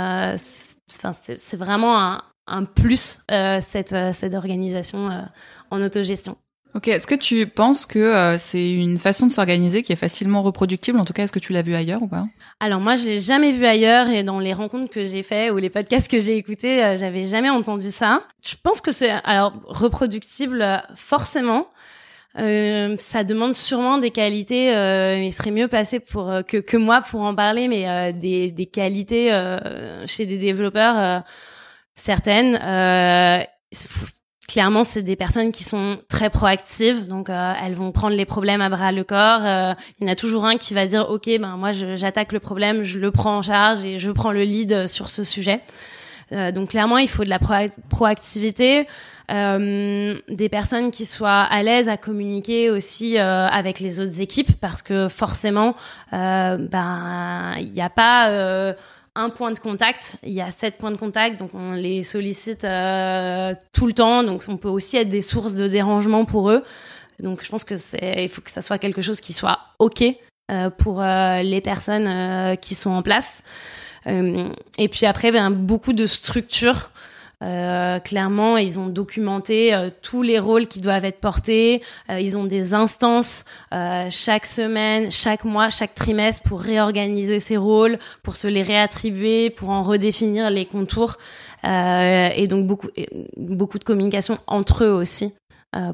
c'est 0.86 1.56
vraiment 1.58 2.00
un, 2.00 2.22
un 2.46 2.64
plus 2.64 3.18
cette 3.60 3.94
cette 4.12 4.34
organisation 4.34 5.10
en 5.70 5.82
autogestion. 5.82 6.38
Ok, 6.78 6.86
est-ce 6.86 7.08
que 7.08 7.16
tu 7.16 7.44
penses 7.48 7.86
que 7.86 7.98
euh, 7.98 8.38
c'est 8.38 8.70
une 8.70 8.98
façon 8.98 9.26
de 9.26 9.32
s'organiser 9.32 9.82
qui 9.82 9.92
est 9.92 9.96
facilement 9.96 10.42
reproductible? 10.42 10.96
En 11.00 11.04
tout 11.04 11.12
cas, 11.12 11.24
est-ce 11.24 11.32
que 11.32 11.40
tu 11.40 11.52
l'as 11.52 11.62
vu 11.62 11.74
ailleurs 11.74 12.02
ou 12.02 12.06
pas? 12.06 12.24
Alors 12.60 12.78
moi, 12.78 12.94
je 12.94 13.04
l'ai 13.04 13.20
jamais 13.20 13.50
vu 13.50 13.66
ailleurs 13.66 14.08
et 14.08 14.22
dans 14.22 14.38
les 14.38 14.52
rencontres 14.52 14.88
que 14.88 15.02
j'ai 15.02 15.24
fait 15.24 15.50
ou 15.50 15.56
les 15.56 15.70
podcasts 15.70 16.08
que 16.08 16.20
j'ai 16.20 16.36
écoutés, 16.36 16.84
euh, 16.84 16.96
j'avais 16.96 17.24
jamais 17.24 17.50
entendu 17.50 17.90
ça. 17.90 18.22
Je 18.46 18.54
pense 18.62 18.80
que 18.80 18.92
c'est 18.92 19.10
alors 19.24 19.54
reproductible 19.66 20.62
euh, 20.62 20.76
forcément. 20.94 21.66
Euh, 22.38 22.94
ça 22.96 23.24
demande 23.24 23.54
sûrement 23.54 23.98
des 23.98 24.12
qualités. 24.12 24.72
Euh, 24.72 25.20
il 25.20 25.32
serait 25.32 25.50
mieux 25.50 25.66
passé 25.66 25.98
pour 25.98 26.32
que, 26.46 26.58
que 26.58 26.76
moi 26.76 27.00
pour 27.00 27.22
en 27.22 27.34
parler, 27.34 27.66
mais 27.66 28.12
des, 28.12 28.52
des 28.52 28.66
qualités 28.66 29.30
chez 30.06 30.26
des 30.26 30.38
développeurs 30.38 31.24
certaines 31.96 32.56
clairement, 34.48 34.82
c'est 34.82 35.02
des 35.02 35.14
personnes 35.14 35.52
qui 35.52 35.62
sont 35.62 35.98
très 36.08 36.30
proactives, 36.30 37.06
donc 37.06 37.30
euh, 37.30 37.52
elles 37.62 37.74
vont 37.74 37.92
prendre 37.92 38.16
les 38.16 38.24
problèmes 38.24 38.62
à 38.62 38.70
bras 38.70 38.90
le 38.90 39.04
corps. 39.04 39.42
Euh, 39.44 39.74
il 40.00 40.06
y 40.06 40.10
en 40.10 40.12
a 40.12 40.16
toujours 40.16 40.46
un 40.46 40.56
qui 40.56 40.74
va 40.74 40.86
dire, 40.86 41.08
ok, 41.08 41.26
ben 41.38 41.56
moi 41.56 41.70
j'attaque 41.70 42.32
le 42.32 42.40
problème, 42.40 42.82
je 42.82 42.98
le 42.98 43.10
prends 43.12 43.36
en 43.36 43.42
charge 43.42 43.84
et 43.84 43.98
je 43.98 44.10
prends 44.10 44.32
le 44.32 44.42
lead 44.42 44.88
sur 44.88 45.10
ce 45.10 45.22
sujet. 45.22 45.60
Euh, 46.32 46.50
donc 46.50 46.70
clairement, 46.70 46.98
il 46.98 47.08
faut 47.08 47.24
de 47.24 47.30
la 47.30 47.38
proactivité, 47.90 48.86
des 49.28 50.48
personnes 50.50 50.90
qui 50.90 51.04
soient 51.04 51.42
à 51.42 51.62
l'aise 51.62 51.90
à 51.90 51.98
communiquer 51.98 52.70
aussi 52.70 53.18
avec 53.18 53.78
les 53.78 54.00
autres 54.00 54.22
équipes, 54.22 54.58
parce 54.58 54.80
que 54.80 55.08
forcément, 55.08 55.76
ben 56.10 57.54
il 57.58 57.70
n'y 57.70 57.82
a 57.82 57.90
pas 57.90 58.74
un 59.18 59.30
point 59.30 59.50
de 59.50 59.58
contact. 59.58 60.14
Il 60.22 60.32
y 60.32 60.40
a 60.40 60.50
sept 60.50 60.78
points 60.78 60.92
de 60.92 60.96
contact, 60.96 61.38
donc 61.38 61.50
on 61.52 61.72
les 61.72 62.04
sollicite 62.04 62.64
euh, 62.64 63.52
tout 63.72 63.86
le 63.86 63.92
temps. 63.92 64.22
Donc 64.22 64.44
on 64.48 64.56
peut 64.56 64.68
aussi 64.68 64.96
être 64.96 65.08
des 65.08 65.22
sources 65.22 65.54
de 65.54 65.66
dérangement 65.66 66.24
pour 66.24 66.50
eux. 66.50 66.62
Donc 67.18 67.42
je 67.44 67.50
pense 67.50 67.64
que 67.64 67.76
c'est, 67.76 68.22
il 68.22 68.28
faut 68.28 68.40
que 68.40 68.50
ça 68.50 68.62
soit 68.62 68.78
quelque 68.78 69.02
chose 69.02 69.20
qui 69.20 69.32
soit 69.32 69.58
ok 69.80 70.04
euh, 70.50 70.70
pour 70.70 71.02
euh, 71.02 71.42
les 71.42 71.60
personnes 71.60 72.56
qui 72.58 72.76
sont 72.76 72.90
en 72.90 73.02
place. 73.02 73.42
et 74.06 74.88
puis 74.88 75.04
après, 75.04 75.32
ben, 75.32 75.50
beaucoup 75.50 75.92
de 75.92 76.06
structures 76.06 76.90
euh, 77.44 77.98
clairement, 78.00 78.56
ils 78.56 78.78
ont 78.78 78.88
documenté 78.88 79.72
euh, 79.72 79.90
tous 80.02 80.22
les 80.22 80.38
rôles 80.38 80.66
qui 80.66 80.80
doivent 80.80 81.04
être 81.04 81.20
portés. 81.20 81.82
Euh, 82.10 82.20
ils 82.20 82.36
ont 82.36 82.44
des 82.44 82.74
instances 82.74 83.44
chaque 84.10 84.46
semaine, 84.46 85.10
chaque 85.10 85.44
mois, 85.44 85.70
chaque 85.70 85.94
trimestre 85.94 86.42
pour 86.42 86.60
réorganiser 86.60 87.40
ces 87.40 87.56
rôles, 87.56 87.98
pour 88.22 88.36
se 88.36 88.48
les 88.48 88.62
réattribuer, 88.62 89.50
pour 89.50 89.70
en 89.70 89.82
redéfinir 89.82 90.50
les 90.50 90.66
contours. 90.66 91.16
et 91.64 92.46
donc 92.48 92.66
beaucoup, 92.66 92.88
beaucoup 93.36 93.78
de 93.78 93.84
communication 93.84 94.38
entre 94.46 94.84
eux 94.84 94.92
aussi 94.92 95.32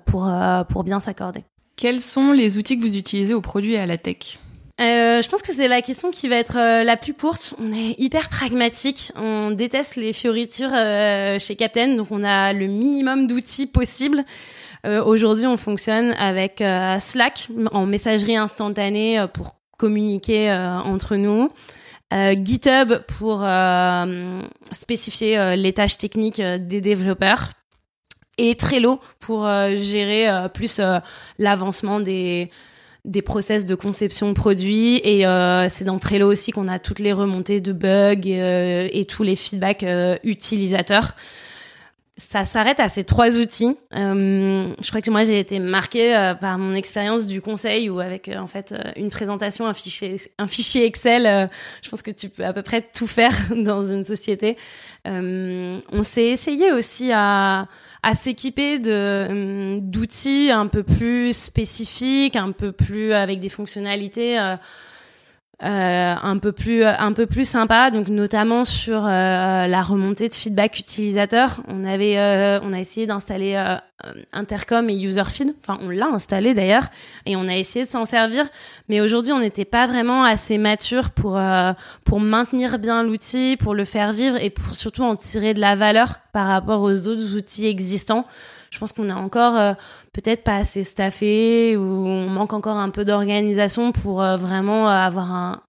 pour, 0.06 0.32
pour 0.68 0.84
bien 0.84 1.00
s'accorder. 1.00 1.44
Quels 1.76 2.00
sont 2.00 2.32
les 2.32 2.58
outils 2.58 2.78
que 2.78 2.82
vous 2.82 2.96
utilisez 2.96 3.34
au 3.34 3.40
produit 3.40 3.74
et 3.74 3.78
à 3.78 3.86
la 3.86 3.96
tech? 3.96 4.38
Euh, 4.80 5.22
je 5.22 5.28
pense 5.28 5.42
que 5.42 5.52
c'est 5.52 5.68
la 5.68 5.82
question 5.82 6.10
qui 6.10 6.28
va 6.28 6.34
être 6.36 6.58
euh, 6.58 6.82
la 6.82 6.96
plus 6.96 7.14
courte. 7.14 7.54
On 7.60 7.72
est 7.72 7.94
hyper 7.98 8.28
pragmatique. 8.28 9.12
On 9.14 9.52
déteste 9.52 9.94
les 9.94 10.12
fioritures 10.12 10.72
euh, 10.74 11.38
chez 11.38 11.54
Captain, 11.54 11.94
donc 11.94 12.08
on 12.10 12.24
a 12.24 12.52
le 12.52 12.66
minimum 12.66 13.26
d'outils 13.26 13.66
possible. 13.66 14.24
Aujourd'hui, 14.86 15.46
on 15.46 15.56
fonctionne 15.56 16.12
avec 16.18 16.62
Slack 16.98 17.48
en 17.72 17.86
messagerie 17.86 18.36
instantanée 18.36 19.24
pour 19.32 19.56
communiquer 19.78 20.52
entre 20.52 21.16
nous. 21.16 21.48
GitHub 22.12 22.98
pour 23.16 23.46
spécifier 24.72 25.56
les 25.56 25.72
tâches 25.72 25.96
techniques 25.96 26.42
des 26.42 26.82
développeurs 26.82 27.52
et 28.36 28.56
Trello 28.56 29.00
pour 29.20 29.48
gérer 29.74 30.50
plus 30.52 30.82
l'avancement 31.38 31.98
des 31.98 32.50
des 33.04 33.20
process 33.20 33.66
de 33.66 33.74
conception 33.74 34.32
produit 34.32 35.00
et 35.04 35.26
euh, 35.26 35.68
c'est 35.68 35.84
dans 35.84 35.98
Trello 35.98 36.30
aussi 36.30 36.52
qu'on 36.52 36.68
a 36.68 36.78
toutes 36.78 37.00
les 37.00 37.12
remontées 37.12 37.60
de 37.60 37.72
bugs 37.72 38.20
euh, 38.26 38.88
et 38.90 39.04
tous 39.04 39.22
les 39.22 39.36
feedbacks 39.36 39.82
euh, 39.82 40.16
utilisateurs. 40.24 41.12
Ça 42.16 42.44
s'arrête 42.44 42.78
à 42.78 42.88
ces 42.88 43.02
trois 43.02 43.38
outils. 43.38 43.76
je 43.92 44.88
crois 44.88 45.00
que 45.00 45.10
moi 45.10 45.24
j'ai 45.24 45.40
été 45.40 45.58
marquée 45.58 46.32
par 46.40 46.58
mon 46.58 46.72
expérience 46.72 47.26
du 47.26 47.42
conseil 47.42 47.90
ou 47.90 47.98
avec 47.98 48.30
en 48.32 48.46
fait 48.46 48.72
une 48.94 49.10
présentation, 49.10 49.66
un 49.66 49.74
fichier, 49.74 50.14
un 50.38 50.46
fichier 50.46 50.86
Excel. 50.86 51.50
je 51.82 51.90
pense 51.90 52.02
que 52.02 52.12
tu 52.12 52.28
peux 52.28 52.44
à 52.44 52.52
peu 52.52 52.62
près 52.62 52.82
tout 52.82 53.08
faire 53.08 53.34
dans 53.56 53.82
une 53.82 54.04
société. 54.04 54.56
on 55.04 56.02
s'est 56.04 56.26
essayé 56.26 56.70
aussi 56.70 57.10
à 57.12 57.66
à 58.04 58.14
s'équiper 58.14 58.78
de 58.78 59.26
hum, 59.28 59.80
d'outils 59.80 60.50
un 60.52 60.66
peu 60.66 60.82
plus 60.82 61.32
spécifiques, 61.32 62.36
un 62.36 62.52
peu 62.52 62.70
plus 62.70 63.14
avec 63.14 63.40
des 63.40 63.48
fonctionnalités 63.48 64.38
euh, 64.38 64.56
euh, 65.62 66.14
un 66.20 66.38
peu 66.38 66.50
plus 66.50 66.84
un 66.84 67.12
peu 67.12 67.26
plus 67.26 67.48
sympa. 67.48 67.90
Donc 67.90 68.08
notamment 68.08 68.64
sur 68.64 69.06
euh, 69.06 69.66
la 69.66 69.82
remontée 69.82 70.28
de 70.28 70.34
feedback 70.34 70.78
utilisateur. 70.78 71.62
On 71.68 71.84
avait 71.84 72.18
euh, 72.18 72.58
on 72.62 72.72
a 72.72 72.80
essayé 72.80 73.06
d'installer 73.06 73.54
euh, 73.54 73.76
intercom 74.32 74.90
et 74.90 74.96
user 74.96 75.24
feed 75.24 75.54
enfin 75.62 75.78
on 75.80 75.90
l'a 75.90 76.08
installé 76.08 76.54
d'ailleurs. 76.54 76.86
Et 77.24 77.36
on 77.36 77.46
a 77.46 77.56
essayé 77.56 77.84
de 77.84 77.90
s'en 77.90 78.04
servir. 78.04 78.46
Mais 78.88 79.00
aujourd'hui 79.00 79.32
on 79.32 79.38
n'était 79.38 79.64
pas 79.64 79.86
vraiment 79.86 80.24
assez 80.24 80.58
mature 80.58 81.10
pour 81.10 81.40
pour 82.04 82.20
maintenir 82.20 82.78
bien 82.78 83.04
l'outil 83.04 83.56
pour 83.56 83.74
le 83.74 83.84
faire 83.84 84.12
vivre 84.12 84.36
et 84.42 84.50
pour 84.50 84.74
surtout 84.74 85.02
en 85.02 85.14
tirer 85.14 85.54
de 85.54 85.60
la 85.60 85.76
valeur 85.76 86.16
par 86.32 86.48
rapport 86.48 86.80
aux 86.80 87.06
autres 87.06 87.36
outils 87.36 87.66
existants 87.66 88.26
je 88.74 88.80
pense 88.80 88.92
qu'on 88.92 89.08
est 89.08 89.12
encore 89.12 89.56
euh, 89.56 89.74
peut-être 90.12 90.42
pas 90.42 90.56
assez 90.56 90.82
staffé 90.82 91.76
ou 91.76 91.82
on 91.82 92.28
manque 92.28 92.52
encore 92.52 92.76
un 92.76 92.90
peu 92.90 93.04
d'organisation 93.04 93.92
pour 93.92 94.20
euh, 94.20 94.36
vraiment 94.36 94.88
avoir 94.88 95.30
un, 95.32 95.62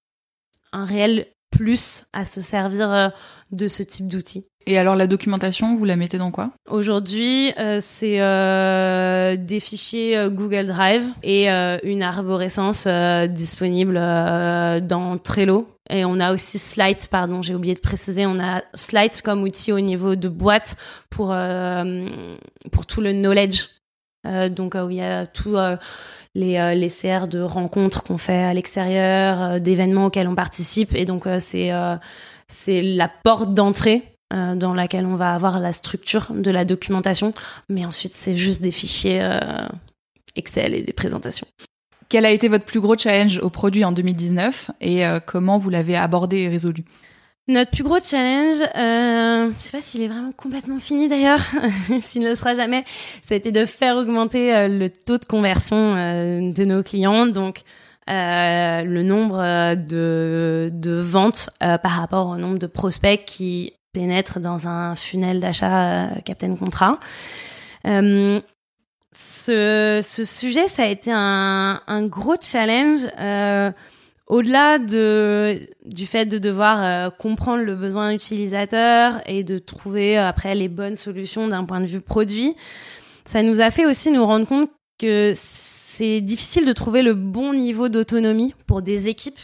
un 0.72 0.84
réel 0.84 1.28
plus 1.52 2.04
à 2.12 2.24
se 2.24 2.40
servir 2.40 2.92
euh, 2.92 3.08
de 3.52 3.68
ce 3.68 3.84
type 3.84 4.08
d'outils. 4.08 4.44
Et 4.66 4.78
alors 4.78 4.96
la 4.96 5.06
documentation, 5.06 5.76
vous 5.76 5.84
la 5.84 5.96
mettez 5.96 6.18
dans 6.18 6.30
quoi? 6.30 6.50
Aujourd'hui, 6.68 7.52
c'est 7.80 8.20
euh, 8.20 9.36
des 9.36 9.60
fichiers 9.60 10.28
Google 10.30 10.66
Drive 10.66 11.04
et 11.22 11.48
une 11.48 12.02
arborescence 12.02 12.88
disponible 13.28 13.94
dans 13.94 15.18
Trello 15.22 15.68
et 15.90 16.04
on 16.04 16.18
a 16.18 16.32
aussi 16.32 16.58
Slide, 16.58 17.08
pardon, 17.10 17.42
j'ai 17.42 17.54
oublié 17.54 17.74
de 17.74 17.80
préciser, 17.80 18.26
on 18.26 18.38
a 18.38 18.62
Slide 18.74 19.20
comme 19.22 19.42
outil 19.42 19.72
au 19.72 19.80
niveau 19.80 20.16
de 20.16 20.28
boîte 20.28 20.76
pour, 21.10 21.32
euh, 21.32 22.06
pour 22.72 22.86
tout 22.86 23.00
le 23.00 23.12
knowledge. 23.12 23.68
Euh, 24.26 24.48
donc, 24.48 24.74
euh, 24.74 24.86
où 24.86 24.90
il 24.90 24.96
y 24.96 25.02
a 25.02 25.26
tous 25.26 25.56
les, 26.34 26.74
les 26.74 26.88
CR 26.88 27.28
de 27.28 27.40
rencontres 27.40 28.02
qu'on 28.02 28.18
fait 28.18 28.42
à 28.42 28.52
l'extérieur, 28.52 29.60
d'événements 29.60 30.06
auxquels 30.06 30.28
on 30.28 30.34
participe. 30.34 30.94
Et 30.94 31.06
donc, 31.06 31.28
c'est 31.38 31.70
c'est 32.48 32.80
la 32.80 33.08
porte 33.08 33.54
d'entrée 33.54 34.15
dans 34.32 34.74
laquelle 34.74 35.06
on 35.06 35.14
va 35.14 35.34
avoir 35.34 35.60
la 35.60 35.72
structure 35.72 36.32
de 36.34 36.50
la 36.50 36.64
documentation. 36.64 37.32
Mais 37.68 37.84
ensuite, 37.84 38.12
c'est 38.12 38.34
juste 38.34 38.60
des 38.60 38.72
fichiers 38.72 39.20
Excel 40.36 40.74
et 40.74 40.82
des 40.82 40.92
présentations. 40.92 41.46
Quel 42.08 42.24
a 42.24 42.30
été 42.30 42.48
votre 42.48 42.64
plus 42.64 42.80
gros 42.80 42.96
challenge 42.96 43.38
au 43.38 43.50
produit 43.50 43.84
en 43.84 43.92
2019 43.92 44.70
et 44.80 45.04
euh, 45.04 45.18
comment 45.24 45.58
vous 45.58 45.70
l'avez 45.70 45.96
abordé 45.96 46.38
et 46.38 46.48
résolu? 46.48 46.84
Notre 47.48 47.70
plus 47.70 47.84
gros 47.84 47.98
challenge, 48.00 48.60
euh, 48.76 49.50
je 49.58 49.64
sais 49.64 49.76
pas 49.76 49.82
s'il 49.82 50.02
est 50.02 50.08
vraiment 50.08 50.32
complètement 50.32 50.78
fini 50.78 51.08
d'ailleurs, 51.08 51.40
s'il 52.02 52.22
ne 52.22 52.28
le 52.28 52.34
sera 52.34 52.54
jamais, 52.54 52.84
ça 53.22 53.34
a 53.34 53.36
été 53.36 53.52
de 53.52 53.64
faire 53.64 53.96
augmenter 53.96 54.54
euh, 54.54 54.68
le 54.68 54.90
taux 54.90 55.18
de 55.18 55.24
conversion 55.24 55.94
euh, 55.96 56.52
de 56.52 56.64
nos 56.64 56.82
clients. 56.82 57.26
Donc, 57.26 57.62
le 58.08 59.02
nombre 59.02 59.74
de, 59.74 60.70
de 60.72 60.92
ventes 60.92 61.50
par 61.58 61.90
rapport 61.90 62.28
au 62.28 62.36
nombre 62.36 62.56
de 62.56 62.68
prospects 62.68 63.24
qui 63.26 63.72
pénètrent 63.98 64.40
dans 64.40 64.68
un 64.68 64.94
funnel 64.94 65.40
d'achat 65.40 66.10
Captain 66.24 66.54
Contrat. 66.56 66.98
ce, 67.84 68.40
ce, 70.02 70.24
sujet, 70.24 70.68
ça 70.68 70.82
a 70.82 70.86
été 70.86 71.10
un, 71.12 72.06
gros 72.06 72.36
challenge 72.40 73.06
au-delà 74.26 74.78
de, 74.78 75.68
du 75.84 76.06
fait 76.06 76.26
de 76.26 76.38
devoir 76.38 76.82
euh, 76.82 77.10
comprendre 77.10 77.62
le 77.62 77.76
besoin 77.76 78.12
utilisateur 78.12 79.20
et 79.26 79.44
de 79.44 79.58
trouver 79.58 80.18
euh, 80.18 80.28
après 80.28 80.54
les 80.54 80.68
bonnes 80.68 80.96
solutions 80.96 81.46
d'un 81.46 81.64
point 81.64 81.80
de 81.80 81.86
vue 81.86 82.00
produit, 82.00 82.56
ça 83.24 83.42
nous 83.42 83.60
a 83.60 83.70
fait 83.70 83.86
aussi 83.86 84.10
nous 84.10 84.26
rendre 84.26 84.46
compte 84.46 84.70
que 84.98 85.32
c'est 85.36 86.20
difficile 86.20 86.66
de 86.66 86.72
trouver 86.72 87.02
le 87.02 87.14
bon 87.14 87.54
niveau 87.54 87.88
d'autonomie 87.88 88.54
pour 88.66 88.82
des 88.82 89.08
équipes. 89.08 89.38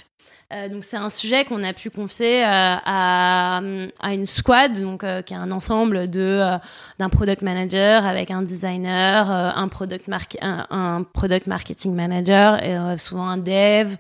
Euh, 0.53 0.69
donc 0.69 0.85
c'est 0.85 0.97
un 0.97 1.09
sujet 1.09 1.45
qu'on 1.45 1.63
a 1.63 1.73
pu 1.73 1.89
confier 1.91 2.43
à, 2.45 3.59
à, 3.59 4.13
une 4.13 4.27
squad, 4.27 4.81
donc 4.81 5.01
qui 5.25 5.35
est 5.35 5.37
un 5.37 5.51
ensemble 5.51 6.11
de 6.11 6.59
d'un 6.99 7.09
product 7.09 7.43
manager 7.43 8.05
avec 8.05 8.31
un 8.31 8.43
designer, 8.43 9.31
un 9.31 9.69
product 9.69 10.09
un, 10.41 10.67
un, 10.71 11.03
product 11.03 11.47
marketing 11.47 11.95
manager, 11.95 12.63
et, 12.63 12.97
souvent 12.97 13.27
un 13.29 13.39
dev, 13.39 13.97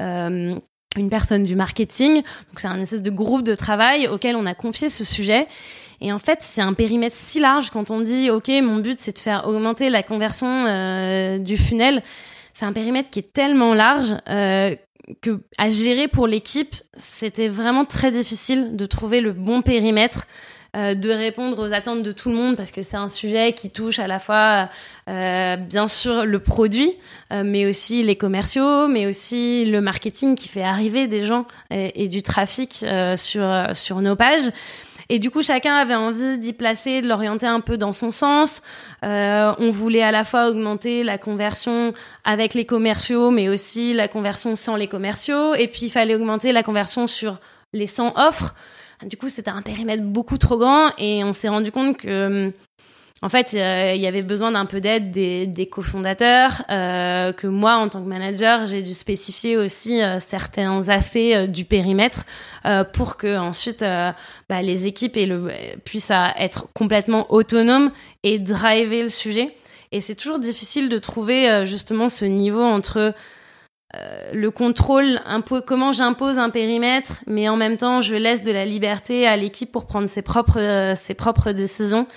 euh, 0.00 0.54
une 0.96 1.10
personne 1.10 1.44
du 1.44 1.56
marketing. 1.56 2.16
Donc 2.16 2.58
c'est 2.58 2.68
un 2.68 2.80
espèce 2.80 3.02
de 3.02 3.10
groupe 3.10 3.42
de 3.42 3.54
travail 3.54 4.08
auquel 4.08 4.36
on 4.36 4.46
a 4.46 4.54
confié 4.54 4.88
ce 4.88 5.04
sujet. 5.04 5.46
Et 6.00 6.12
en 6.12 6.18
fait, 6.18 6.40
c'est 6.40 6.60
un 6.60 6.74
périmètre 6.74 7.16
si 7.16 7.40
large 7.40 7.70
quand 7.70 7.90
on 7.90 8.00
dit 8.00 8.30
OK, 8.30 8.48
mon 8.48 8.78
but 8.78 8.98
c'est 8.98 9.12
de 9.12 9.18
faire 9.18 9.46
augmenter 9.46 9.90
la 9.90 10.02
conversion 10.02 10.66
euh, 10.66 11.38
du 11.38 11.56
funnel. 11.56 12.02
C'est 12.52 12.64
un 12.64 12.72
périmètre 12.72 13.10
qui 13.10 13.18
est 13.18 13.32
tellement 13.32 13.74
large 13.74 14.16
euh, 14.28 14.74
que 15.20 15.40
à 15.58 15.68
gérer 15.68 16.08
pour 16.08 16.26
l'équipe, 16.26 16.74
c'était 16.98 17.48
vraiment 17.48 17.84
très 17.84 18.10
difficile 18.10 18.76
de 18.76 18.86
trouver 18.86 19.20
le 19.20 19.32
bon 19.32 19.62
périmètre 19.62 20.26
euh, 20.76 20.94
de 20.94 21.08
répondre 21.08 21.64
aux 21.64 21.72
attentes 21.72 22.02
de 22.02 22.12
tout 22.12 22.28
le 22.28 22.34
monde 22.34 22.54
parce 22.56 22.70
que 22.70 22.82
c'est 22.82 22.98
un 22.98 23.08
sujet 23.08 23.54
qui 23.54 23.70
touche 23.70 23.98
à 23.98 24.06
la 24.06 24.18
fois 24.18 24.68
euh, 25.08 25.56
bien 25.56 25.88
sûr 25.88 26.26
le 26.26 26.38
produit, 26.38 26.92
euh, 27.32 27.44
mais 27.46 27.64
aussi 27.64 28.02
les 28.02 28.16
commerciaux, 28.16 28.86
mais 28.86 29.06
aussi 29.06 29.64
le 29.64 29.80
marketing 29.80 30.34
qui 30.34 30.48
fait 30.48 30.64
arriver 30.64 31.06
des 31.06 31.24
gens 31.24 31.46
et, 31.70 32.08
du 32.08 32.22
trafic 32.22 32.84
sur 33.16 33.68
sur 33.72 34.00
nos 34.02 34.16
pages. 34.16 34.50
Et 35.08 35.18
du 35.18 35.30
coup, 35.30 35.42
chacun 35.42 35.74
avait 35.74 35.94
envie 35.94 36.38
d'y 36.38 36.52
placer, 36.52 37.00
de 37.00 37.08
l'orienter 37.08 37.46
un 37.46 37.60
peu 37.60 37.78
dans 37.78 37.92
son 37.92 38.10
sens. 38.10 38.62
on 39.02 39.70
voulait 39.70 40.02
à 40.02 40.10
la 40.10 40.24
fois 40.24 40.48
augmenter 40.48 41.04
la 41.04 41.18
conversion 41.18 41.94
avec 42.24 42.54
les 42.54 42.64
commerciaux, 42.64 43.30
mais 43.30 43.48
aussi 43.48 43.94
la 43.94 44.08
conversion 44.08 44.56
sans 44.56 44.76
les 44.76 44.88
commerciaux. 44.88 45.54
Et 45.54 45.68
puis, 45.68 45.86
il 45.86 45.90
fallait 45.90 46.14
augmenter 46.14 46.52
la 46.52 46.62
conversion 46.62 47.06
sur 47.06 47.38
les 47.72 47.86
100 47.86 48.14
offres. 48.16 48.54
Du 49.04 49.16
coup, 49.16 49.28
c'était 49.28 49.50
un 49.50 49.62
périmètre 49.62 50.02
beaucoup 50.02 50.38
trop 50.38 50.56
grand 50.56 50.90
et 50.96 51.22
on 51.22 51.34
s'est 51.34 51.48
rendu 51.48 51.70
compte 51.70 51.98
que, 51.98 52.50
en 53.22 53.30
fait, 53.30 53.54
il 53.54 54.00
y 54.00 54.06
avait 54.06 54.22
besoin 54.22 54.52
d'un 54.52 54.66
peu 54.66 54.78
d'aide 54.78 55.10
des, 55.10 55.68
cofondateurs, 55.72 56.62
euh, 56.68 57.32
que 57.32 57.46
moi, 57.46 57.76
en 57.76 57.88
tant 57.88 58.02
que 58.02 58.08
manager, 58.08 58.66
j'ai 58.66 58.82
dû 58.82 58.92
spécifier 58.92 59.56
aussi 59.56 60.02
euh, 60.02 60.18
certains 60.18 60.90
aspects 60.90 61.16
euh, 61.16 61.46
du 61.46 61.64
périmètre 61.64 62.24
pour 62.92 63.16
que 63.16 63.38
ensuite 63.38 63.84
bah, 64.48 64.60
les 64.60 64.88
équipes 64.88 65.16
puissent 65.84 66.10
être 66.10 66.66
complètement 66.74 67.32
autonomes 67.32 67.92
et 68.24 68.40
driver 68.40 69.02
le 69.02 69.08
sujet. 69.08 69.54
Et 69.92 70.00
c'est 70.00 70.16
toujours 70.16 70.40
difficile 70.40 70.88
de 70.88 70.98
trouver 70.98 71.64
justement 71.64 72.08
ce 72.08 72.24
niveau 72.24 72.64
entre 72.64 73.14
le 74.32 74.50
contrôle, 74.50 75.20
comment 75.64 75.92
j'impose 75.92 76.40
un 76.40 76.50
périmètre, 76.50 77.22
mais 77.28 77.48
en 77.48 77.56
même 77.56 77.76
temps, 77.76 78.00
je 78.00 78.16
laisse 78.16 78.42
de 78.42 78.50
la 78.50 78.66
liberté 78.66 79.28
à 79.28 79.36
l'équipe 79.36 79.70
pour 79.70 79.86
prendre 79.86 80.08
ses 80.08 80.22
propres, 80.22 80.94
ses 80.96 81.14
propres 81.14 81.52
décisions. 81.52 82.08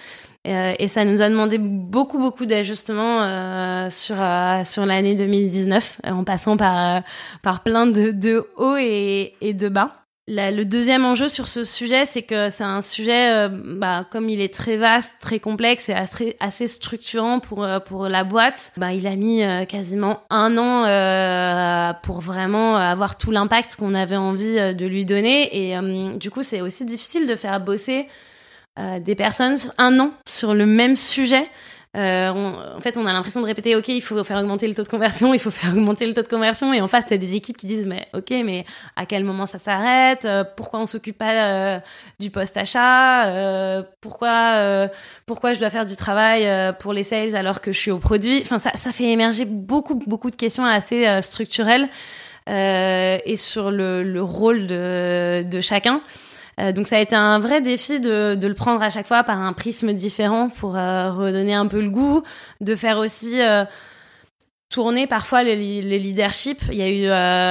Euh, 0.47 0.73
et 0.79 0.87
ça 0.87 1.03
nous 1.03 1.21
a 1.21 1.29
demandé 1.29 1.57
beaucoup, 1.57 2.17
beaucoup 2.17 2.45
d'ajustements 2.45 3.89
sur, 3.89 4.15
sur 4.63 4.85
l'année 4.85 5.15
2019, 5.15 6.01
en 6.05 6.23
passant 6.23 6.57
par, 6.57 7.03
par 7.41 7.63
plein 7.63 7.87
de, 7.87 8.47
hauts 8.55 8.77
et, 8.77 9.33
et 9.41 9.53
de 9.53 9.69
bas 9.69 9.99
le 10.29 10.63
deuxième 10.63 11.05
enjeu 11.05 11.27
sur 11.27 11.47
ce 11.47 11.63
sujet, 11.63 12.05
c'est 12.05 12.21
que 12.21 12.49
c'est 12.49 12.63
un 12.63 12.81
sujet, 12.81 13.33
euh, 13.33 13.49
bah, 13.49 14.05
comme 14.11 14.29
il 14.29 14.41
est 14.41 14.53
très 14.53 14.75
vaste, 14.75 15.13
très 15.19 15.39
complexe 15.39 15.89
et 15.89 15.95
assez, 16.39 16.67
structurant 16.67 17.39
pour 17.39 17.63
euh, 17.63 17.79
pour 17.79 18.07
la 18.07 18.23
boîte. 18.23 18.71
Bah, 18.77 18.93
il 18.93 19.07
a 19.07 19.15
mis 19.15 19.43
euh, 19.43 19.65
quasiment 19.65 20.21
un 20.29 20.57
an 20.57 21.93
pour 22.03 22.21
vraiment 22.21 22.75
avoir 22.75 23.17
tout 23.17 23.31
l'impact 23.31 23.75
qu'on 23.75 23.95
avait 23.95 24.15
envie 24.15 24.55
de 24.75 24.85
lui 24.85 25.05
donner. 25.05 25.71
Et 25.71 25.75
du 26.17 26.29
coup, 26.29 26.43
c'est 26.43 26.61
aussi 26.61 26.85
difficile 26.85 27.27
de 27.27 27.35
faire 27.35 27.59
bosser 27.59 28.07
des 29.01 29.15
personnes 29.15 29.55
un 29.77 29.99
an 29.99 30.11
sur 30.25 30.53
le 30.53 30.65
même 30.65 30.95
sujet. 30.95 31.47
Euh, 31.97 32.29
en 32.29 32.79
fait, 32.81 32.97
on 32.97 33.05
a 33.07 33.13
l'impression 33.13 33.41
de 33.41 33.47
répéter, 33.47 33.75
OK, 33.75 33.87
il 33.87 34.01
faut 34.01 34.23
faire 34.23 34.37
augmenter 34.37 34.67
le 34.67 34.75
taux 34.75 34.83
de 34.83 34.89
conversion, 34.89 35.33
il 35.33 35.39
faut 35.39 35.49
faire 35.49 35.71
augmenter 35.71 36.05
le 36.05 36.13
taux 36.13 36.21
de 36.21 36.27
conversion. 36.27 36.71
Et 36.71 36.81
en 36.81 36.87
face, 36.87 37.07
tu 37.07 37.13
as 37.13 37.17
des 37.17 37.35
équipes 37.35 37.57
qui 37.57 37.65
disent, 37.65 37.87
mais 37.87 38.07
OK, 38.13 38.29
mais 38.29 38.65
à 38.95 39.07
quel 39.07 39.23
moment 39.23 39.47
ça 39.47 39.57
s'arrête? 39.57 40.25
Euh, 40.25 40.43
Pourquoi 40.55 40.79
on 40.79 40.85
s'occupe 40.85 41.17
pas 41.17 41.31
euh, 41.31 41.79
du 42.19 42.29
post-achat 42.29 43.83
Pourquoi 44.01 44.89
pourquoi 45.25 45.53
je 45.53 45.59
dois 45.59 45.69
faire 45.69 45.85
du 45.85 45.95
travail 45.95 46.47
pour 46.79 46.93
les 46.93 47.03
sales 47.03 47.35
alors 47.35 47.61
que 47.61 47.71
je 47.71 47.79
suis 47.79 47.91
au 47.91 47.97
produit? 47.97 48.41
Enfin, 48.41 48.59
ça, 48.59 48.91
fait 48.91 49.05
émerger 49.05 49.45
beaucoup, 49.45 49.95
beaucoup 49.95 50.29
de 50.29 50.35
questions 50.35 50.65
assez 50.65 51.21
structurelles 51.21 51.89
et 52.47 53.35
sur 53.35 53.71
le, 53.71 54.03
le 54.03 54.21
rôle 54.21 54.67
de 54.67 55.61
chacun. 55.61 56.01
Euh, 56.59 56.71
donc 56.71 56.87
ça 56.87 56.97
a 56.97 56.99
été 56.99 57.15
un 57.15 57.39
vrai 57.39 57.61
défi 57.61 57.99
de, 57.99 58.37
le 58.41 58.53
prendre 58.53 58.83
à 58.83 58.89
chaque 58.89 59.07
fois 59.07 59.23
par 59.23 59.41
un 59.41 59.53
prisme 59.53 59.93
différent 59.93 60.49
pour 60.49 60.75
euh, 60.75 61.11
redonner 61.11 61.53
un 61.53 61.67
peu 61.67 61.81
le 61.81 61.89
goût, 61.89 62.23
de 62.61 62.75
faire 62.75 62.97
aussi 62.97 63.41
euh, 63.41 63.63
tourner 64.69 65.07
parfois 65.07 65.43
les, 65.43 65.81
leaderships. 65.81 66.63
Il 66.71 66.77
y 66.77 66.81
a 66.81 66.89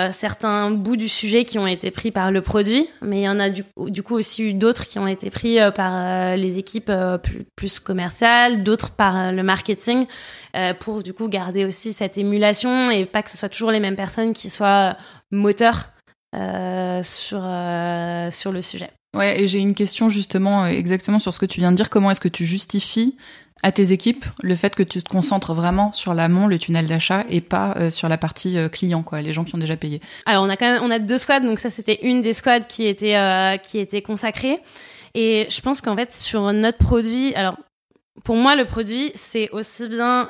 eu 0.09 0.13
certains 0.13 0.71
bouts 0.71 0.97
du 0.97 1.09
sujet 1.09 1.45
qui 1.45 1.59
ont 1.59 1.67
été 1.67 1.91
pris 1.91 2.11
par 2.11 2.31
le 2.31 2.43
produit, 2.43 2.89
mais 3.03 3.21
il 3.21 3.25
y 3.25 3.29
en 3.29 3.41
a 3.41 3.51
du, 3.51 3.65
coup 4.03 4.15
aussi 4.15 4.51
eu 4.51 4.53
d'autres 4.53 4.87
qui 4.87 4.99
ont 4.99 5.09
été 5.09 5.31
pris 5.31 5.59
par 5.75 6.37
les 6.37 6.59
équipes 6.59 6.93
plus, 7.23 7.45
plus, 7.57 7.81
commerciales, 7.81 8.63
d'autres 8.63 8.91
par 8.91 9.33
le 9.33 9.43
marketing, 9.43 10.07
pour 10.79 11.03
du 11.03 11.13
coup 11.13 11.29
garder 11.29 11.65
aussi 11.65 11.93
cette 11.93 12.19
émulation 12.19 12.89
et 12.93 13.05
pas 13.05 13.25
que 13.25 13.31
ce 13.31 13.37
soit 13.37 13.49
toujours 13.49 13.73
les 13.73 13.81
mêmes 13.81 13.97
personnes 13.97 14.33
qui 14.33 14.49
soient 14.49 14.97
moteurs 15.33 15.91
sur, 17.03 17.43
sur 18.31 18.53
le 18.53 18.63
sujet. 18.63 18.91
Ouais, 19.19 19.43
et 19.43 19.49
j'ai 19.49 19.59
une 19.59 19.75
question 19.75 20.09
justement 20.09 20.63
euh, 20.63 20.67
exactement 20.67 21.19
sur 21.19 21.35
ce 21.35 21.41
que 21.41 21.47
tu 21.47 21.59
viens 21.59 21.73
de 21.73 21.77
dire. 21.77 21.91
Comment 21.91 22.13
est-ce 22.13 22.21
que 22.21 22.29
tu 22.29 22.45
justifies 22.45 23.17
à 23.65 23.73
tes 23.73 23.91
équipes 23.91 24.25
le 24.43 24.55
fait 24.55 24.77
que 24.77 24.85
tu 24.85 25.03
te 25.03 25.09
concentres 25.09 25.53
vraiment 25.53 25.91
sur 25.91 26.15
l'amont, 26.15 26.47
le 26.47 26.57
tunnel 26.57 26.87
d'achat, 26.87 27.25
et 27.29 27.41
pas 27.41 27.75
euh, 27.77 27.91
sur 27.91 28.09
la 28.09 28.17
partie 28.17 28.57
euh, 28.57 28.69
client, 28.69 29.03
quoi, 29.03 29.21
les 29.21 29.33
gens 29.33 29.43
qui 29.43 29.57
ont 29.57 29.59
déjà 29.59 29.77
payé? 29.77 30.01
Alors 30.25 30.45
on 30.45 30.49
a 30.49 30.57
quand 30.57 30.73
même 30.73 30.81
on 30.85 30.91
a 30.93 31.01
deux 31.01 31.19
squads, 31.19 31.41
donc 31.41 31.59
ça 31.59 31.69
c'était 31.69 31.99
une 32.03 32.23
des 32.23 32.33
squads 32.33 32.61
qui 32.61 32.87
était 32.87 33.59
qui 33.65 33.79
était 33.79 34.03
consacrée. 34.03 34.61
Et 35.15 35.49
je 35.51 35.61
pense 35.61 35.81
qu'en 35.81 35.97
fait 35.97 36.13
sur 36.15 36.53
notre 36.53 36.79
produit, 36.79 37.35
alors 37.35 37.59
pour 38.23 38.37
moi 38.37 38.55
le 38.55 38.67
produit 38.67 39.11
c'est 39.17 39.51
aussi 39.51 39.89
bien 39.89 40.29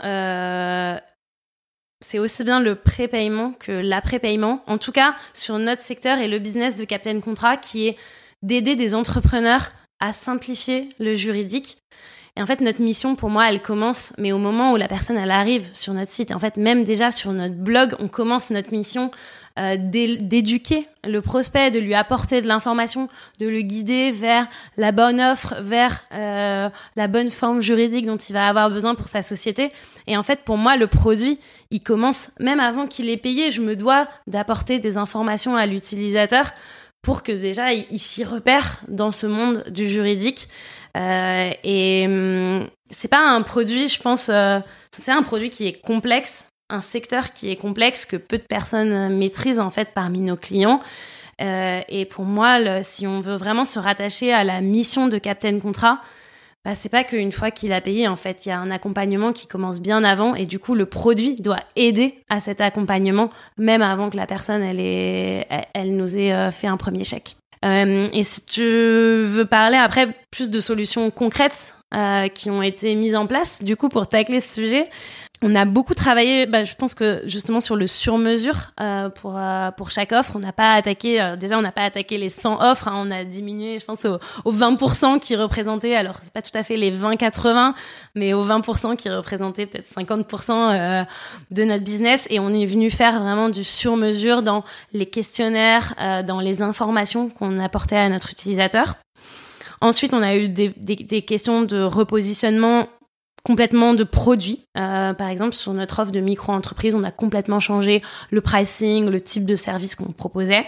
c'est 2.00 2.18
aussi 2.18 2.42
bien 2.44 2.60
le 2.60 2.74
prépaiement 2.74 3.52
que 3.58 3.72
l'après-paiement. 3.72 4.62
En 4.66 4.78
tout 4.78 4.92
cas, 4.92 5.14
sur 5.34 5.58
notre 5.58 5.82
secteur 5.82 6.18
et 6.18 6.28
le 6.28 6.38
business 6.38 6.76
de 6.76 6.84
Captain 6.84 7.20
Contrat 7.20 7.58
qui 7.58 7.88
est 7.88 7.96
d'aider 8.42 8.76
des 8.76 8.94
entrepreneurs 8.94 9.70
à 10.00 10.12
simplifier 10.12 10.88
le 10.98 11.14
juridique. 11.14 11.78
Et 12.36 12.42
en 12.42 12.46
fait, 12.46 12.60
notre 12.60 12.80
mission, 12.80 13.16
pour 13.16 13.30
moi, 13.30 13.48
elle 13.48 13.60
commence, 13.60 14.12
mais 14.16 14.30
au 14.30 14.38
moment 14.38 14.72
où 14.72 14.76
la 14.76 14.86
personne, 14.86 15.16
elle 15.16 15.32
arrive 15.32 15.68
sur 15.72 15.92
notre 15.92 16.10
site. 16.10 16.30
En 16.30 16.38
fait, 16.38 16.56
même 16.56 16.84
déjà 16.84 17.10
sur 17.10 17.32
notre 17.32 17.56
blog, 17.56 17.96
on 17.98 18.06
commence 18.06 18.50
notre 18.50 18.70
mission 18.70 19.10
euh, 19.58 19.76
d'éduquer 19.76 20.86
le 21.02 21.20
prospect, 21.20 21.72
de 21.72 21.80
lui 21.80 21.94
apporter 21.94 22.40
de 22.40 22.46
l'information, 22.46 23.08
de 23.40 23.48
le 23.48 23.60
guider 23.62 24.12
vers 24.12 24.46
la 24.76 24.92
bonne 24.92 25.20
offre, 25.20 25.56
vers 25.60 26.04
euh, 26.14 26.68
la 26.94 27.08
bonne 27.08 27.28
forme 27.28 27.60
juridique 27.60 28.06
dont 28.06 28.18
il 28.18 28.34
va 28.34 28.48
avoir 28.48 28.70
besoin 28.70 28.94
pour 28.94 29.08
sa 29.08 29.22
société. 29.22 29.72
Et 30.06 30.16
en 30.16 30.22
fait, 30.22 30.44
pour 30.44 30.58
moi, 30.58 30.76
le 30.76 30.86
produit, 30.86 31.40
il 31.72 31.82
commence 31.82 32.30
même 32.38 32.60
avant 32.60 32.86
qu'il 32.86 33.10
ait 33.10 33.16
payé. 33.16 33.50
Je 33.50 33.62
me 33.62 33.74
dois 33.74 34.06
d'apporter 34.28 34.78
des 34.78 34.96
informations 34.96 35.56
à 35.56 35.66
l'utilisateur 35.66 36.52
pour 37.02 37.22
que 37.22 37.32
déjà 37.32 37.72
il, 37.72 37.98
s'y 37.98 38.24
repère 38.24 38.80
dans 38.88 39.10
ce 39.10 39.26
monde 39.26 39.64
du 39.70 39.88
juridique. 39.88 40.48
Euh, 40.96 41.50
et 41.64 42.04
hum, 42.06 42.68
c'est 42.90 43.08
pas 43.08 43.20
un 43.20 43.42
produit, 43.42 43.88
je 43.88 44.00
pense, 44.00 44.28
euh, 44.28 44.60
c'est 44.90 45.12
un 45.12 45.22
produit 45.22 45.50
qui 45.50 45.66
est 45.66 45.80
complexe, 45.80 46.46
un 46.70 46.80
secteur 46.80 47.32
qui 47.32 47.50
est 47.50 47.56
complexe 47.56 48.06
que 48.06 48.16
peu 48.16 48.38
de 48.38 48.42
personnes 48.42 49.16
maîtrisent 49.16 49.60
en 49.60 49.70
fait 49.70 49.90
parmi 49.94 50.20
nos 50.20 50.36
clients. 50.36 50.80
Euh, 51.40 51.80
et 51.88 52.04
pour 52.04 52.24
moi, 52.24 52.82
si 52.82 53.06
on 53.06 53.20
veut 53.20 53.36
vraiment 53.36 53.64
se 53.64 53.78
rattacher 53.78 54.32
à 54.32 54.42
la 54.42 54.60
mission 54.60 55.06
de 55.06 55.18
Captain 55.18 55.60
Contrat, 55.60 56.02
bah, 56.64 56.74
c'est 56.74 56.88
pas 56.88 57.04
qu'une 57.04 57.32
fois 57.32 57.50
qu'il 57.50 57.72
a 57.72 57.80
payé, 57.80 58.08
en 58.08 58.16
fait, 58.16 58.44
il 58.44 58.50
y 58.50 58.52
a 58.52 58.58
un 58.58 58.70
accompagnement 58.70 59.32
qui 59.32 59.46
commence 59.46 59.80
bien 59.80 60.04
avant 60.04 60.34
et 60.34 60.46
du 60.46 60.58
coup, 60.58 60.74
le 60.74 60.86
produit 60.86 61.36
doit 61.36 61.60
aider 61.76 62.22
à 62.28 62.40
cet 62.40 62.60
accompagnement, 62.60 63.30
même 63.56 63.82
avant 63.82 64.10
que 64.10 64.16
la 64.16 64.26
personne, 64.26 64.62
elle, 64.62 64.80
elle, 64.80 65.96
nous 65.96 66.16
ait 66.16 66.32
euh, 66.32 66.50
fait 66.50 66.66
un 66.66 66.76
premier 66.76 67.04
chèque. 67.04 67.36
Euh, 67.64 68.08
et 68.12 68.22
si 68.22 68.44
tu 68.44 68.62
veux 68.62 69.46
parler 69.48 69.76
après 69.76 70.08
plus 70.30 70.50
de 70.50 70.60
solutions 70.60 71.10
concrètes 71.10 71.74
euh, 71.94 72.28
qui 72.28 72.50
ont 72.50 72.62
été 72.62 72.94
mises 72.94 73.16
en 73.16 73.26
place, 73.26 73.62
du 73.62 73.76
coup, 73.76 73.88
pour 73.88 74.06
tacler 74.06 74.40
ce 74.40 74.54
sujet, 74.54 74.90
on 75.40 75.54
a 75.54 75.64
beaucoup 75.64 75.94
travaillé, 75.94 76.46
bah, 76.46 76.64
je 76.64 76.74
pense 76.74 76.94
que 76.94 77.22
justement 77.26 77.60
sur 77.60 77.76
le 77.76 77.86
sur-mesure 77.86 78.72
euh, 78.80 79.08
pour 79.08 79.34
euh, 79.36 79.70
pour 79.70 79.92
chaque 79.92 80.10
offre, 80.10 80.32
on 80.34 80.40
n'a 80.40 80.52
pas 80.52 80.72
attaqué 80.72 81.20
euh, 81.20 81.36
déjà 81.36 81.56
on 81.56 81.62
n'a 81.62 81.70
pas 81.70 81.84
attaqué 81.84 82.18
les 82.18 82.28
100 82.28 82.60
offres, 82.60 82.88
hein, 82.88 82.94
on 82.96 83.10
a 83.12 83.22
diminué 83.22 83.78
je 83.78 83.84
pense 83.84 84.04
aux, 84.04 84.52
20% 84.52 85.20
qui 85.20 85.36
représentaient 85.36 85.94
alors 85.94 86.16
c'est 86.24 86.32
pas 86.32 86.42
tout 86.42 86.56
à 86.56 86.64
fait 86.64 86.76
les 86.76 86.90
20-80 86.90 87.72
mais 88.16 88.32
aux 88.32 88.44
20% 88.44 88.96
qui 88.96 89.08
représentaient 89.10 89.66
peut-être 89.66 89.86
50% 89.86 91.06
de 91.50 91.64
notre 91.64 91.84
business. 91.84 92.26
Et 92.30 92.40
on 92.40 92.48
est 92.50 92.64
venu 92.64 92.90
faire 92.90 93.20
vraiment 93.20 93.48
du 93.48 93.62
sur-mesure 93.62 94.42
dans 94.42 94.64
les 94.92 95.06
questionnaires, 95.06 95.94
dans 96.26 96.40
les 96.40 96.62
informations 96.62 97.28
qu'on 97.28 97.60
apportait 97.60 97.96
à 97.96 98.08
notre 98.08 98.32
utilisateur. 98.32 98.94
Ensuite, 99.80 100.14
on 100.14 100.22
a 100.22 100.36
eu 100.36 100.48
des, 100.48 101.22
questions 101.22 101.62
de 101.62 101.82
repositionnement 101.82 102.88
complètement 103.44 103.94
de 103.94 104.04
produits. 104.04 104.64
Euh, 104.76 105.14
par 105.14 105.28
exemple, 105.28 105.54
sur 105.54 105.72
notre 105.72 106.00
offre 106.00 106.12
de 106.12 106.20
micro-entreprise, 106.20 106.94
on 106.94 107.04
a 107.04 107.10
complètement 107.10 107.60
changé 107.60 108.02
le 108.30 108.40
pricing, 108.40 109.08
le 109.08 109.20
type 109.20 109.44
de 109.44 109.56
service 109.56 109.94
qu'on 109.94 110.12
proposait. 110.12 110.66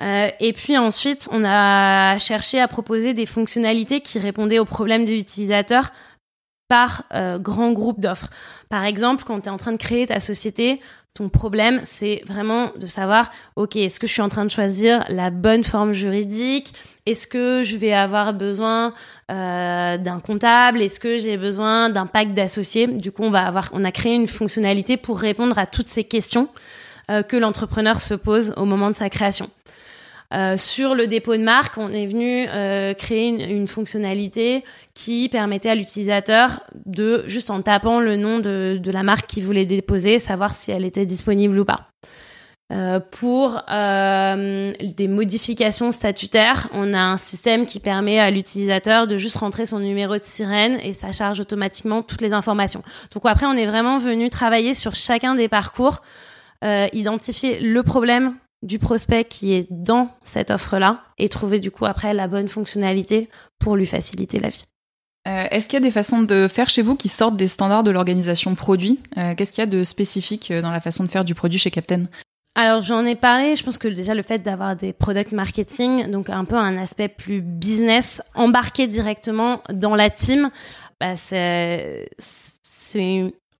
Euh, 0.00 0.30
et 0.40 0.52
puis 0.52 0.78
ensuite, 0.78 1.28
on 1.30 1.44
a 1.44 2.16
cherché 2.18 2.58
à 2.58 2.68
proposer 2.68 3.12
des 3.12 3.26
fonctionnalités 3.26 4.00
qui 4.00 4.18
répondaient 4.18 4.58
aux 4.58 4.64
problèmes 4.64 5.04
des 5.04 5.18
utilisateurs 5.18 5.92
par 6.68 7.04
euh, 7.12 7.38
grand 7.38 7.72
groupe 7.72 8.00
d'offres. 8.00 8.30
Par 8.70 8.84
exemple, 8.84 9.24
quand 9.24 9.40
tu 9.40 9.46
es 9.46 9.50
en 9.50 9.56
train 9.56 9.72
de 9.72 9.76
créer 9.76 10.06
ta 10.06 10.20
société, 10.20 10.80
ton 11.14 11.28
problème, 11.28 11.80
c'est 11.82 12.22
vraiment 12.26 12.70
de 12.76 12.86
savoir, 12.86 13.30
OK, 13.56 13.76
est-ce 13.76 13.98
que 13.98 14.06
je 14.06 14.12
suis 14.12 14.22
en 14.22 14.28
train 14.28 14.44
de 14.44 14.50
choisir 14.50 15.04
la 15.08 15.30
bonne 15.30 15.64
forme 15.64 15.92
juridique? 15.92 16.72
Est-ce 17.10 17.26
que 17.26 17.64
je 17.64 17.76
vais 17.76 17.92
avoir 17.92 18.32
besoin 18.32 18.94
euh, 19.32 19.98
d'un 19.98 20.20
comptable? 20.20 20.80
Est-ce 20.80 21.00
que 21.00 21.18
j'ai 21.18 21.36
besoin 21.36 21.90
d'un 21.90 22.06
pack 22.06 22.34
d'associés? 22.34 22.86
Du 22.86 23.10
coup, 23.10 23.24
on 23.24 23.34
a 23.34 23.90
créé 23.90 24.14
une 24.14 24.28
fonctionnalité 24.28 24.96
pour 24.96 25.18
répondre 25.18 25.58
à 25.58 25.66
toutes 25.66 25.88
ces 25.88 26.04
questions 26.04 26.48
euh, 27.10 27.24
que 27.24 27.36
l'entrepreneur 27.36 28.00
se 28.00 28.14
pose 28.14 28.54
au 28.56 28.64
moment 28.64 28.90
de 28.90 28.94
sa 28.94 29.10
création. 29.10 29.50
Euh, 30.32 30.56
sur 30.56 30.94
le 30.94 31.08
dépôt 31.08 31.36
de 31.36 31.42
marque, 31.42 31.78
on 31.78 31.88
est 31.88 32.06
venu 32.06 32.46
créer 32.94 33.26
une, 33.26 33.40
une, 33.40 33.66
fonctionnalité 33.66 34.62
qui 34.94 35.28
permettait 35.28 35.70
à 35.70 35.74
l'utilisateur 35.74 36.60
de, 36.86 37.24
juste 37.26 37.50
en 37.50 37.60
tapant 37.60 37.98
le 37.98 38.14
nom 38.14 38.38
de, 38.38 38.78
de 38.80 38.92
la 38.92 39.02
marque 39.02 39.26
qu'il 39.26 39.44
voulait 39.44 39.66
déposer, 39.66 40.20
savoir 40.20 40.54
si 40.54 40.70
elle 40.70 40.84
était 40.84 41.06
disponible 41.06 41.58
ou 41.58 41.64
pas. 41.64 41.88
Euh, 42.72 43.00
pour 43.00 43.60
euh, 43.68 44.72
des 44.80 45.08
modifications 45.08 45.90
statutaires, 45.90 46.68
on 46.72 46.94
a 46.94 47.00
un 47.00 47.16
système 47.16 47.66
qui 47.66 47.80
permet 47.80 48.20
à 48.20 48.30
l'utilisateur 48.30 49.08
de 49.08 49.16
juste 49.16 49.38
rentrer 49.38 49.66
son 49.66 49.80
numéro 49.80 50.14
de 50.14 50.22
sirène 50.22 50.78
et 50.80 50.92
ça 50.92 51.10
charge 51.10 51.40
automatiquement 51.40 52.02
toutes 52.02 52.20
les 52.20 52.32
informations. 52.32 52.82
Donc 53.12 53.26
après, 53.26 53.46
on 53.46 53.54
est 53.54 53.66
vraiment 53.66 53.98
venu 53.98 54.30
travailler 54.30 54.74
sur 54.74 54.94
chacun 54.94 55.34
des 55.34 55.48
parcours, 55.48 56.02
euh, 56.64 56.86
identifier 56.92 57.58
le 57.58 57.82
problème 57.82 58.36
du 58.62 58.78
prospect 58.78 59.24
qui 59.24 59.52
est 59.54 59.66
dans 59.70 60.10
cette 60.22 60.50
offre-là 60.50 61.00
et 61.18 61.28
trouver 61.28 61.58
du 61.58 61.72
coup 61.72 61.86
après 61.86 62.14
la 62.14 62.28
bonne 62.28 62.46
fonctionnalité 62.46 63.28
pour 63.58 63.74
lui 63.74 63.86
faciliter 63.86 64.38
la 64.38 64.48
vie. 64.48 64.64
Est-ce 65.26 65.68
qu'il 65.68 65.74
y 65.74 65.82
a 65.82 65.84
des 65.84 65.90
façons 65.90 66.22
de 66.22 66.48
faire 66.48 66.68
chez 66.68 66.82
vous 66.82 66.96
qui 66.96 67.08
sortent 67.08 67.36
des 67.36 67.46
standards 67.46 67.82
de 67.82 67.90
l'organisation 67.90 68.54
produit? 68.54 69.00
Qu'est-ce 69.36 69.52
qu'il 69.52 69.60
y 69.60 69.62
a 69.62 69.66
de 69.66 69.84
spécifique 69.84 70.50
dans 70.50 70.70
la 70.70 70.80
façon 70.80 71.04
de 71.04 71.08
faire 71.08 71.24
du 71.24 71.34
produit 71.34 71.58
chez 71.58 71.70
Captain? 71.70 72.04
Alors 72.54 72.82
j'en 72.82 73.06
ai 73.06 73.14
parlé, 73.14 73.54
je 73.54 73.64
pense 73.64 73.78
que 73.78 73.88
déjà 73.88 74.14
le 74.14 74.22
fait 74.22 74.42
d'avoir 74.42 74.74
des 74.74 74.92
product 74.92 75.32
marketing, 75.32 76.10
donc 76.10 76.30
un 76.30 76.44
peu 76.44 76.56
un 76.56 76.76
aspect 76.78 77.08
plus 77.08 77.40
business, 77.40 78.20
embarqué 78.34 78.86
directement 78.88 79.62
dans 79.72 79.94
la 79.94 80.10
team, 80.10 80.48
bah 81.00 81.14
c'est 81.16 82.08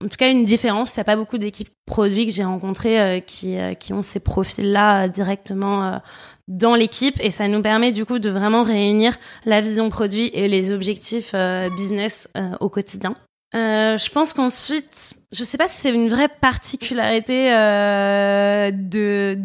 en 0.03 0.09
tout 0.09 0.17
cas 0.17 0.31
une 0.31 0.45
différence. 0.45 0.97
Il 0.97 0.99
n'y 0.99 1.03
a 1.03 1.05
pas 1.05 1.17
beaucoup 1.17 1.39
d'équipes 1.39 1.71
produits 1.87 2.27
que 2.27 2.33
j'ai 2.33 2.45
rencontrées 2.45 3.01
euh, 3.01 3.21
qui, 3.21 3.59
euh, 3.59 3.75
qui 3.75 3.93
ont 3.93 4.03
ces 4.03 4.21
profils-là 4.21 5.05
euh, 5.05 5.09
directement 5.09 6.01
dans 6.49 6.75
l'équipe 6.75 7.15
et 7.21 7.31
ça 7.31 7.47
nous 7.49 7.63
permet 7.63 7.93
du 7.93 8.05
coup 8.05 8.19
de 8.19 8.29
vraiment 8.29 8.63
réunir 8.63 9.15
la 9.45 9.61
vision 9.61 9.89
produit 9.89 10.31
et 10.33 10.49
les 10.49 10.73
objectifs 10.73 11.35
business 11.77 12.29
au 12.61 12.69
quotidien. 12.69 13.15
Je 13.53 14.11
pense 14.11 14.33
qu'ensuite, 14.33 15.15
je 15.33 15.45
sais 15.45 15.59
pas 15.59 15.67
si 15.69 15.81
c'est 15.81 15.93
une 15.93 16.09
vraie 16.09 16.29
particularité 16.29 17.51
de, 17.51 19.39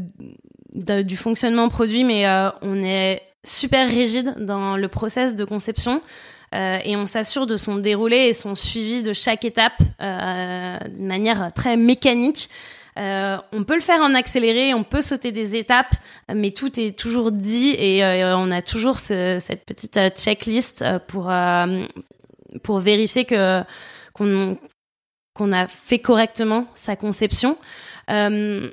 de, 0.73 1.01
du 1.01 1.17
fonctionnement 1.17 1.69
produit, 1.69 2.03
mais 2.03 2.27
on 2.61 2.81
est 2.81 3.21
super 3.43 3.87
rigide 3.87 4.35
dans 4.39 4.77
le 4.77 4.87
process 4.87 5.35
de 5.35 5.45
conception. 5.45 6.01
Euh, 6.53 6.79
et 6.83 6.95
on 6.95 7.05
s'assure 7.05 7.47
de 7.47 7.57
son 7.57 7.77
déroulé 7.77 8.17
et 8.17 8.33
son 8.33 8.55
suivi 8.55 9.03
de 9.03 9.13
chaque 9.13 9.45
étape 9.45 9.81
euh, 10.01 10.77
d'une 10.93 11.07
manière 11.07 11.51
très 11.53 11.75
mécanique. 11.75 12.49
Euh, 12.97 13.37
on 13.51 13.65
peut 13.65 13.75
le 13.75 13.81
faire 13.81 13.99
en 13.99 14.13
accéléré, 14.13 14.73
on 14.73 14.85
peut 14.85 15.01
sauter 15.01 15.33
des 15.33 15.57
étapes, 15.57 15.95
mais 16.33 16.51
tout 16.51 16.79
est 16.79 16.97
toujours 16.97 17.33
dit 17.33 17.75
et 17.77 18.05
euh, 18.05 18.37
on 18.37 18.51
a 18.51 18.61
toujours 18.61 18.99
ce, 18.99 19.37
cette 19.41 19.65
petite 19.65 19.97
euh, 19.97 20.09
checklist 20.09 20.83
pour 21.07 21.29
pour 22.63 22.79
vérifier 22.79 23.25
que 23.25 23.61
qu'on 24.15 25.51
a 25.51 25.67
fait 25.67 25.99
correctement 25.99 26.67
sa 26.73 26.95
conception. 26.95 27.57
Euh, 28.09 28.71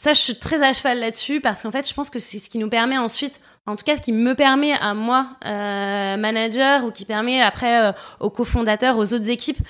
ça, 0.00 0.12
je 0.12 0.20
suis 0.20 0.38
très 0.38 0.62
à 0.62 0.72
cheval 0.72 0.98
là-dessus 0.98 1.40
parce 1.40 1.62
qu'en 1.62 1.70
fait, 1.70 1.88
je 1.88 1.94
pense 1.94 2.10
que 2.10 2.18
c'est 2.18 2.38
ce 2.38 2.50
qui 2.50 2.58
nous 2.58 2.68
permet 2.68 2.98
ensuite, 2.98 3.40
en 3.66 3.76
tout 3.76 3.84
cas, 3.84 3.96
ce 3.96 4.02
qui 4.02 4.12
me 4.12 4.34
permet 4.34 4.72
à 4.72 4.94
moi, 4.94 5.30
euh, 5.44 6.16
manager, 6.16 6.84
ou 6.84 6.90
qui 6.90 7.04
permet 7.04 7.40
après 7.40 7.82
euh, 7.82 7.92
aux 8.20 8.30
cofondateurs, 8.30 8.98
aux 8.98 9.14
autres 9.14 9.30
équipes, 9.30 9.60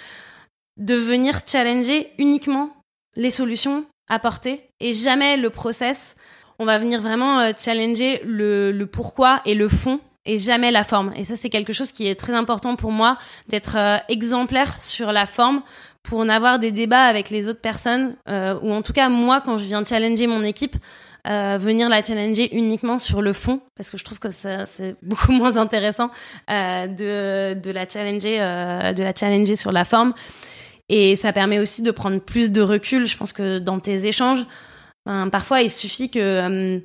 de 0.77 0.95
venir 0.95 1.41
challenger 1.47 2.13
uniquement 2.19 2.71
les 3.15 3.31
solutions 3.31 3.87
apportées 4.09 4.69
et 4.81 4.93
jamais 4.93 5.37
le 5.37 5.51
process. 5.51 6.17
On 6.59 6.65
va 6.65 6.79
venir 6.79 7.01
vraiment 7.01 7.53
challenger 7.57 8.21
le, 8.25 8.73
le 8.73 8.87
pourquoi 8.87 9.41
et 9.45 9.55
le 9.55 9.69
fond 9.69 10.01
et 10.27 10.39
jamais 10.39 10.71
la 10.71 10.85
forme. 10.85 11.13
Et 11.17 11.25
ça, 11.25 11.37
c'est 11.37 11.49
quelque 11.49 11.73
chose 11.73 11.93
qui 11.93 12.07
est 12.07 12.15
très 12.15 12.35
important 12.35 12.77
pour 12.77 12.93
moi, 12.93 13.17
d'être 13.49 13.77
euh, 13.77 13.97
exemplaire 14.09 14.81
sur 14.83 15.13
la 15.13 15.27
forme 15.27 15.63
pour 16.03 16.21
en 16.21 16.29
avoir 16.29 16.59
des 16.59 16.71
débats 16.71 17.05
avec 17.05 17.31
les 17.31 17.49
autres 17.49 17.61
personnes, 17.61 18.15
euh, 18.29 18.59
ou 18.63 18.73
en 18.73 18.83
tout 18.83 18.93
cas 18.93 19.09
moi 19.09 19.41
quand 19.41 19.59
je 19.59 19.65
viens 19.65 19.85
challenger 19.85 20.27
mon 20.27 20.43
équipe, 20.43 20.77
euh, 21.27 21.59
venir 21.59 21.89
la 21.89 22.03
challenger 22.03 22.57
uniquement 22.57 23.01
sur 23.01 23.21
le 23.21 23.33
fond, 23.33 23.61
parce 23.77 23.91
que 23.91 23.97
je 23.97 24.05
trouve 24.05 24.21
que 24.21 24.31
c'est 24.31 24.95
beaucoup 25.03 25.33
moins 25.33 25.57
intéressant 25.57 26.11
euh, 26.49 26.87
de, 26.87 27.59
de 27.59 27.71
la 27.73 27.89
challenger, 27.89 28.37
euh, 28.41 28.93
de 28.93 29.03
la 29.03 29.13
challenger 29.13 29.57
sur 29.57 29.73
la 29.73 29.83
forme. 29.83 30.15
Et 30.89 31.17
ça 31.17 31.33
permet 31.33 31.59
aussi 31.59 31.83
de 31.83 31.91
prendre 31.91 32.21
plus 32.21 32.53
de 32.53 32.63
recul. 32.63 33.07
Je 33.07 33.17
pense 33.17 33.33
que 33.33 33.59
dans 33.59 33.81
tes 33.81 34.07
échanges, 34.07 34.47
ben, 35.05 35.29
parfois 35.29 35.63
il 35.63 35.71
suffit 35.71 36.11
que 36.11 36.81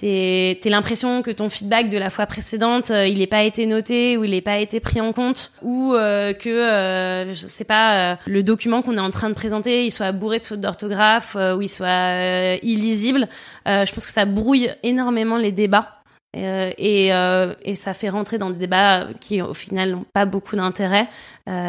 T'es 0.00 0.58
l'impression 0.64 1.20
que 1.20 1.30
ton 1.30 1.50
feedback 1.50 1.90
de 1.90 1.98
la 1.98 2.08
fois 2.08 2.24
précédente, 2.24 2.90
euh, 2.90 3.06
il 3.06 3.18
n'ait 3.18 3.26
pas 3.26 3.42
été 3.42 3.66
noté 3.66 4.16
ou 4.16 4.24
il 4.24 4.30
n'ait 4.30 4.40
pas 4.40 4.56
été 4.56 4.80
pris 4.80 4.98
en 4.98 5.12
compte 5.12 5.52
ou 5.60 5.92
euh, 5.92 6.32
que, 6.32 6.48
euh, 6.48 7.34
je 7.34 7.46
sais 7.46 7.64
pas, 7.64 8.16
le 8.26 8.42
document 8.42 8.80
qu'on 8.80 8.96
est 8.96 9.00
en 9.00 9.10
train 9.10 9.28
de 9.28 9.34
présenter, 9.34 9.84
il 9.84 9.90
soit 9.90 10.12
bourré 10.12 10.38
de 10.38 10.44
fautes 10.44 10.60
d'orthographe 10.60 11.36
ou 11.36 11.60
il 11.60 11.68
soit 11.68 12.56
illisible. 12.62 13.28
je 13.66 13.92
pense 13.92 14.06
que 14.06 14.12
ça 14.12 14.24
brouille 14.24 14.70
énormément 14.82 15.36
les 15.36 15.52
débats. 15.52 15.96
Et, 16.32 17.08
et, 17.08 17.74
ça 17.74 17.92
fait 17.92 18.08
rentrer 18.08 18.38
dans 18.38 18.50
des 18.50 18.58
débats 18.58 19.08
qui 19.20 19.42
au 19.42 19.52
final 19.52 19.90
n'ont 19.90 20.06
pas 20.14 20.24
beaucoup 20.24 20.56
d'intérêt. 20.56 21.08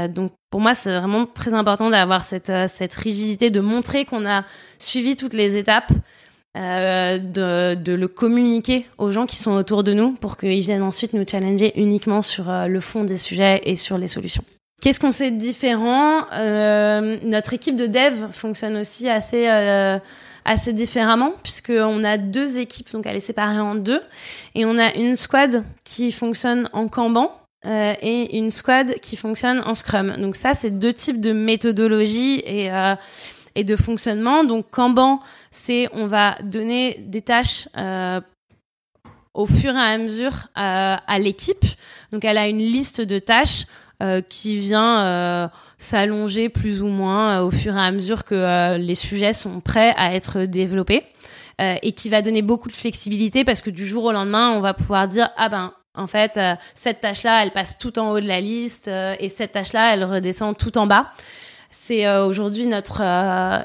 donc 0.10 0.32
pour 0.52 0.62
moi 0.62 0.74
c'est 0.74 0.96
vraiment 0.96 1.26
très 1.26 1.54
important 1.54 1.90
d'avoir 1.90 2.24
cette, 2.24 2.52
cette 2.68 2.94
rigidité, 2.94 3.50
de 3.50 3.60
montrer 3.60 4.06
qu'on 4.06 4.26
a 4.26 4.44
suivi 4.78 5.16
toutes 5.16 5.34
les 5.34 5.58
étapes 5.58 5.92
euh, 6.58 7.18
de, 7.18 7.76
de, 7.76 7.94
le 7.94 8.08
communiquer 8.08 8.86
aux 8.98 9.12
gens 9.12 9.26
qui 9.26 9.38
sont 9.38 9.52
autour 9.52 9.84
de 9.84 9.94
nous 9.94 10.12
pour 10.12 10.36
qu'ils 10.36 10.60
viennent 10.60 10.84
ensuite 10.84 11.14
nous 11.14 11.24
challenger 11.30 11.72
uniquement 11.80 12.22
sur 12.22 12.50
euh, 12.50 12.68
le 12.68 12.80
fond 12.82 13.06
des 13.06 13.18
sujets 13.18 13.62
et 13.64 13.76
sur 13.76 13.98
les 13.98 14.08
solutions. 14.08 14.44
Qu'est-ce 14.82 15.00
qu'on 15.00 15.12
sait 15.12 15.32
de 15.32 15.38
différent? 15.38 16.26
Euh, 16.34 17.18
Notre 17.24 17.54
équipe 17.54 17.76
de 17.76 17.86
dev 17.86 18.32
fonctionne 18.32 18.76
aussi 18.78 19.08
assez 19.08 19.48
euh, 19.48 20.00
assez 20.44 20.74
différemment 20.74 21.34
puisqu'on 21.44 22.04
a 22.04 22.18
deux 22.18 22.58
équipes, 22.58 22.92
donc 22.92 23.06
elle 23.06 23.16
est 23.16 23.20
séparée 23.22 23.60
en 23.60 23.76
deux, 23.76 24.02
et 24.56 24.66
on 24.66 24.78
a 24.78 24.94
une 24.96 25.16
squad 25.16 25.64
qui 25.84 26.12
fonctionne 26.12 26.68
en 26.74 26.88
Kanban 26.88 27.32
euh, 27.66 27.94
et 28.02 28.38
une 28.38 28.50
squad 28.50 28.96
qui 29.02 29.18
fonctionne 29.18 29.62
en 29.66 29.76
Scrum. 29.76 30.16
Donc 30.18 30.36
ça, 30.36 30.56
c'est 30.56 30.72
deux 30.72 30.94
types 30.94 31.22
de 31.22 31.32
méthodologie 31.32 32.42
et 32.46 32.72
et 33.56 33.64
de 33.64 33.76
fonctionnement. 33.76 34.44
Donc 34.44 34.70
Kanban, 34.72 35.20
c'est 35.50 35.90
on 35.94 36.08
va 36.08 36.38
donner 36.44 36.98
des 37.00 37.22
tâches 37.22 37.68
euh, 37.78 38.22
au 39.34 39.46
fur 39.46 39.76
et 39.76 39.80
à 39.80 39.98
mesure 39.98 40.48
à 40.56 41.20
l'équipe. 41.20 41.66
Donc 42.12 42.26
elle 42.26 42.38
a 42.38 42.48
une 42.48 42.60
liste 42.60 43.02
de 43.02 43.18
tâches 43.18 43.66
qui 44.28 44.58
vient 44.58 45.50
s'allonger 45.78 46.50
plus 46.50 46.82
ou 46.82 46.88
moins 46.88 47.40
au 47.42 47.50
fur 47.50 47.78
et 47.78 47.80
à 47.80 47.92
mesure 47.92 48.26
que 48.26 48.76
les 48.78 48.96
sujets 48.96 49.32
sont 49.32 49.62
prêts 49.62 49.94
à 49.96 50.16
être 50.16 50.42
développés. 50.42 51.06
et 51.60 51.94
qui 51.94 52.10
va 52.10 52.22
donner 52.22 52.42
beaucoup 52.42 52.68
de 52.68 52.76
flexibilité 52.76 53.46
parce 53.46 53.62
que 53.62 53.70
du 53.70 53.86
jour 53.86 54.04
au 54.04 54.12
lendemain, 54.12 54.52
on 54.52 54.60
va 54.60 54.74
pouvoir 54.74 55.08
dire 55.08 55.30
ah 55.38 55.48
ben 55.48 55.72
en 55.96 56.08
fait, 56.08 56.38
euh, 56.38 56.56
cette 56.74 57.02
tâche-là, 57.02 57.44
elle 57.44 57.52
passe 57.52 57.78
tout 57.78 58.00
en 58.00 58.12
haut 58.12 58.20
de 58.20 58.28
la 58.28 58.40
liste 58.40 58.88
euh, 58.88 59.16
et 59.20 59.28
cette 59.28 59.54
tâche-là, 59.54 59.94
elle 59.94 60.06
redescend 60.06 60.58
tout 60.58 60.78
en 60.78 60.88
bas. 60.88 61.12
C'est 61.72 62.06
euh, 62.06 62.26
aujourd'hui 62.26 62.68
notre 62.68 63.02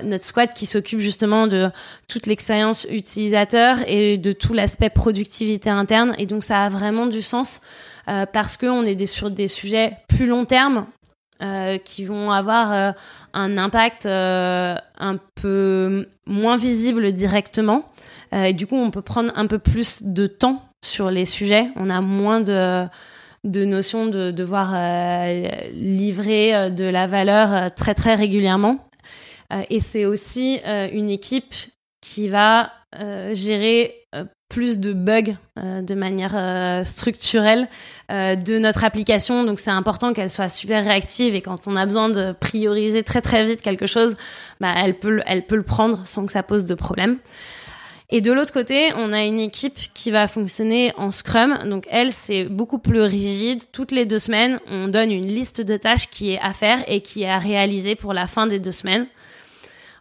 notre 0.05 0.25
squad 0.25 0.55
qui 0.55 0.65
s'occupe 0.65 1.01
justement 1.01 1.47
de 1.47 1.71
toute 2.09 2.27
l'expérience 2.27 2.87
utilisateur 2.89 3.77
et 3.87 4.17
de 4.17 4.33
tout 4.33 4.55
l'aspect 4.55 4.91
productivité 4.91 5.69
interne. 5.69 6.15
Et 6.17 6.27
donc, 6.27 6.45
ça 6.45 6.65
a 6.65 6.69
vraiment 6.69 7.07
du 7.07 7.21
sens 7.21 7.61
parce 8.33 8.57
qu'on 8.57 8.85
est 8.85 9.05
sur 9.05 9.33
des 9.33 9.49
sujets 9.49 9.99
plus 10.09 10.27
long 10.27 10.45
terme 10.45 10.87
qui 11.85 12.05
vont 12.05 12.31
avoir 12.31 12.95
un 13.35 13.59
impact 13.59 14.07
un 14.07 15.19
peu 15.35 16.07
moins 16.25 16.57
visible 16.57 17.11
directement. 17.13 17.85
et 18.33 18.53
du 18.53 18.69
coup, 18.69 18.77
on 18.77 18.93
peut 18.93 19.03
prendre 19.03 19.33
un 19.35 19.49
peu 19.49 19.59
plus 19.59 20.05
de 20.05 20.29
temps 20.29 20.63
sur 20.85 21.11
les 21.11 21.25
sujets. 21.25 21.69
On 21.75 21.91
a 21.91 22.01
moins 22.01 22.41
de, 22.41 22.87
de 23.47 23.65
notions 23.65 24.07
de 24.07 24.33
devoir 24.33 24.73
euh, 24.75 25.49
livrer 25.73 26.55
euh, 26.55 26.69
de 26.69 26.85
la 26.85 27.07
valeur 27.07 27.55
euh, 27.55 27.69
très 27.75 27.95
très 27.95 28.15
régulièrement. 28.15 28.79
et 29.71 29.79
c'est 29.79 30.05
aussi 30.05 30.61
une 30.93 31.09
équipe 31.09 31.55
qui 32.01 32.27
va 32.27 32.73
gérer 33.33 33.95
plus 34.49 34.81
de 34.81 34.93
bugs 34.93 35.37
de 35.57 35.95
manière 35.95 36.85
structurelle 36.85 37.69
de 38.11 38.59
notre 38.59 38.83
application. 38.83 39.45
Donc 39.45 39.61
c'est 39.61 39.71
important 39.71 40.13
qu'elle 40.13 40.31
soit 40.31 40.49
super 40.49 40.85
réactive 40.85 41.37
et 41.37 41.43
quand 41.43 41.69
on 41.69 41.77
a 41.77 41.87
besoin 41.87 42.09
de 42.09 42.33
prioriser 42.33 43.05
très 43.05 43.21
très 43.21 43.45
vite 43.45 43.63
quelque 43.63 43.87
chose, 43.87 44.15
bah, 44.61 44.75
elle, 44.77 44.99
peut, 44.99 45.23
elle 45.27 45.47
peut 45.47 45.57
le 45.57 45.63
prendre 45.63 46.05
sans 46.05 46.27
que 46.27 46.33
ça 46.33 46.43
pose 46.43 46.65
de 46.65 46.75
problème. 46.75 47.19
Et 48.09 48.21
de 48.21 48.33
l'autre 48.33 48.53
côté, 48.53 48.93
on 48.95 49.13
a 49.13 49.25
une 49.25 49.41
équipe 49.41 49.79
qui 49.93 50.13
va 50.13 50.29
fonctionner 50.29 50.93
en 50.97 51.11
Scrum. 51.11 51.59
Donc 51.69 51.87
elle, 51.91 52.13
c'est 52.13 52.45
beaucoup 52.45 52.79
plus 52.79 53.01
rigide. 53.01 53.63
Toutes 53.73 53.91
les 53.91 54.07
deux 54.07 54.21
semaines, 54.21 54.61
on 54.69 54.89
donne 54.89 55.11
une 55.11 55.27
liste 55.27 55.61
de 55.61 55.77
tâches 55.77 56.09
qui 56.09 56.33
est 56.33 56.39
à 56.41 56.53
faire 56.53 56.85
et 56.87 57.01
qui 57.01 57.23
est 57.23 57.29
à 57.29 57.39
réaliser 57.39 57.97
pour 57.97 58.13
la 58.13 58.27
fin 58.27 58.47
des 58.47 58.61
deux 58.61 58.71
semaines. 58.71 59.07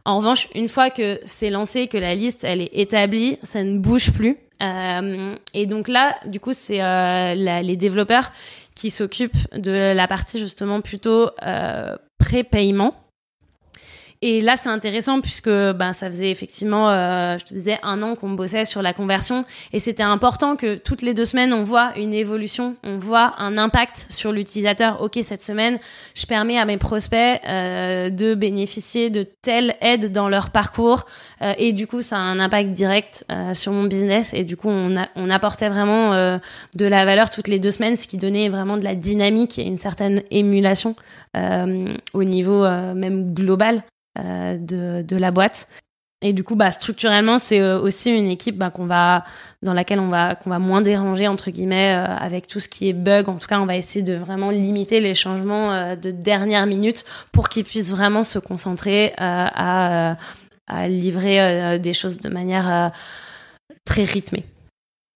En 0.06 0.18
revanche, 0.18 0.48
une 0.54 0.68
fois 0.68 0.92
que 0.92 1.20
c'est 1.24 1.50
lancé, 1.50 1.88
que 1.88 1.98
la 1.98 2.14
liste 2.14 2.44
elle 2.44 2.62
est 2.62 2.70
établie, 2.74 3.40
ça 3.42 3.64
ne 3.64 3.80
bouge 3.80 4.12
plus. 4.12 4.38
Euh, 4.62 5.36
et 5.56 5.66
donc 5.66 5.88
là, 5.88 6.16
du 6.28 6.40
coup, 6.40 6.54
c'est 6.54 6.82
euh, 6.82 7.34
les 7.34 7.76
développeurs 7.76 8.30
qui 8.76 8.92
s'occupent 8.92 9.36
de 9.56 9.94
la 9.94 10.08
partie 10.08 10.40
justement 10.40 10.82
plutôt 10.82 11.30
euh, 11.44 11.96
pré-paiement. 12.20 12.94
Et 14.28 14.42
là, 14.42 14.58
c'est 14.58 14.70
intéressant 14.70 15.22
puisque 15.22 15.52
ben, 15.52 15.94
ça 15.94 16.08
faisait 16.08 16.32
effectivement, 16.32 16.90
euh, 16.90 17.38
je 17.38 17.46
te 17.46 17.54
disais, 17.54 17.78
un 17.84 18.02
an 18.02 18.16
qu'on 18.16 18.32
bossait 18.32 18.66
sur 18.66 18.82
la 18.82 18.92
conversion. 18.92 19.46
Et 19.72 19.80
c'était 19.80 20.02
important 20.02 20.56
que 20.56 20.80
toutes 20.80 21.04
les 21.04 21.14
deux 21.14 21.26
semaines, 21.26 21.54
on 21.54 21.62
voit 21.62 21.96
une 21.96 22.12
évolution, 22.12 22.76
on 22.84 22.98
voit 22.98 23.36
un 23.38 23.56
impact 23.60 24.08
sur 24.10 24.32
l'utilisateur. 24.32 25.00
OK, 25.00 25.20
cette 25.22 25.44
semaine, 25.44 25.78
je 26.16 26.26
permets 26.26 26.58
à 26.58 26.66
mes 26.66 26.78
prospects 26.78 27.40
euh, 27.48 28.10
de 28.10 28.34
bénéficier 28.34 29.12
de 29.12 29.22
telle 29.22 29.76
aide 29.80 30.12
dans 30.12 30.28
leur 30.28 30.50
parcours. 30.50 31.06
Euh, 31.44 31.54
et 31.60 31.72
du 31.72 31.86
coup, 31.86 32.02
ça 32.02 32.18
a 32.18 32.22
un 32.22 32.40
impact 32.40 32.72
direct 32.72 33.26
euh, 33.32 33.54
sur 33.54 33.74
mon 33.74 33.84
business. 33.84 34.34
Et 34.34 34.44
du 34.44 34.58
coup, 34.58 34.70
on, 34.70 34.98
a, 34.98 35.08
on 35.16 35.30
apportait 35.30 35.70
vraiment 35.70 36.14
euh, 36.14 36.40
de 36.76 36.88
la 36.88 37.06
valeur 37.06 37.30
toutes 37.30 37.48
les 37.48 37.60
deux 37.60 37.70
semaines, 37.70 37.96
ce 37.96 38.08
qui 38.08 38.18
donnait 38.18 38.50
vraiment 38.50 38.78
de 38.78 38.84
la 38.84 38.96
dynamique 38.96 39.60
et 39.60 39.64
une 39.64 39.78
certaine 39.78 40.24
émulation 40.32 40.96
au 42.14 42.24
niveau 42.24 42.66
même 42.94 43.34
global 43.34 43.84
euh, 43.86 43.95
de, 44.18 45.02
de, 45.02 45.16
la 45.18 45.32
boîte. 45.32 45.68
Et 46.22 46.34
du 46.34 46.44
coup, 46.44 46.56
bah, 46.56 46.72
structurellement, 46.72 47.38
c'est 47.38 47.60
euh, 47.60 47.80
aussi 47.80 48.10
une 48.10 48.30
équipe 48.30 48.58
bah, 48.58 48.72
qu'on 48.72 48.88
va, 48.88 49.26
dans 49.62 49.74
laquelle 49.74 50.00
on 50.00 50.08
va, 50.08 50.34
qu'on 50.36 50.50
va 50.50 50.60
moins 50.60 50.82
déranger, 50.82 51.28
entre 51.28 51.52
guillemets, 51.52 51.94
euh, 51.94 52.06
avec 52.06 52.48
tout 52.48 52.60
ce 52.60 52.68
qui 52.68 52.90
est 52.90 52.94
bug. 52.94 53.30
En 53.30 53.36
tout 53.36 53.48
cas, 53.48 53.60
on 53.60 53.68
va 53.68 53.76
essayer 53.76 54.02
de 54.02 54.16
vraiment 54.16 54.50
limiter 54.50 55.02
les 55.02 55.14
changements 55.14 55.96
de 55.96 56.12
dernière 56.12 56.66
minute 56.66 57.06
pour 57.32 57.48
qu'ils 57.48 57.66
puissent 57.66 57.92
vraiment 57.92 58.24
se 58.24 58.40
concentrer 58.40 59.14
à, 59.18 60.16
à, 60.68 60.88
livrer 60.88 61.78
des 61.80 61.94
choses 61.94 62.18
de 62.18 62.30
manière 62.30 62.92
très 63.86 64.04
rythmée. 64.04 64.46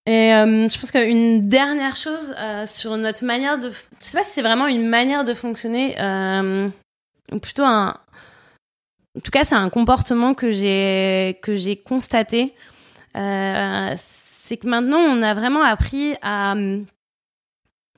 Et 0.06 0.30
je 0.30 0.80
pense 0.80 0.92
qu'une 0.92 1.48
dernière 1.48 1.96
chose 1.96 2.34
sur 2.66 2.96
notre 2.96 3.24
manière 3.24 3.58
de... 3.58 3.70
Je 3.70 4.04
sais 4.04 4.16
pas 4.16 4.22
si 4.22 4.30
c'est 4.30 4.42
vraiment 4.42 4.68
une 4.68 4.86
manière 4.86 5.24
de 5.24 5.34
fonctionner, 5.34 5.96
ou 7.32 7.38
plutôt 7.40 7.64
un, 7.64 7.96
en 9.16 9.20
tout 9.20 9.30
cas, 9.30 9.44
c'est 9.44 9.56
un 9.56 9.70
comportement 9.70 10.34
que 10.34 10.50
j'ai 10.50 11.38
que 11.42 11.54
j'ai 11.56 11.76
constaté. 11.76 12.54
Euh, 13.16 13.94
c'est 13.96 14.56
que 14.56 14.68
maintenant, 14.68 14.98
on 14.98 15.22
a 15.22 15.34
vraiment 15.34 15.62
appris 15.62 16.14
à 16.22 16.52
hum, 16.52 16.86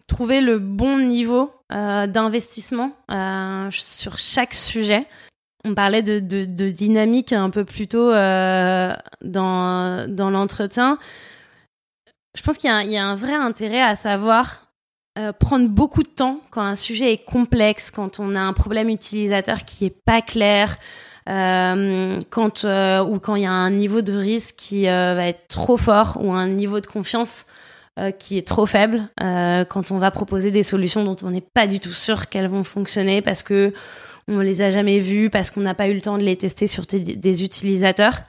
trouver 0.08 0.40
le 0.40 0.58
bon 0.58 0.98
niveau 0.98 1.52
euh, 1.72 2.06
d'investissement 2.06 2.96
euh, 3.10 3.68
sur 3.70 4.16
chaque 4.18 4.54
sujet. 4.54 5.06
On 5.64 5.74
parlait 5.74 6.02
de, 6.02 6.18
de, 6.18 6.70
dynamique 6.70 7.32
un 7.32 7.50
peu 7.50 7.64
plus 7.64 7.86
tôt 7.86 8.10
dans, 8.10 8.96
dans 9.22 10.30
l'entretien. 10.30 10.98
Je 12.34 12.42
pense 12.42 12.58
qu'il 12.58 12.68
y, 12.68 12.96
a 12.96 13.04
un 13.04 13.14
vrai 13.14 13.34
intérêt 13.34 13.80
à 13.80 13.94
savoir 13.94 14.71
prendre 15.38 15.68
beaucoup 15.68 16.02
de 16.02 16.08
temps 16.08 16.40
quand 16.50 16.62
un 16.62 16.74
sujet 16.74 17.12
est 17.12 17.24
complexe, 17.24 17.90
quand 17.90 18.18
on 18.18 18.34
a 18.34 18.40
un 18.40 18.52
problème 18.52 18.88
utilisateur 18.88 19.64
qui 19.64 19.84
est 19.84 19.96
pas 20.04 20.22
clair, 20.22 20.76
euh, 21.28 22.18
quand 22.30 22.64
euh, 22.64 23.04
ou 23.04 23.20
quand 23.20 23.36
il 23.36 23.42
y 23.42 23.46
a 23.46 23.52
un 23.52 23.70
niveau 23.70 24.02
de 24.02 24.12
risque 24.12 24.56
qui 24.56 24.88
euh, 24.88 25.14
va 25.14 25.28
être 25.28 25.46
trop 25.46 25.76
fort 25.76 26.18
ou 26.20 26.32
un 26.32 26.48
niveau 26.48 26.80
de 26.80 26.86
confiance 26.86 27.46
qui 28.18 28.38
est 28.38 28.46
trop 28.48 28.64
faible, 28.64 29.10
quand 29.18 29.90
on 29.90 29.98
va 29.98 30.10
proposer 30.10 30.50
des 30.50 30.62
solutions 30.62 31.04
dont 31.04 31.16
on 31.22 31.30
n'est 31.30 31.42
pas 31.42 31.66
du 31.66 31.78
tout 31.78 31.92
sûr 31.92 32.30
qu'elles 32.30 32.48
vont 32.48 32.64
fonctionner 32.64 33.20
parce 33.20 33.42
que 33.42 33.74
on 34.28 34.40
les 34.40 34.62
a 34.62 34.70
jamais 34.70 34.98
vues, 34.98 35.28
parce 35.28 35.50
qu'on 35.50 35.60
n'a 35.60 35.74
pas 35.74 35.88
eu 35.88 35.94
le 35.94 36.00
temps 36.00 36.16
de 36.16 36.22
les 36.22 36.36
tester 36.36 36.66
sur 36.66 36.86
des 36.86 37.44
utilisateurs. 37.44 38.22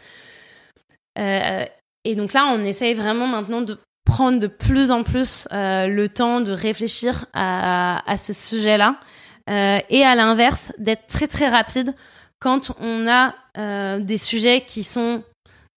et 1.16 2.16
donc 2.18 2.34
là, 2.34 2.54
on 2.54 2.62
essaye 2.66 2.94
vraiment 2.94 3.26
maintenant 3.26 3.62
de 3.62 3.78
prendre 4.06 4.40
de 4.40 4.48
plus 4.48 4.92
en 4.92 5.04
plus 5.04 5.48
le 5.52 6.08
temps 6.08 6.42
de 6.42 6.52
réfléchir 6.52 7.26
à, 7.34 8.10
à 8.10 8.18
ces 8.18 8.34
sujets-là. 8.34 9.00
et 9.48 10.04
à 10.04 10.16
l'inverse, 10.16 10.72
d'être 10.78 11.08
très 11.08 11.28
très 11.28 11.48
rapide 11.48 11.94
quand 12.44 12.72
on 12.82 13.08
a 13.08 13.34
euh, 13.58 14.00
des 14.00 14.18
sujets 14.18 14.66
qui 14.66 14.84
sont 14.84 15.24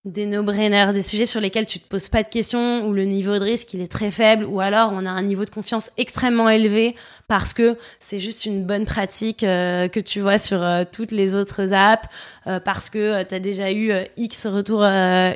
des 0.07 0.25
no-brainers, 0.25 0.93
des 0.95 1.03
sujets 1.03 1.27
sur 1.27 1.41
lesquels 1.41 1.67
tu 1.67 1.79
te 1.79 1.87
poses 1.87 2.09
pas 2.09 2.23
de 2.23 2.29
questions, 2.29 2.87
où 2.87 2.93
le 2.95 3.05
niveau 3.05 3.39
de 3.39 3.45
risque 3.45 3.75
il 3.75 3.83
est 3.83 3.91
très 3.91 4.11
faible, 4.11 4.45
ou 4.45 4.61
alors 4.61 4.93
on 4.95 5.05
a 5.05 5.11
un 5.11 5.23
niveau 5.23 5.45
de 5.45 5.51
confiance 5.51 5.91
extrêmement 5.99 6.49
élevé 6.49 6.95
parce 7.29 7.53
que 7.53 7.77
c'est 7.99 8.21
juste 8.21 8.47
une 8.47 8.65
bonne 8.65 8.85
pratique 8.85 9.43
euh, 9.43 9.89
que 9.89 10.01
tu 10.01 10.21
vois 10.21 10.39
sur 10.39 10.63
euh, 10.63 10.85
toutes 10.91 11.11
les 11.11 11.35
autres 11.35 11.73
apps, 11.73 12.09
parce 12.65 12.89
que 12.91 13.25
tu 13.25 13.35
as 13.35 13.41
déjà 13.41 13.73
eu 13.73 13.93
X 14.17 14.47
retours 14.47 14.85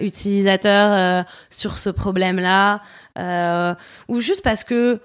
utilisateurs 0.00 1.24
sur 1.50 1.76
ce 1.76 1.90
problème-là, 1.90 2.82
ou 4.08 4.20
juste 4.20 4.42
parce 4.42 4.62
que 4.62 5.00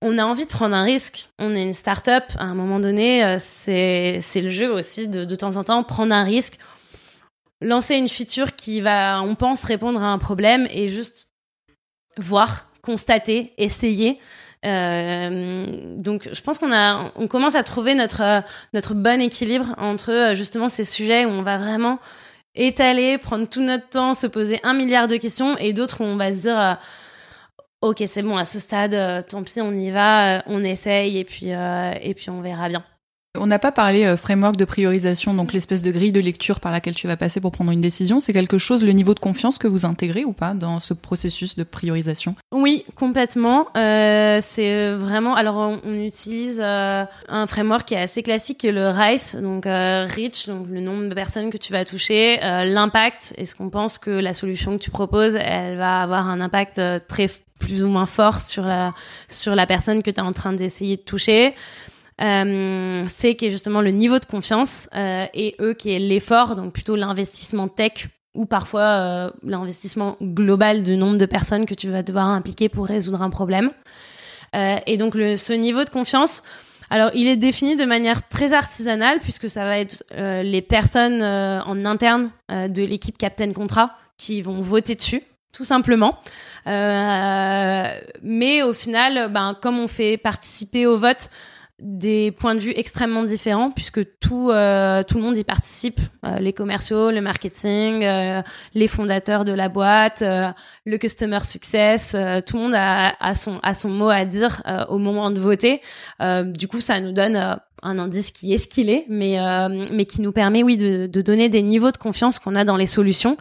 on 0.00 0.18
a 0.18 0.24
envie 0.24 0.44
de 0.44 0.50
prendre 0.50 0.76
un 0.76 0.84
risque. 0.84 1.28
On 1.38 1.54
est 1.54 1.62
une 1.62 1.72
start-up. 1.72 2.24
À 2.38 2.44
un 2.44 2.54
moment 2.54 2.80
donné, 2.80 3.24
euh, 3.24 3.36
c'est, 3.40 4.20
le 4.36 4.48
jeu 4.48 4.72
aussi 4.72 5.08
de, 5.08 5.24
de 5.24 5.34
temps 5.34 5.56
en 5.56 5.64
temps 5.64 5.82
prendre 5.82 6.14
un 6.14 6.22
risque, 6.22 6.58
lancer 7.60 7.96
une 7.96 8.08
feature 8.08 8.54
qui 8.54 8.80
va, 8.80 9.22
on 9.22 9.34
pense, 9.34 9.64
répondre 9.64 10.02
à 10.02 10.06
un 10.06 10.18
problème 10.18 10.66
et 10.70 10.88
juste 10.88 11.28
voir, 12.16 12.70
constater, 12.82 13.52
essayer. 13.58 14.18
Euh, 14.64 15.94
donc, 15.96 16.28
je 16.32 16.40
pense 16.40 16.58
qu'on 16.58 16.72
a, 16.72 17.12
on 17.14 17.28
commence 17.28 17.54
à 17.54 17.62
trouver 17.62 17.94
notre 17.94 18.42
notre 18.72 18.94
bon 18.94 19.20
équilibre 19.20 19.74
entre 19.78 20.10
euh, 20.10 20.34
justement 20.34 20.68
ces 20.68 20.84
sujets 20.84 21.24
où 21.24 21.28
on 21.28 21.42
va 21.42 21.58
vraiment 21.58 22.00
étaler, 22.56 23.18
prendre 23.18 23.48
tout 23.48 23.62
notre 23.62 23.88
temps, 23.88 24.14
se 24.14 24.26
poser 24.26 24.58
un 24.64 24.74
milliard 24.74 25.06
de 25.06 25.16
questions, 25.16 25.56
et 25.58 25.72
d'autres 25.72 26.00
où 26.00 26.04
on 26.04 26.16
va 26.16 26.32
se 26.32 26.40
dire 26.40 26.78
ok, 27.80 28.02
c'est 28.06 28.22
bon, 28.22 28.36
à 28.36 28.44
ce 28.44 28.58
stade, 28.58 28.94
euh, 28.94 29.22
tant 29.22 29.42
pis, 29.42 29.60
on 29.60 29.72
y 29.72 29.90
va, 29.90 30.38
euh, 30.38 30.42
on 30.46 30.64
essaye 30.64 31.18
et 31.18 31.24
puis, 31.24 31.52
euh, 31.52 31.92
et 32.00 32.14
puis 32.14 32.30
on 32.30 32.40
verra 32.40 32.68
bien. 32.68 32.84
On 33.38 33.46
n'a 33.46 33.58
pas 33.58 33.72
parlé 33.72 34.04
euh, 34.04 34.16
framework 34.16 34.56
de 34.56 34.64
priorisation, 34.64 35.34
donc 35.34 35.52
l'espèce 35.52 35.82
de 35.82 35.90
grille 35.90 36.12
de 36.12 36.20
lecture 36.20 36.60
par 36.60 36.72
laquelle 36.72 36.94
tu 36.94 37.06
vas 37.06 37.16
passer 37.16 37.40
pour 37.40 37.52
prendre 37.52 37.70
une 37.70 37.80
décision. 37.80 38.20
C'est 38.20 38.32
quelque 38.32 38.58
chose, 38.58 38.84
le 38.84 38.92
niveau 38.92 39.14
de 39.14 39.20
confiance 39.20 39.58
que 39.58 39.68
vous 39.68 39.86
intégrez 39.86 40.24
ou 40.24 40.32
pas 40.32 40.54
dans 40.54 40.78
ce 40.78 40.94
processus 40.94 41.56
de 41.56 41.64
priorisation? 41.64 42.34
Oui, 42.52 42.84
complètement. 42.94 43.66
Euh, 43.76 44.38
c'est 44.42 44.92
vraiment. 44.92 45.34
Alors, 45.34 45.56
on, 45.56 45.78
utilise 45.94 46.60
euh, 46.62 47.04
un 47.28 47.46
framework 47.46 47.86
qui 47.86 47.94
est 47.94 48.00
assez 48.00 48.22
classique, 48.22 48.58
qui 48.58 48.68
est 48.68 48.72
le 48.72 48.88
RICE, 48.88 49.36
donc 49.36 49.66
euh, 49.66 50.06
Reach, 50.06 50.46
donc 50.46 50.66
le 50.68 50.80
nombre 50.80 51.08
de 51.08 51.14
personnes 51.14 51.50
que 51.50 51.56
tu 51.56 51.72
vas 51.72 51.84
toucher, 51.84 52.42
euh, 52.42 52.64
l'impact. 52.64 53.34
Est-ce 53.36 53.54
qu'on 53.54 53.70
pense 53.70 53.98
que 53.98 54.10
la 54.10 54.32
solution 54.32 54.76
que 54.78 54.82
tu 54.82 54.90
proposes, 54.90 55.36
elle 55.40 55.76
va 55.76 56.02
avoir 56.02 56.28
un 56.28 56.40
impact 56.40 56.80
très 57.08 57.26
plus 57.58 57.82
ou 57.82 57.88
moins 57.88 58.06
fort 58.06 58.38
sur 58.38 58.64
la 58.64 58.92
sur 59.26 59.54
la 59.54 59.66
personne 59.66 60.02
que 60.02 60.10
tu 60.10 60.20
es 60.20 60.22
en 60.22 60.32
train 60.32 60.52
d'essayer 60.52 60.96
de 60.96 61.02
toucher? 61.02 61.54
Euh, 62.20 63.04
C 63.06 63.36
qui 63.36 63.46
est 63.46 63.50
justement 63.50 63.80
le 63.80 63.90
niveau 63.90 64.18
de 64.18 64.24
confiance 64.24 64.88
euh, 64.96 65.26
et 65.34 65.54
E 65.60 65.72
qui 65.72 65.92
est 65.92 66.00
l'effort, 66.00 66.56
donc 66.56 66.72
plutôt 66.72 66.96
l'investissement 66.96 67.68
tech 67.68 68.08
ou 68.34 68.44
parfois 68.44 68.80
euh, 68.80 69.30
l'investissement 69.44 70.16
global 70.20 70.82
du 70.82 70.96
nombre 70.96 71.16
de 71.16 71.26
personnes 71.26 71.64
que 71.64 71.74
tu 71.74 71.88
vas 71.88 72.02
devoir 72.02 72.26
impliquer 72.26 72.68
pour 72.68 72.86
résoudre 72.86 73.22
un 73.22 73.30
problème. 73.30 73.70
Et 74.54 74.96
donc 74.96 75.12
ce 75.12 75.52
niveau 75.52 75.84
de 75.84 75.90
confiance, 75.90 76.42
alors 76.88 77.10
il 77.12 77.28
est 77.28 77.36
défini 77.36 77.76
de 77.76 77.84
manière 77.84 78.26
très 78.28 78.54
artisanale 78.54 79.18
puisque 79.18 79.50
ça 79.50 79.64
va 79.64 79.78
être 79.78 80.02
les 80.16 80.62
personnes 80.62 81.22
en 81.22 81.84
interne 81.84 82.30
de 82.48 82.82
l'équipe 82.82 83.18
Captain 83.18 83.52
Contrat 83.52 83.90
qui 84.16 84.40
vont 84.40 84.60
voter 84.60 84.94
dessus 84.94 85.22
tout 85.52 85.64
simplement. 85.66 86.18
mais 86.64 88.62
au 88.62 88.72
final, 88.72 89.30
ben, 89.30 89.54
comme 89.60 89.78
on 89.80 89.88
fait 89.88 90.16
participer 90.16 90.86
au 90.86 90.96
vote 90.96 91.28
des 91.80 92.32
points 92.32 92.56
de 92.56 92.60
vue 92.60 92.72
extrêmement 92.74 93.22
différents 93.22 93.70
puisque 93.70 94.00
tout 94.18 94.50
euh, 94.50 95.02
tout 95.04 95.16
le 95.16 95.22
monde 95.22 95.36
y 95.36 95.44
participe. 95.44 96.00
Euh, 96.26 96.38
les 96.40 96.52
commerciaux 96.52 97.12
le 97.12 97.20
marketing 97.20 98.04
euh, 98.04 98.42
les 98.74 98.88
fondateurs 98.88 99.44
de 99.44 99.52
la 99.52 99.68
boîte 99.68 100.22
le 100.22 100.96
customer 100.96 101.40
success 101.40 102.16
tout 102.46 102.56
le 102.56 102.62
monde 102.62 102.74
a, 102.74 103.14
a, 103.20 103.34
son 103.34 103.60
a 103.62 103.74
son 103.74 103.90
mot 103.90 104.08
à 104.08 104.24
dire 104.24 104.62
au 104.88 104.98
moment 104.98 105.30
de 105.30 105.38
voter. 105.38 105.80
Du 106.20 106.66
coup 106.68 106.80
ça 106.80 107.00
nous 107.00 107.12
donne 107.12 107.36
un 107.82 107.98
indice 107.98 108.32
qui 108.32 108.52
est 108.52 108.58
ce 108.58 108.66
qu'il 108.66 108.90
est 108.90 109.04
mais 109.08 109.38
mais 109.92 110.04
qui 110.04 110.20
nous 110.20 110.32
permet 110.32 110.62
oui 110.62 110.76
de 110.76 111.20
donner 111.20 111.48
des 111.48 111.62
niveaux 111.62 111.92
de 111.92 111.98
confiance 111.98 112.38
qu'on 112.38 112.56
a 112.56 112.64
dans 112.64 112.76
les 112.76 112.86
solutions 112.86 113.36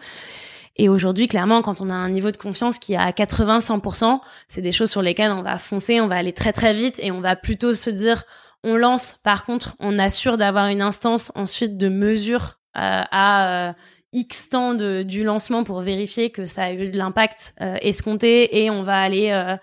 et 0.77 0.89
aujourd'hui, 0.89 1.27
clairement, 1.27 1.61
quand 1.61 1.81
on 1.81 1.89
a 1.89 1.95
un 1.95 2.09
niveau 2.09 2.31
de 2.31 2.37
confiance 2.37 2.77
qui 2.77 2.93
est 2.93 2.97
à 2.97 3.11
80-100%, 3.11 4.19
c'est 4.47 4.61
des 4.61 4.71
choses 4.71 4.91
sur 4.91 5.01
lesquelles 5.01 5.31
on 5.31 5.41
va 5.41 5.57
foncer, 5.57 5.99
on 6.01 6.07
va 6.07 6.15
aller 6.15 6.33
très 6.33 6.53
très 6.53 6.73
vite 6.73 6.99
et 7.01 7.11
on 7.11 7.19
va 7.19 7.35
plutôt 7.35 7.73
se 7.73 7.89
dire, 7.89 8.23
on 8.63 8.75
lance. 8.75 9.19
Par 9.23 9.43
contre, 9.45 9.75
on 9.79 9.97
assure 9.97 10.37
d'avoir 10.37 10.67
une 10.67 10.81
instance 10.81 11.31
ensuite 11.35 11.77
de 11.77 11.89
mesure 11.89 12.59
euh, 12.77 13.01
à 13.11 13.69
euh, 13.69 13.73
X 14.13 14.49
temps 14.49 14.75
de, 14.75 15.01
du 15.01 15.23
lancement 15.23 15.63
pour 15.63 15.81
vérifier 15.81 16.29
que 16.29 16.45
ça 16.45 16.65
a 16.65 16.71
eu 16.71 16.91
de 16.91 16.97
l'impact 16.97 17.55
euh, 17.61 17.75
escompté 17.81 18.63
et 18.63 18.69
on 18.69 18.83
va 18.83 18.99
aller 18.99 19.55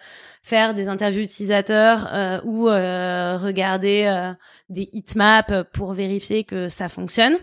faire 0.42 0.74
des 0.74 0.88
interviews 0.88 1.22
utilisateurs 1.22 2.42
ou 2.44 2.64
regarder 2.64 4.32
des 4.68 4.90
heatmaps 4.92 5.64
pour 5.72 5.92
vérifier 5.94 6.44
que 6.44 6.68
ça 6.68 6.88
fonctionne. 6.88 7.36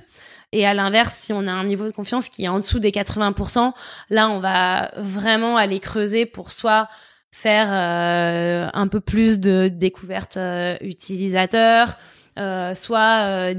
Et 0.53 0.65
à 0.65 0.73
l'inverse, 0.73 1.13
si 1.13 1.33
on 1.33 1.47
a 1.47 1.51
un 1.51 1.63
niveau 1.63 1.85
de 1.85 1.91
confiance 1.91 2.29
qui 2.29 2.43
est 2.43 2.49
en 2.49 2.59
dessous 2.59 2.79
des 2.79 2.91
80%, 2.91 3.73
là, 4.09 4.29
on 4.29 4.39
va 4.39 4.91
vraiment 4.97 5.57
aller 5.57 5.79
creuser 5.79 6.25
pour 6.25 6.51
soit 6.51 6.89
faire 7.31 7.67
euh, 7.71 8.69
un 8.73 8.87
peu 8.87 8.99
plus 8.99 9.39
de 9.39 9.69
découvertes 9.69 10.37
euh, 10.37 10.75
utilisateurs, 10.81 11.95
euh, 12.37 12.73
soit 12.75 13.53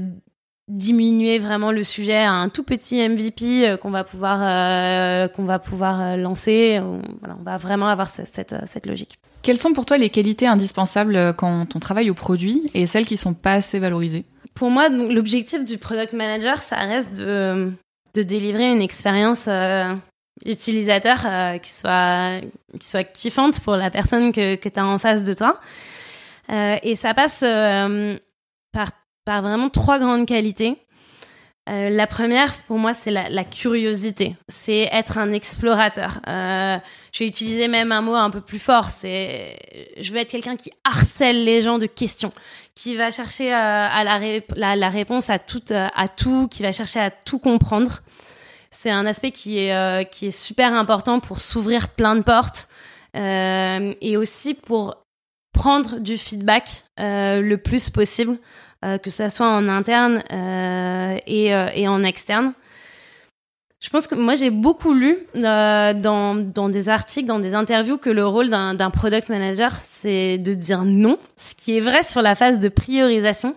diminuer 0.67 1.39
vraiment 1.39 1.71
le 1.71 1.83
sujet 1.83 2.17
à 2.17 2.31
un 2.31 2.49
tout 2.49 2.63
petit 2.63 3.07
MVP 3.07 3.77
qu'on 3.81 3.91
va 3.91 4.03
pouvoir 4.03 4.39
qu'on 5.31 5.43
va 5.43 5.59
pouvoir 5.59 6.15
lancer. 6.17 6.79
On, 6.81 7.01
on 7.27 7.43
va 7.43 7.57
vraiment 7.57 7.87
avoir 7.87 8.07
cette, 8.07 8.55
cette 8.65 8.85
logique. 8.85 9.17
Quelles 9.41 9.57
sont 9.57 9.73
pour 9.73 9.85
toi 9.85 9.97
les 9.97 10.09
qualités 10.09 10.47
indispensables 10.47 11.33
quand 11.35 11.75
on 11.75 11.79
travaille 11.79 12.09
au 12.09 12.13
produit 12.13 12.71
et 12.73 12.85
celles 12.85 13.05
qui 13.05 13.17
sont 13.17 13.33
pas 13.33 13.53
assez 13.53 13.79
valorisées? 13.79 14.25
Pour 14.55 14.69
moi, 14.69 14.89
l'objectif 14.89 15.65
du 15.65 15.77
product 15.77 16.13
manager, 16.13 16.57
ça 16.57 16.77
reste 16.77 17.15
de, 17.15 17.71
de 18.13 18.23
délivrer 18.23 18.71
une 18.71 18.81
expérience 18.81 19.45
euh, 19.47 19.95
utilisateur 20.45 21.23
euh, 21.25 21.57
qui, 21.57 21.71
soit, 21.71 22.41
qui 22.79 22.87
soit 22.87 23.03
kiffante 23.03 23.59
pour 23.61 23.75
la 23.75 23.89
personne 23.89 24.31
que, 24.31 24.55
que 24.55 24.69
tu 24.69 24.79
as 24.79 24.85
en 24.85 24.97
face 24.97 25.23
de 25.23 25.33
toi. 25.33 25.59
Euh, 26.49 26.77
et 26.83 26.95
ça 26.95 27.13
passe 27.13 27.43
euh, 27.45 28.17
par, 28.71 28.89
par 29.25 29.41
vraiment 29.41 29.69
trois 29.69 29.99
grandes 29.99 30.27
qualités. 30.27 30.77
Euh, 31.69 31.89
la 31.89 32.07
première, 32.07 32.53
pour 32.63 32.77
moi, 32.77 32.93
c'est 32.93 33.11
la, 33.11 33.43
curiosité. 33.45 34.35
C'est 34.49 34.89
être 34.91 35.17
un 35.17 35.31
explorateur. 35.31 36.19
Euh, 36.27 36.77
je 37.13 37.19
vais 37.19 37.27
utiliser 37.27 37.69
même 37.69 37.91
un 37.93 38.01
mot 38.01 38.15
un 38.15 38.29
peu 38.29 38.41
plus 38.41 38.59
fort. 38.59 38.89
C'est, 38.89 39.57
je 39.97 40.11
veux 40.11 40.19
être 40.19 40.29
quelqu'un 40.29 40.57
qui 40.57 40.71
harcèle 40.83 41.45
les 41.45 41.61
gens 41.61 41.77
de 41.77 41.85
questions, 41.85 42.33
qui 42.75 42.95
va 42.95 43.11
chercher 43.11 43.53
euh, 43.53 43.57
à 43.57 44.03
la, 44.03 44.75
la, 44.75 44.89
réponse 44.89 45.29
à 45.29 45.39
tout, 45.39 45.63
à 45.71 46.07
tout, 46.09 46.49
qui 46.49 46.63
va 46.63 46.73
chercher 46.73 46.99
à 46.99 47.11
tout 47.11 47.39
comprendre. 47.39 48.01
C'est 48.69 48.91
un 48.91 49.05
aspect 49.05 49.31
qui 49.31 49.59
est, 49.59 50.11
qui 50.11 50.27
est 50.27 50.37
super 50.37 50.73
important 50.73 51.19
pour 51.19 51.39
s'ouvrir 51.39 51.89
plein 51.89 52.15
de 52.15 52.23
portes 52.23 52.67
et 53.13 54.17
aussi 54.17 54.55
pour 54.55 55.05
prendre 55.53 55.99
du 55.99 56.17
feedback 56.17 56.83
le 56.97 57.55
plus 57.55 57.91
possible. 57.91 58.39
Euh, 58.83 58.97
que 58.97 59.09
ça 59.09 59.29
soit 59.29 59.47
en 59.47 59.69
interne 59.69 60.23
euh, 60.31 61.17
et, 61.25 61.55
euh, 61.55 61.69
et, 61.73 61.87
en 61.87 62.03
externe. 62.03 62.53
Je 63.79 63.89
pense 63.89 64.07
que 64.07 64.15
moi 64.15 64.35
j'ai 64.35 64.49
beaucoup 64.49 64.93
lu 64.93 65.17
dans, 65.35 66.35
dans 66.35 66.67
des 66.69 66.89
articles, 66.89 67.27
dans 67.27 67.39
des 67.39 67.53
interviews 67.53 67.97
que 67.97 68.09
le 68.09 68.25
rôle 68.25 68.49
d'un 68.49 68.89
product 68.89 69.29
manager 69.29 69.71
c'est 69.71 70.37
de 70.37 70.53
dire 70.53 70.83
non, 70.83 71.17
ce 71.37 71.55
qui 71.55 71.77
est 71.77 71.79
vrai 71.79 72.03
sur 72.03 72.21
la 72.21 72.35
phase 72.35 72.59
de 72.59 72.67
priorisation. 72.67 73.55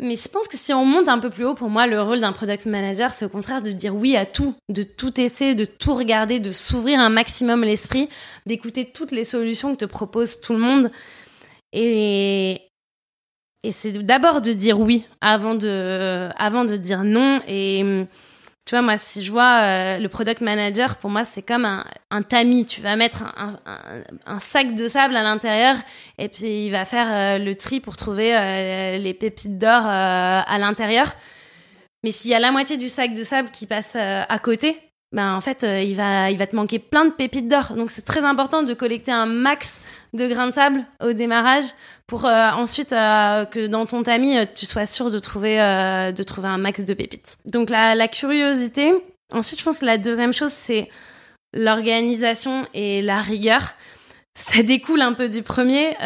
Mais 0.00 0.16
je 0.16 0.28
pense 0.28 0.48
que 0.48 0.56
si 0.56 0.72
on 0.72 0.84
monte 0.86 1.08
un 1.08 1.18
peu 1.18 1.30
plus 1.30 1.44
haut, 1.44 1.54
pour 1.54 1.70
moi, 1.70 1.86
le 1.86 2.00
rôle 2.00 2.20
d'un 2.20 2.32
product 2.32 2.66
manager, 2.66 3.10
c'est 3.10 3.26
au 3.26 3.28
contraire 3.28 3.62
de 3.62 3.70
dire 3.72 3.94
oui 3.94 4.16
à 4.16 4.26
tout, 4.26 4.54
de 4.68 4.82
tout 4.82 5.20
essayer, 5.20 5.54
de 5.54 5.64
tout 5.64 5.94
regarder, 5.94 6.40
de 6.40 6.50
s'ouvrir 6.50 6.98
un 6.98 7.10
maximum 7.10 7.62
l'esprit, 7.62 8.08
d'écouter 8.46 8.86
toutes 8.86 9.12
les 9.12 9.24
solutions 9.24 9.74
que 9.74 9.80
te 9.80 9.84
propose 9.84 10.40
tout 10.40 10.52
le 10.52 10.58
monde. 10.58 10.90
Et, 11.72 12.60
et 13.64 13.72
c'est 13.72 13.92
d'abord 13.92 14.42
de 14.42 14.52
dire 14.52 14.78
oui 14.78 15.06
avant 15.22 15.54
de, 15.54 16.28
avant 16.36 16.66
de 16.66 16.76
dire 16.76 17.02
non. 17.02 17.40
Et 17.48 18.04
tu 18.66 18.74
vois, 18.74 18.82
moi, 18.82 18.98
si 18.98 19.24
je 19.24 19.32
vois 19.32 19.62
euh, 19.62 19.98
le 19.98 20.08
product 20.10 20.42
manager, 20.42 20.98
pour 20.98 21.08
moi, 21.08 21.24
c'est 21.24 21.40
comme 21.40 21.64
un, 21.64 22.22
tamis. 22.22 22.66
Tu 22.66 22.82
vas 22.82 22.94
mettre 22.96 23.24
un 24.26 24.38
sac 24.38 24.74
de 24.74 24.86
sable 24.86 25.16
à 25.16 25.22
l'intérieur 25.22 25.76
et 26.18 26.28
puis 26.28 26.66
il 26.66 26.70
va 26.70 26.84
faire 26.84 27.08
euh, 27.10 27.38
le 27.38 27.54
tri 27.54 27.80
pour 27.80 27.96
trouver 27.96 28.36
euh, 28.36 28.98
les 28.98 29.14
pépites 29.14 29.56
d'or 29.56 29.86
à 29.86 30.58
l'intérieur. 30.58 31.14
Mais 32.02 32.10
s'il 32.10 32.30
y 32.30 32.34
a 32.34 32.40
la 32.40 32.52
moitié 32.52 32.76
du 32.76 32.90
sac 32.90 33.14
de 33.14 33.22
sable 33.22 33.50
qui 33.50 33.66
passe 33.66 33.96
à 33.96 34.38
côté, 34.38 34.78
ben 35.14 35.36
en 35.36 35.40
fait, 35.40 35.62
euh, 35.62 35.80
il, 35.80 35.94
va, 35.94 36.32
il 36.32 36.38
va 36.38 36.48
te 36.48 36.56
manquer 36.56 36.80
plein 36.80 37.04
de 37.04 37.12
pépites 37.12 37.46
d'or. 37.46 37.74
Donc 37.76 37.92
c'est 37.92 38.02
très 38.02 38.24
important 38.24 38.64
de 38.64 38.74
collecter 38.74 39.12
un 39.12 39.26
max 39.26 39.80
de 40.12 40.26
grains 40.26 40.48
de 40.48 40.52
sable 40.52 40.84
au 41.00 41.12
démarrage 41.12 41.66
pour 42.08 42.26
euh, 42.26 42.50
ensuite 42.50 42.92
euh, 42.92 43.44
que 43.44 43.68
dans 43.68 43.86
ton 43.86 44.02
tamis, 44.02 44.36
tu 44.56 44.66
sois 44.66 44.86
sûr 44.86 45.12
de 45.12 45.20
trouver, 45.20 45.56
de 45.56 46.22
trouver 46.24 46.48
un 46.48 46.58
max 46.58 46.84
de 46.84 46.94
pépites. 46.94 47.38
Donc 47.46 47.70
la, 47.70 48.08
curiosité. 48.08 48.92
Ensuite, 49.32 49.60
je 49.60 49.64
pense 49.64 49.78
que 49.78 49.86
la 49.86 49.98
deuxième 49.98 50.32
chose, 50.32 50.50
c'est 50.50 50.90
l'organisation 51.52 52.66
et 52.74 53.00
la 53.00 53.20
rigueur. 53.20 53.74
Ça 54.34 54.64
découle 54.64 55.00
un 55.00 55.12
peu 55.12 55.28
du 55.28 55.44
premier. 55.44 55.96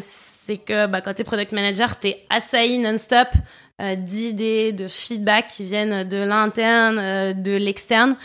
c'est 0.00 0.58
que 0.58 0.86
bah, 0.86 1.00
quand 1.00 1.14
tu 1.14 1.22
es 1.22 1.24
product 1.24 1.50
manager, 1.50 1.98
tu 1.98 2.06
es 2.08 2.24
assailli 2.30 2.78
non-stop 2.78 3.28
d'idées, 3.96 4.72
de 4.72 4.86
feedback 4.86 5.48
qui 5.48 5.64
viennent 5.64 6.08
de 6.08 6.18
l'interne, 6.18 7.32
de 7.32 7.56
l'externe. 7.56 8.16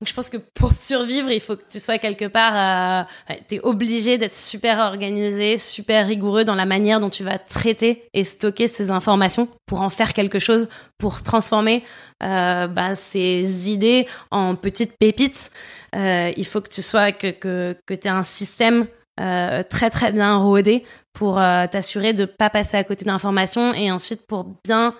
Donc 0.00 0.08
je 0.08 0.14
pense 0.14 0.30
que 0.30 0.36
pour 0.36 0.72
survivre, 0.72 1.30
il 1.30 1.40
faut 1.40 1.56
que 1.56 1.64
tu 1.70 1.78
sois 1.78 1.98
quelque 1.98 2.26
part, 2.26 3.06
euh, 3.30 3.34
tu 3.48 3.56
es 3.56 3.60
obligé 3.60 4.18
d'être 4.18 4.34
super 4.34 4.78
organisé, 4.78 5.56
super 5.58 6.06
rigoureux 6.06 6.44
dans 6.44 6.54
la 6.54 6.66
manière 6.66 7.00
dont 7.00 7.10
tu 7.10 7.22
vas 7.22 7.38
traiter 7.38 8.04
et 8.12 8.24
stocker 8.24 8.68
ces 8.68 8.90
informations 8.90 9.48
pour 9.66 9.82
en 9.82 9.90
faire 9.90 10.12
quelque 10.12 10.38
chose, 10.38 10.68
pour 10.98 11.22
transformer 11.22 11.84
euh, 12.22 12.66
bah, 12.66 12.94
ces 12.94 13.70
idées 13.70 14.06
en 14.30 14.56
petites 14.56 14.96
pépites. 14.98 15.50
Euh, 15.94 16.32
il 16.36 16.46
faut 16.46 16.60
que 16.60 16.68
tu 16.68 16.82
sois, 16.82 17.12
que, 17.12 17.30
que, 17.30 17.76
que 17.86 17.94
tu 17.94 18.08
aies 18.08 18.10
un 18.10 18.22
système 18.22 18.86
euh, 19.20 19.62
très 19.62 19.90
très 19.90 20.10
bien 20.10 20.36
rodé 20.36 20.84
pour 21.12 21.36
t'assurer 21.36 22.12
de 22.12 22.24
pas 22.24 22.50
passer 22.50 22.76
à 22.76 22.82
côté 22.82 23.04
d'informations 23.04 23.72
et 23.72 23.92
ensuite 23.92 24.26
pour 24.26 24.44
bien 24.64 24.96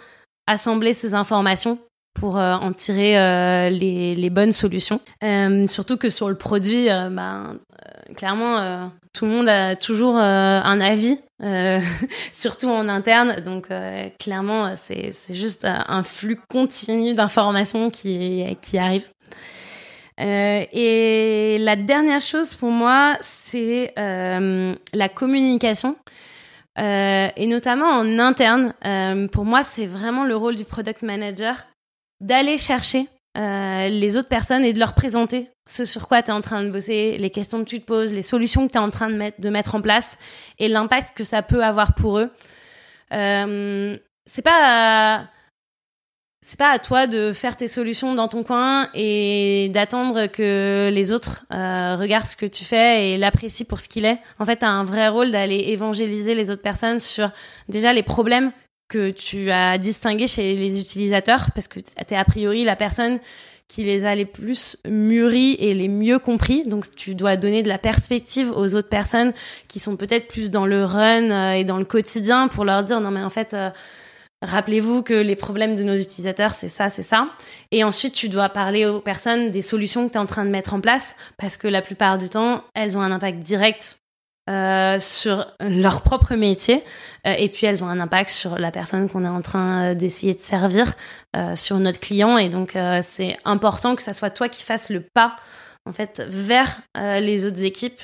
assembler 0.47 0.92
ces 0.92 1.12
informations 1.14 1.80
pour 2.14 2.38
euh, 2.38 2.54
en 2.54 2.72
tirer 2.72 3.18
euh, 3.18 3.68
les, 3.68 4.30
bonnes 4.30 4.52
solutions. 4.52 5.00
Euh, 5.22 5.66
surtout 5.66 5.96
que 5.96 6.08
sur 6.08 6.28
le 6.28 6.36
produit, 6.36 6.86
ben, 6.86 7.58
clairement, 8.16 8.90
tout 9.12 9.26
le 9.26 9.30
monde 9.30 9.48
a 9.48 9.76
toujours 9.76 10.16
un 10.16 10.80
avis, 10.80 11.18
surtout 12.32 12.70
en 12.70 12.88
interne. 12.88 13.36
Donc, 13.44 13.68
clairement, 14.18 14.74
c'est 14.76 15.12
juste 15.30 15.66
un 15.66 16.02
flux 16.02 16.38
continu 16.48 17.14
d'informations 17.14 17.90
qui, 17.90 18.44
qui 18.62 18.78
arrive. 18.78 19.04
et 20.18 21.58
la 21.60 21.76
dernière 21.76 22.20
chose 22.20 22.54
pour 22.54 22.70
moi, 22.70 23.14
c'est 23.20 23.92
la 23.96 25.08
communication. 25.08 25.96
et 26.76 27.46
notamment 27.46 27.88
en 27.88 28.18
interne, 28.18 28.72
pour 29.30 29.44
moi, 29.44 29.62
c'est 29.62 29.86
vraiment 29.86 30.24
le 30.24 30.34
rôle 30.34 30.56
du 30.56 30.64
product 30.64 31.02
manager 31.02 31.56
d'aller 32.24 32.58
chercher 32.58 33.06
les 33.36 34.16
autres 34.16 34.28
personnes 34.28 34.64
et 34.64 34.72
de 34.72 34.78
leur 34.78 34.94
présenter 34.94 35.50
ce 35.68 35.84
sur 35.84 36.06
quoi 36.06 36.22
tu 36.22 36.30
es 36.30 36.32
en 36.32 36.40
train 36.40 36.62
de 36.62 36.70
bosser, 36.70 37.18
les 37.18 37.30
questions 37.30 37.64
que 37.64 37.68
tu 37.68 37.80
te 37.80 37.84
poses, 37.84 38.12
les 38.12 38.22
solutions 38.22 38.66
que 38.66 38.72
tu 38.72 38.78
es 38.78 38.80
en 38.80 38.90
train 38.90 39.10
de 39.10 39.16
mettre, 39.16 39.40
de 39.40 39.50
mettre 39.50 39.74
en 39.74 39.80
place 39.80 40.18
et 40.60 40.68
l'impact 40.68 41.16
que 41.16 41.24
ça 41.24 41.42
peut 41.42 41.64
avoir 41.64 41.94
pour 41.94 42.18
eux. 42.18 42.30
c'est 43.10 44.42
pas 44.44 45.26
c'est 46.46 46.58
pas 46.58 46.72
à 46.72 46.78
toi 46.78 47.06
de 47.06 47.32
faire 47.32 47.56
tes 47.56 47.68
solutions 47.68 48.14
dans 48.14 48.28
ton 48.28 48.42
coin 48.42 48.90
et 48.92 49.70
d'attendre 49.72 50.26
que 50.26 50.90
les 50.92 51.10
autres 51.10 51.46
euh, 51.50 51.96
regardent 51.98 52.26
ce 52.26 52.36
que 52.36 52.44
tu 52.44 52.66
fais 52.66 53.12
et 53.12 53.16
l'apprécient 53.16 53.64
pour 53.66 53.80
ce 53.80 53.88
qu'il 53.88 54.04
est. 54.04 54.18
En 54.38 54.44
fait, 54.44 54.58
tu 54.58 54.66
as 54.66 54.70
un 54.70 54.84
vrai 54.84 55.08
rôle 55.08 55.30
d'aller 55.30 55.56
évangéliser 55.68 56.34
les 56.34 56.50
autres 56.50 56.60
personnes 56.60 57.00
sur 57.00 57.30
déjà 57.70 57.94
les 57.94 58.02
problèmes 58.02 58.52
que 58.89 59.11
tu 59.11 59.51
as 59.51 59.78
distingués 59.78 60.26
chez 60.26 60.57
les 60.57 60.80
utilisateurs 60.80 61.51
parce 61.55 61.68
que 61.68 61.80
tu 61.80 62.14
es 62.14 62.16
a 62.16 62.24
priori 62.24 62.64
la 62.64 62.76
personne 62.76 63.18
qui 63.66 63.82
les 63.82 64.05
a 64.05 64.14
les 64.14 64.26
plus 64.26 64.76
mûris 64.87 65.57
et 65.59 65.74
les 65.74 65.89
mieux 65.89 66.18
compris. 66.18 66.64
Donc 66.64 66.85
tu 66.95 67.14
dois 67.14 67.37
donner 67.37 67.62
de 67.62 67.68
la 67.68 67.78
perspective 67.78 68.51
aux 68.51 68.74
autres 68.74 68.89
personnes 68.89 69.32
qui 69.68 69.78
sont 69.78 69.97
peut-être 69.97 70.28
plus 70.28 70.51
dans 70.51 70.66
le 70.66 70.85
run 70.85 71.30
euh, 71.30 71.53
et 71.53 71.64
dans 71.64 71.78
le 71.78 71.85
quotidien 71.85 72.49
pour 72.49 72.64
leur 72.64 72.85
dire 72.85 73.01
non 73.01 73.11
mais 73.11 73.22
en 73.22 73.30
fait 73.30 73.55
euh, 73.55 73.70
Rappelez-vous 74.45 75.03
que 75.03 75.14
les 75.14 75.37
problèmes 75.37 75.74
de 75.74 75.85
nos 75.85 75.95
utilisateurs, 75.95 76.53
c'est 76.53 76.68
ça, 76.68 76.91
c'est 76.91 77.03
ça. 77.03 77.28
Et 77.70 77.82
ensuite, 77.82 78.12
tu 78.12 78.28
dois 78.28 78.51
parler 78.51 78.85
aux 78.85 79.01
personnes 79.01 79.51
des 79.51 79.62
solutions 79.62 80.07
que 80.07 80.12
tu 80.12 80.18
es 80.18 80.20
en 80.20 80.26
train 80.26 80.45
de 80.45 80.51
mettre 80.51 80.74
en 80.74 80.80
place, 80.80 81.16
parce 81.39 81.57
que 81.57 81.66
la 81.66 81.80
plupart 81.80 82.18
du 82.18 82.28
temps, 82.28 82.62
elles 82.74 82.99
ont 82.99 83.01
un 83.01 83.11
impact 83.11 83.39
direct 83.39 83.97
euh, 84.51 85.01
sur 85.01 85.47
leur 85.59 86.03
propre 86.03 86.34
métier, 86.34 86.82
euh, 87.26 87.32
et 87.38 87.49
puis 87.49 87.66
elles 87.66 87.82
ont 87.82 87.88
un 87.88 87.99
impact 87.99 88.28
sur 88.28 88.59
la 88.59 88.70
personne 88.70 89.09
qu'on 89.09 89.24
est 89.24 89.28
en 89.28 89.40
train 89.40 89.92
euh, 89.92 89.95
d'essayer 89.95 90.34
de 90.34 90.40
servir, 90.40 90.92
sur 91.55 91.78
notre 91.78 91.99
client. 91.99 92.36
Et 92.36 92.49
donc, 92.49 92.78
c'est 93.03 93.36
important 93.45 93.97
que 93.97 94.03
ça 94.03 94.12
soit 94.12 94.30
toi 94.30 94.49
qui 94.49 94.62
fasses 94.62 94.88
le 94.88 95.01
pas, 95.01 95.34
en 95.84 95.92
fait, 95.92 96.22
vers 96.28 96.80
les 96.95 97.45
autres 97.45 97.64
équipes 97.64 98.01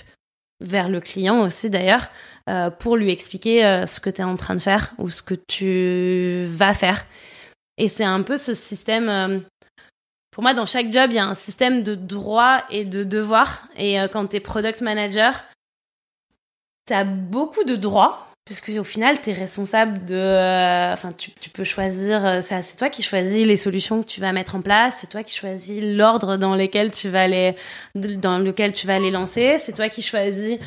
vers 0.63 0.89
le 0.89 1.01
client 1.01 1.41
aussi 1.41 1.71
d'ailleurs, 1.71 2.09
pour 2.81 2.97
lui 2.97 3.11
expliquer 3.11 3.85
ce 3.87 4.01
que 4.01 4.11
tu 4.11 4.21
es 4.21 4.25
en 4.25 4.35
train 4.35 4.57
de 4.57 4.61
faire 4.61 4.93
ou 4.99 5.11
ce 5.11 5.23
que 5.23 5.35
tu 5.35 6.45
vas 6.53 6.75
faire. 6.75 7.07
Et 7.79 7.89
c'est 7.89 8.05
un 8.05 8.23
peu 8.23 8.37
ce 8.37 8.53
système... 8.53 9.45
Pour 10.33 10.43
moi, 10.43 10.53
dans 10.53 10.67
chaque 10.67 10.91
job, 10.93 11.07
il 11.11 11.15
y 11.15 11.21
a 11.21 11.27
un 11.27 11.35
système 11.35 11.85
de 11.85 11.95
droits 11.95 12.65
et 12.69 12.85
de 12.85 13.05
devoirs. 13.05 13.69
Et 13.77 13.97
quand 14.13 14.27
tu 14.27 14.37
es 14.37 14.41
product 14.41 14.81
manager, 14.81 15.45
tu 16.87 16.95
as 16.95 17.05
beaucoup 17.05 17.65
de 17.65 17.77
droits 17.77 18.31
parce 18.51 18.61
qu'au 18.63 18.83
final, 18.83 19.21
tu 19.21 19.31
es 19.31 19.33
responsable 19.33 20.05
de. 20.07 20.17
Euh, 20.17 20.93
enfin, 20.93 21.11
tu, 21.13 21.31
peux 21.51 21.63
choisir. 21.63 22.27
Euh, 22.27 22.41
c'est 22.41 22.77
toi 22.77 22.89
qui 22.89 23.01
choisis 23.01 23.47
les 23.47 23.57
solutions 23.57 24.03
que 24.03 24.09
tu 24.09 24.21
vas 24.21 24.33
mettre 24.33 24.57
en 24.57 24.61
place. 24.61 24.99
C'est 25.01 25.07
toi 25.07 25.23
qui 25.23 25.37
choisis 25.37 25.81
l'ordre 25.81 26.37
dans 26.37 26.57
lequel 26.57 26.91
tu 26.91 27.09
vas 27.09 27.29
les, 27.29 27.55
dans 27.95 28.39
lequel 28.39 28.73
tu 28.73 28.89
vas 28.89 28.99
les 28.99 29.13
lancer. 29.13 29.59
C'est 29.59 29.73
toi 29.73 29.89
qui 29.89 30.03
choisis 30.03 30.59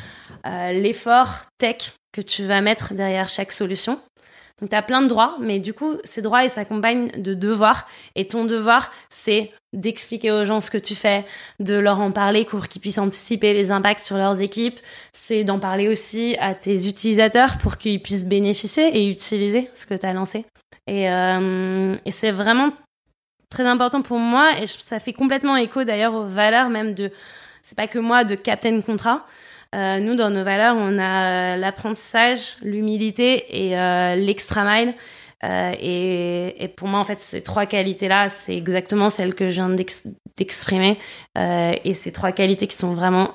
euh, 0.46 0.72
l'effort 0.72 1.42
tech 1.58 1.92
que 2.10 2.22
tu 2.22 2.44
vas 2.44 2.62
mettre 2.62 2.94
derrière 2.94 3.28
chaque 3.28 3.52
solution. 3.52 4.00
Donc, 4.60 4.70
tu 4.70 4.76
as 4.76 4.82
plein 4.82 5.02
de 5.02 5.08
droits, 5.08 5.36
mais 5.40 5.58
du 5.58 5.74
coup, 5.74 5.96
ces 6.04 6.22
droits, 6.22 6.44
ils 6.44 6.50
s'accompagnent 6.50 7.10
de 7.20 7.34
devoirs. 7.34 7.88
Et 8.14 8.26
ton 8.28 8.44
devoir, 8.44 8.92
c'est 9.08 9.50
d'expliquer 9.72 10.30
aux 10.30 10.44
gens 10.44 10.60
ce 10.60 10.70
que 10.70 10.78
tu 10.78 10.94
fais, 10.94 11.24
de 11.58 11.74
leur 11.74 12.00
en 12.00 12.12
parler 12.12 12.44
pour 12.44 12.68
qu'ils 12.68 12.80
puissent 12.80 12.98
anticiper 12.98 13.52
les 13.52 13.72
impacts 13.72 14.04
sur 14.04 14.16
leurs 14.16 14.40
équipes. 14.40 14.78
C'est 15.12 15.42
d'en 15.42 15.58
parler 15.58 15.88
aussi 15.88 16.36
à 16.38 16.54
tes 16.54 16.86
utilisateurs 16.86 17.58
pour 17.58 17.78
qu'ils 17.78 18.00
puissent 18.00 18.24
bénéficier 18.24 18.96
et 18.96 19.08
utiliser 19.08 19.70
ce 19.74 19.86
que 19.86 19.94
tu 19.94 20.06
as 20.06 20.12
lancé. 20.12 20.46
Et, 20.86 21.10
euh, 21.10 21.90
et 22.04 22.10
c'est 22.12 22.30
vraiment 22.30 22.70
très 23.50 23.64
important 23.64 24.02
pour 24.02 24.18
moi 24.18 24.50
et 24.60 24.66
ça 24.66 24.98
fait 24.98 25.12
complètement 25.12 25.56
écho 25.56 25.84
d'ailleurs 25.84 26.12
aux 26.14 26.24
valeurs 26.24 26.68
même 26.68 26.92
de, 26.92 27.10
c'est 27.64 27.76
pas 27.76 27.86
que 27.86 27.98
moi, 27.98 28.24
de 28.24 28.34
Captain 28.34 28.80
Contrat. 28.82 29.26
Euh, 29.74 29.98
nous, 29.98 30.14
dans 30.14 30.30
nos 30.30 30.44
valeurs, 30.44 30.76
on 30.76 30.98
a 30.98 31.56
l'apprentissage, 31.56 32.56
l'humilité 32.62 33.66
et 33.66 33.78
euh, 33.78 34.14
l'extra 34.14 34.64
mile. 34.64 34.94
Euh, 35.42 35.74
et, 35.78 36.68
pour 36.76 36.88
moi, 36.88 37.00
en 37.00 37.04
fait, 37.04 37.18
ces 37.18 37.42
trois 37.42 37.66
qualités-là, 37.66 38.28
c'est 38.28 38.56
exactement 38.56 39.10
celles 39.10 39.34
que 39.34 39.48
je 39.48 39.54
viens 39.54 39.76
d'exprimer. 40.36 40.98
et 41.36 41.94
ces 41.94 42.12
trois 42.12 42.32
qualités 42.32 42.66
qui 42.66 42.76
sont 42.76 42.94
vraiment 42.94 43.34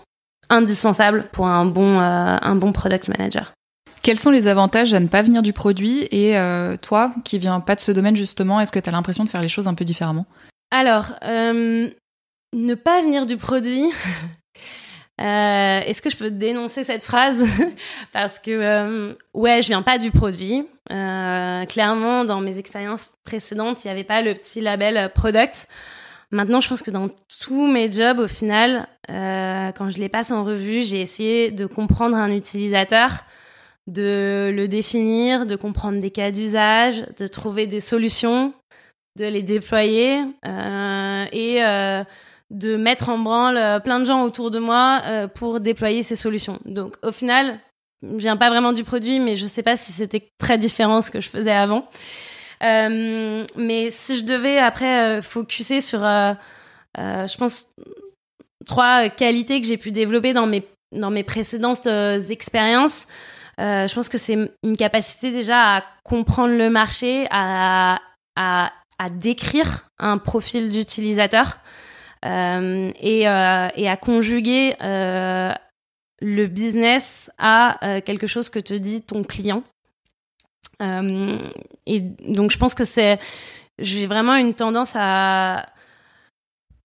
indispensables 0.50 1.28
pour 1.32 1.46
un 1.46 1.66
bon, 1.66 2.00
un 2.00 2.56
bon 2.56 2.72
product 2.72 3.10
manager. 3.10 3.54
Quels 4.02 4.18
sont 4.18 4.32
les 4.32 4.48
avantages 4.48 4.94
à 4.94 5.00
ne 5.00 5.08
pas 5.08 5.22
venir 5.22 5.44
du 5.44 5.54
produit 5.54 6.08
Et 6.10 6.36
toi, 6.82 7.12
qui 7.24 7.38
viens 7.38 7.60
pas 7.60 7.76
de 7.76 7.82
ce 7.82 7.92
domaine 7.92 8.16
justement, 8.16 8.60
est-ce 8.60 8.72
que 8.72 8.80
tu 8.80 8.90
as 8.90 8.92
l'impression 8.92 9.24
de 9.24 9.30
faire 9.30 9.42
les 9.42 9.50
choses 9.50 9.68
un 9.68 9.76
peu 9.76 9.86
différemment? 9.86 10.26
Alors, 10.72 11.14
ne 11.22 12.74
pas 12.74 13.04
venir 13.04 13.28
du 13.28 13.38
produit, 13.38 13.84
euh, 15.20 15.82
Est-ce 15.82 16.02
que 16.02 16.10
je 16.10 16.16
peux 16.16 16.32
dénoncer 16.32 16.84
cette 16.84 17.04
phrase 17.04 17.44
Parce 18.14 18.40
que, 18.40 18.52
euh, 18.52 19.14
ouais, 19.34 19.62
je 19.62 19.68
viens 19.68 19.82
pas 19.82 19.98
du 19.98 20.12
produit. 20.12 20.66
Euh, 20.92 21.66
clairement, 21.66 22.24
dans 22.24 22.40
mes 22.40 22.58
expériences 22.58 23.12
précédentes, 23.26 23.84
il 23.84 23.88
n'y 23.88 23.92
avait 23.92 24.04
pas 24.04 24.22
le 24.22 24.34
petit 24.34 24.62
label 24.62 25.12
product. 25.14 25.68
Maintenant, 26.32 26.62
je 26.62 26.70
pense 26.70 26.82
que 26.82 26.92
dans 26.92 27.10
tous 27.44 27.68
mes 27.68 27.92
jobs, 27.92 28.20
au 28.20 28.28
final, 28.28 28.88
quand 29.08 29.90
je 29.90 29.98
les 29.98 30.10
passe 30.10 30.30
en 30.30 30.44
revue, 30.44 30.84
j'ai 30.84 31.02
essayé 31.02 31.50
de 31.50 31.66
comprendre 31.66 32.16
un 32.16 32.30
utilisateur, 32.30 33.26
de 33.88 34.52
le 34.54 34.68
définir, 34.68 35.48
de 35.48 35.56
comprendre 35.56 36.00
des 36.00 36.12
cas 36.12 36.30
d'usage, 36.30 37.04
de 37.18 37.26
trouver 37.26 37.66
des 37.66 37.80
solutions, 37.80 38.54
de 39.18 39.26
les 39.26 39.42
déployer 39.42 40.22
et 40.46 41.62
de 42.50 42.78
mettre 42.78 43.10
en 43.10 43.20
branle 43.20 43.58
euh, 43.58 43.80
plein 43.80 44.00
de 44.00 44.06
gens 44.06 44.24
autour 44.24 44.52
de 44.52 44.60
moi 44.60 45.02
euh, 45.06 45.28
pour 45.28 45.60
déployer 45.60 46.04
ces 46.04 46.16
solutions. 46.16 46.60
Donc 46.66 46.96
au 47.04 47.12
final, 47.12 47.60
je 48.02 48.18
viens 48.18 48.38
pas 48.38 48.50
vraiment 48.50 48.74
du 48.74 48.84
produit, 48.84 49.20
mais 49.20 49.36
je 49.36 49.46
sais 49.46 49.64
pas 49.64 49.76
si 49.76 49.92
c'était 49.92 50.32
très 50.38 50.58
différent 50.58 51.02
ce 51.02 51.12
que 51.12 51.22
je 51.22 51.30
faisais 51.30 51.52
avant. 51.52 51.88
Euh, 52.64 53.46
mais 53.56 53.92
si 53.92 54.18
je 54.18 54.24
devais 54.24 54.58
après 54.58 55.22
focuser 55.22 55.80
sur, 55.80 56.00
je 56.00 57.38
pense, 57.38 57.76
trois 58.66 59.10
qualités 59.10 59.62
que 59.62 59.68
j'ai 59.68 59.78
pu 59.78 59.92
développer 59.92 60.34
dans 60.34 60.48
mes 60.48 60.66
dans 60.92 61.12
mes 61.12 61.24
précédentes 61.24 61.88
expériences, 62.30 63.08
je 63.58 63.94
pense 63.94 64.10
que 64.10 64.18
c'est 64.18 64.38
une 64.64 64.76
capacité 64.78 65.32
déjà 65.32 65.78
à 65.78 65.84
comprendre 66.04 66.58
le 66.58 66.70
marché, 66.70 67.28
à, 67.30 68.00
à, 68.36 68.72
à 68.98 69.10
décrire 69.10 69.86
un 70.00 70.18
profil 70.18 70.70
d'utilisateur. 70.70 71.60
Euh, 72.26 72.92
et, 73.00 73.30
euh, 73.30 73.70
et, 73.76 73.90
à 73.90 73.96
conjuguer 73.96 74.76
euh, 74.82 75.54
le 76.22 76.48
business 76.48 77.32
à 77.38 78.02
quelque 78.06 78.28
chose 78.28 78.50
que 78.50 78.60
te 78.60 78.74
dit 78.74 79.02
ton 79.02 79.24
client. 79.24 79.64
et 80.82 82.00
donc 82.00 82.52
je 82.52 82.58
pense 82.58 82.74
que 82.74 82.84
c'est, 82.84 83.20
j'ai 83.78 84.06
vraiment 84.06 84.36
une 84.36 84.54
tendance 84.54 84.94
à 84.96 85.66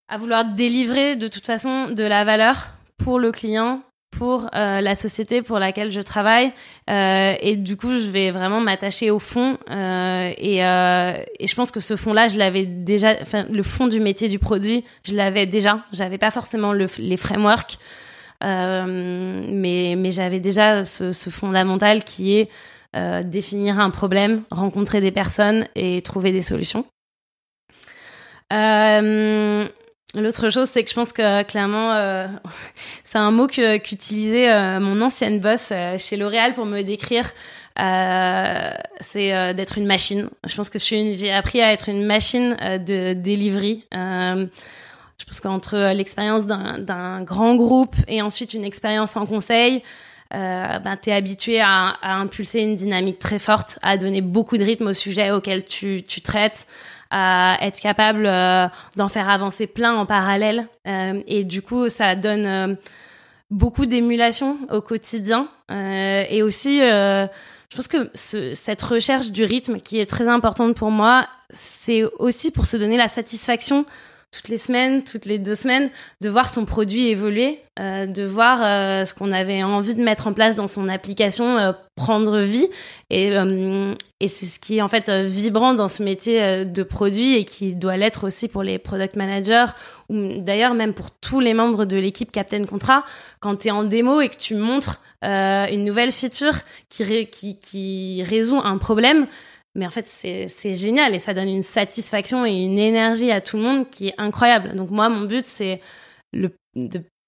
à 0.07 0.16
vouloir 0.18 0.45
délivrer 0.45 1.16
de 1.16 1.28
toute 1.28 1.47
façon 1.47 1.89
de 1.89 2.05
la 2.05 2.24
valeur 2.24 2.68
pour 2.99 3.18
le 3.18 3.32
client 3.32 3.82
pour 4.17 4.47
euh, 4.55 4.81
la 4.81 4.95
société 4.95 5.43
pour 5.43 5.59
laquelle 5.59 5.91
je 5.91 6.01
travaille. 6.01 6.53
Euh, 6.91 7.35
et 7.41 7.57
du 7.57 7.77
coup 7.77 7.97
je 7.97 8.11
vais 8.11 8.31
vraiment 8.31 8.61
m'attacher 8.61 9.11
au 9.11 9.19
fond 9.19 9.59
euh, 9.71 10.33
et, 10.37 10.59
je 10.59 11.55
pense 11.55 11.71
que 11.71 11.81
ce 11.81 11.97
fond 11.97 12.12
là 12.12 12.29
je 12.29 12.37
l'avais 12.37 12.67
déjà 12.67 13.15
le 13.51 13.62
fond 13.62 13.87
du 13.87 14.01
métier 14.01 14.29
du 14.29 14.39
produit 14.39 14.85
je 15.05 15.15
l'avais 15.15 15.47
déjà. 15.47 15.81
J'avais 15.93 16.19
pas 16.19 16.31
forcément 16.31 16.73
le, 16.73 16.87
les 16.99 17.17
frameworks 17.17 17.79
mais 18.43 20.11
j'avais 20.11 20.41
déjà 20.41 20.85
ce, 20.85 21.12
fondamental 21.31 22.05
qui 22.05 22.37
est 22.37 22.51
définir 23.25 23.81
un 23.81 23.91
problème 23.91 24.43
rencontrer 24.51 25.01
des 25.01 25.11
personnes 25.11 25.67
et 25.75 26.03
trouver 26.03 26.31
des 26.31 26.43
solutions 26.43 26.85
L'autre 30.17 30.49
chose, 30.51 30.69
c'est 30.69 30.85
que 30.85 30.91
je 30.91 30.95
pense 30.95 31.12
que 31.12 31.43
clairement, 31.43 31.93
euh, 31.93 32.27
c'est 33.05 33.19
un 33.19 33.31
mot 33.31 33.47
qu'utilisait 33.47 34.51
euh, 34.51 34.79
mon 34.79 35.01
ancienne 35.01 35.41
boss 35.41 35.71
euh, 35.73 35.99
chez 35.99 36.17
L'Oréal 36.17 36.55
pour 36.55 36.67
me 36.67 36.83
décrire. 36.83 37.25
c'est 37.77 39.55
d'être 39.55 39.79
une 39.79 39.87
machine. 39.87 40.29
Je 40.47 40.55
pense 40.55 40.71
que 40.71 40.79
j'ai 40.79 41.33
appris 41.33 41.61
à 41.61 41.73
être 41.73 41.89
une 41.89 42.05
machine 42.05 42.57
de 42.87 43.15
delivery. 43.15 43.85
je 43.93 45.25
pense 45.27 45.41
qu'entre 45.41 45.93
l'expérience 45.93 46.47
d'un 46.47 47.23
grand 47.23 47.57
groupe 47.57 47.97
et 48.07 48.23
ensuite 48.23 48.55
une 48.55 48.62
expérience 48.62 49.17
en 49.17 49.27
conseil, 49.27 49.83
ben, 50.31 50.97
tu 51.03 51.11
es 51.11 51.12
habitué 51.12 51.61
à, 51.61 51.97
à, 52.01 52.15
impulser 52.15 52.61
une 52.61 52.77
dynamique 52.77 53.19
très 53.19 53.41
forte, 53.41 53.81
à 53.83 53.97
donner 53.97 54.21
beaucoup 54.21 54.57
de 54.57 54.65
rythme 54.65 54.87
au 54.87 54.95
sujet 54.95 55.33
auquel 55.33 55.65
tu, 55.65 56.05
tu 56.07 56.21
traites 56.21 56.69
à 57.17 57.59
être 57.61 57.81
capable 57.81 58.27
euh, 58.27 58.67
d'en 58.97 59.07
faire 59.07 59.31
avancer 59.31 59.69
plein 59.69 59.95
en 59.95 60.05
parallèle. 60.05 60.67
Euh, 60.89 61.23
et 61.29 61.45
du 61.45 61.62
coup, 61.62 61.89
ça 61.89 62.17
donne 62.17 62.47
euh, 62.47 62.75
beaucoup 63.53 63.87
d'émulation 63.87 64.59
au 64.69 64.81
quotidien. 64.81 65.49
et 65.71 66.43
aussi, 66.43 66.81
je 66.81 67.29
pense 67.77 67.87
que 67.87 68.11
cette 68.15 68.83
recherche 68.83 69.31
du 69.31 69.45
rythme 69.45 69.79
qui 69.79 70.01
est 70.01 70.07
très 70.07 70.27
importante 70.27 70.77
pour 70.77 70.91
moi, 70.91 71.29
c'est 71.51 72.03
aussi 72.19 72.51
pour 72.51 72.67
se 72.67 72.77
donner 72.77 72.97
la 72.97 73.07
satisfaction 73.07 73.87
toutes 74.35 74.49
les 74.49 74.59
semaines, 74.59 75.05
toutes 75.05 75.26
les 75.26 75.39
deux 75.39 75.55
semaines, 75.55 75.91
de 76.20 76.28
voir 76.28 76.49
son 76.49 76.64
produit 76.64 77.07
évoluer, 77.07 77.61
euh, 77.78 78.07
de 78.07 78.24
voir 78.24 78.61
euh, 78.62 79.05
ce 79.05 79.14
qu'on 79.14 79.30
avait 79.30 79.62
envie 79.62 79.95
de 79.95 80.03
mettre 80.03 80.26
en 80.26 80.32
place 80.32 80.57
dans 80.57 80.66
son 80.66 80.89
application 80.89 81.57
euh, 81.59 81.72
prendre 81.95 82.41
vie. 82.41 82.66
Et, 83.11 83.30
c'est 84.26 84.47
ce 84.47 84.59
qui 84.59 84.78
est 84.78 84.82
en 84.82 84.89
fait 84.89 85.11
vibrant 85.11 85.74
dans 85.74 85.87
ce 85.87 86.03
métier 86.03 86.64
de 86.64 86.82
produit 86.82 87.37
et 87.37 87.45
qui 87.45 87.74
doit 87.74 87.97
l'être 87.97 88.24
aussi 88.24 88.49
pour 88.49 88.62
les 88.62 88.78
product 88.78 89.16
managers 89.16 89.66
ou 90.09 90.39
d'ailleurs 90.39 90.74
même 90.74 90.95
pour 90.95 91.11
tous 91.11 91.41
les 91.41 91.53
membres 91.53 91.85
de 91.85 91.97
l'équipe 91.99 92.32
Captain 92.32 92.64
Contrat. 92.64 93.05
Quand 93.41 93.57
tu 93.57 93.68
es 93.68 93.70
en 93.70 93.85
démo 93.85 94.22
et 94.22 94.30
que 94.30 94.37
tu 94.37 94.55
montres 94.55 95.03
une 95.22 95.85
nouvelle 95.85 96.11
feature 96.11 96.55
qui 96.89 98.24
résout 98.24 98.61
un 98.64 98.78
problème, 98.78 99.26
mais 99.75 99.87
en 99.87 99.91
fait, 99.91 100.07
c'est 100.07 100.75
génial 100.75 101.14
et 101.14 101.18
ça 101.18 101.35
donne 101.35 101.49
une 101.49 101.62
satisfaction 101.62 102.47
et 102.47 102.53
une 102.53 102.79
énergie 102.79 103.33
à 103.33 103.41
tout 103.41 103.57
le 103.57 103.64
monde 103.64 103.91
qui 103.91 104.09
est 104.09 104.14
incroyable. 104.18 104.77
Donc 104.77 104.91
moi, 104.91 105.09
mon 105.09 105.22
but, 105.22 105.45
c'est 105.45 105.81
de, 106.33 106.51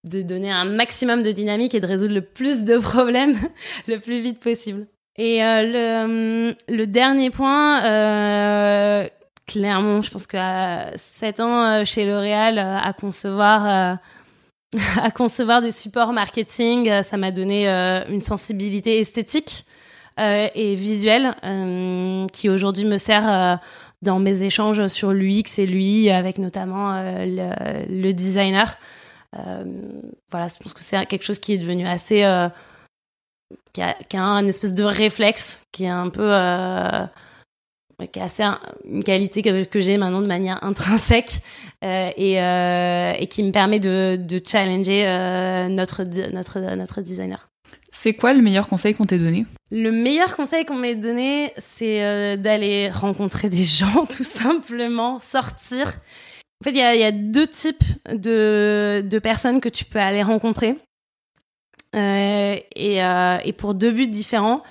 donner 0.04 0.52
un 0.52 0.64
maximum 0.64 1.24
de 1.24 1.32
dynamique 1.32 1.74
et 1.74 1.80
de 1.80 1.86
résoudre 1.86 2.14
le 2.14 2.22
plus 2.22 2.62
de 2.62 2.78
problèmes 2.78 3.34
le 3.88 3.98
plus 3.98 4.20
vite 4.20 4.40
possible. 4.40 4.86
Et 5.18 5.42
euh, 5.42 6.54
le, 6.68 6.84
dernier 6.84 7.30
point, 7.30 7.84
euh, 7.84 9.08
clairement, 9.46 10.02
je 10.02 10.10
pense 10.10 10.28
qu'à 10.28 10.92
7 10.94 11.40
ans 11.40 11.64
euh, 11.64 11.84
chez 11.84 12.06
L'Oréal, 12.06 12.58
à 12.58 12.92
concevoir... 12.92 13.98
à 15.02 15.10
concevoir 15.10 15.62
des 15.62 15.72
supports 15.72 16.12
marketing, 16.12 17.02
ça 17.02 17.16
m'a 17.16 17.30
donné 17.30 17.66
une 17.68 18.20
sensibilité 18.20 18.98
esthétique 18.98 19.64
et 20.18 20.74
visuel 20.74 21.34
euh, 21.44 22.26
qui 22.32 22.48
aujourd'hui 22.48 22.84
me 22.84 22.98
sert 22.98 23.28
euh, 23.28 23.56
dans 24.02 24.18
mes 24.18 24.42
échanges 24.42 24.86
sur 24.88 25.12
l'UX 25.12 25.58
et 25.58 25.66
l'UI 25.66 26.10
avec 26.10 26.38
notamment 26.38 27.00
le, 27.02 28.12
designer. 28.12 28.78
voilà, 29.32 30.48
je 30.48 30.62
pense 30.62 30.74
que 30.74 30.82
c'est 30.82 31.06
quelque 31.06 31.24
chose 31.24 31.38
qui 31.38 31.54
est 31.54 31.58
devenu 31.58 31.86
assez 31.86 32.24
qui 33.72 33.82
a, 33.82 33.94
qui 33.94 34.16
a, 34.16 34.22
un 34.22 34.46
espèce 34.46 34.74
de 34.74 34.84
réflexe 34.84 35.62
qui 35.72 35.84
est 35.84 35.88
un 35.88 36.10
peu 36.10 36.30
qui 38.04 38.18
est 38.18 38.22
assez 38.22 38.44
une 38.84 39.02
qualité 39.02 39.42
que, 39.42 39.80
j'ai 39.80 39.96
maintenant 39.96 40.20
de 40.20 40.26
manière 40.26 40.62
intrinsèque 40.62 41.40
euh, 41.82 42.10
et, 42.16 42.40
euh, 42.42 43.14
qui 43.26 43.42
me 43.42 43.52
permet 43.52 43.80
de, 43.80 44.16
de 44.16 44.40
challenger 44.44 45.06
euh, 45.06 45.68
notre, 45.68 46.04
notre, 46.32 46.60
notre 46.74 47.00
designer. 47.00 47.48
C'est 47.98 48.12
quoi 48.12 48.34
le 48.34 48.42
meilleur 48.42 48.68
conseil 48.68 48.94
qu'on 48.94 49.06
t'ait 49.06 49.18
donné? 49.18 49.46
Le 49.70 49.90
meilleur 49.90 50.36
conseil 50.36 50.66
qu'on 50.66 50.76
m'ait 50.76 50.96
donné, 50.96 51.54
c'est 51.56 52.04
euh, 52.04 52.36
d'aller 52.36 52.90
rencontrer 52.90 53.48
des 53.48 53.64
gens, 53.64 54.04
tout 54.04 54.22
simplement, 54.22 55.18
sortir. 55.18 55.88
En 56.60 56.64
fait, 56.64 56.72
il 56.72 56.76
y 56.76 56.82
a, 56.82 57.10
deux 57.10 57.46
types 57.46 57.82
de, 58.12 59.02
de, 59.02 59.18
personnes 59.18 59.62
que 59.62 59.70
tu 59.70 59.86
peux 59.86 59.98
aller 59.98 60.22
rencontrer. 60.22 60.76
Euh, 61.94 62.56
et, 62.74 63.02
euh, 63.02 63.38
et, 63.42 63.54
pour 63.54 63.74
deux 63.74 63.92
buts 63.92 64.08
différents. 64.08 64.62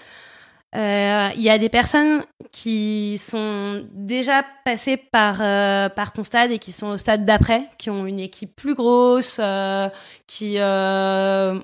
Il 0.76 1.42
y 1.42 1.50
a 1.50 1.58
des 1.58 1.70
personnes 1.70 2.24
qui 2.56 3.18
sont 3.18 3.86
déjà 3.92 4.46
passées 4.64 4.96
par, 4.96 5.40
euh, 5.42 5.90
par 5.90 6.14
ton 6.14 6.24
stade 6.24 6.54
et 6.54 6.58
qui 6.58 6.72
sont 6.72 6.88
au 6.88 6.96
stade 6.96 7.26
d'après, 7.26 7.68
qui 7.78 7.90
ont 7.90 8.06
une 8.06 8.22
équipe 8.22 8.56
plus 8.56 8.76
grosse, 8.76 9.42
euh, 9.44 9.90
qui 10.26 10.56
ont 10.58 11.62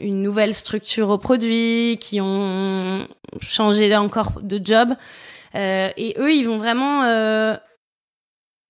une 0.00 0.20
nouvelle 0.20 0.52
structure 0.52 1.10
au 1.10 1.18
produit, 1.18 1.96
qui 2.00 2.20
ont 2.20 3.06
changé 3.40 3.94
encore 3.94 4.42
de 4.42 4.60
job. 4.62 4.94
et 5.54 6.16
eux, 6.18 6.32
ils 6.32 6.42
vont 6.42 6.58
vraiment 6.58 7.04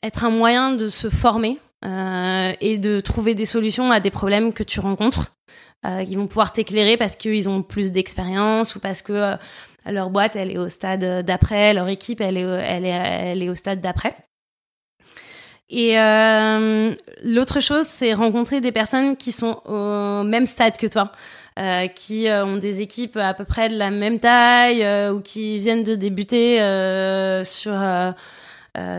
être 0.03 0.25
un 0.25 0.31
moyen 0.31 0.73
de 0.73 0.89
se 0.89 1.09
former 1.09 1.57
et 1.83 2.77
de 2.77 3.01
trouver 3.01 3.35
des 3.35 3.47
solutions 3.47 3.91
à 3.91 4.01
des 4.01 4.11
problèmes 4.11 4.53
que 4.53 4.63
tu 4.63 4.79
rencontres 4.79 5.33
euh, 5.87 6.05
qui 6.05 6.15
vont 6.15 6.27
pouvoir 6.27 6.53
t'éclairer 6.53 6.99
parce 6.99 7.17
qu'ils 7.17 7.49
ont 7.49 7.63
plus 7.63 7.91
d'expérience 7.91 8.77
ou 8.77 8.81
parce 8.81 9.01
que 9.01 9.15
euh, 9.15 9.37
leur 9.87 10.11
boîte 10.11 10.37
elle 10.37 10.51
est 10.51 10.59
au 10.59 10.69
stade 10.69 11.25
d'après, 11.25 11.75
leur 11.75 11.89
équipe 11.89 12.21
elle 12.21 12.37
est, 12.37 12.41
elle 12.41 12.85
est, 12.85 12.89
elle 12.89 13.43
est 13.43 13.49
au 13.49 13.55
stade 13.55 13.81
d'après. 13.81 14.17
Et 15.71 15.99
euh, 15.99 16.93
l'autre 17.23 17.61
chose, 17.61 17.87
c'est 17.87 18.13
rencontrer 18.13 18.61
des 18.61 18.73
personnes 18.73 19.17
qui 19.17 19.31
sont 19.31 19.63
au 19.67 20.25
même 20.25 20.47
stade 20.47 20.77
que 20.77 20.89
toi, 20.89 21.13
euh, 21.61 21.87
qui 21.87 22.29
euh, 22.29 22.45
ont 22.45 22.57
des 22.57 22.83
équipes 22.83 23.17
à 23.17 23.35
peu 23.35 23.45
près 23.45 23.69
de 23.69 23.77
la 23.77 23.91
même 23.91 24.19
taille 24.19 24.83
euh, 24.83 25.13
ou 25.13 25.21
qui 25.21 25.59
viennent 25.59 25.85
de 25.85 25.95
débuter 25.95 26.57
sur 27.45 27.81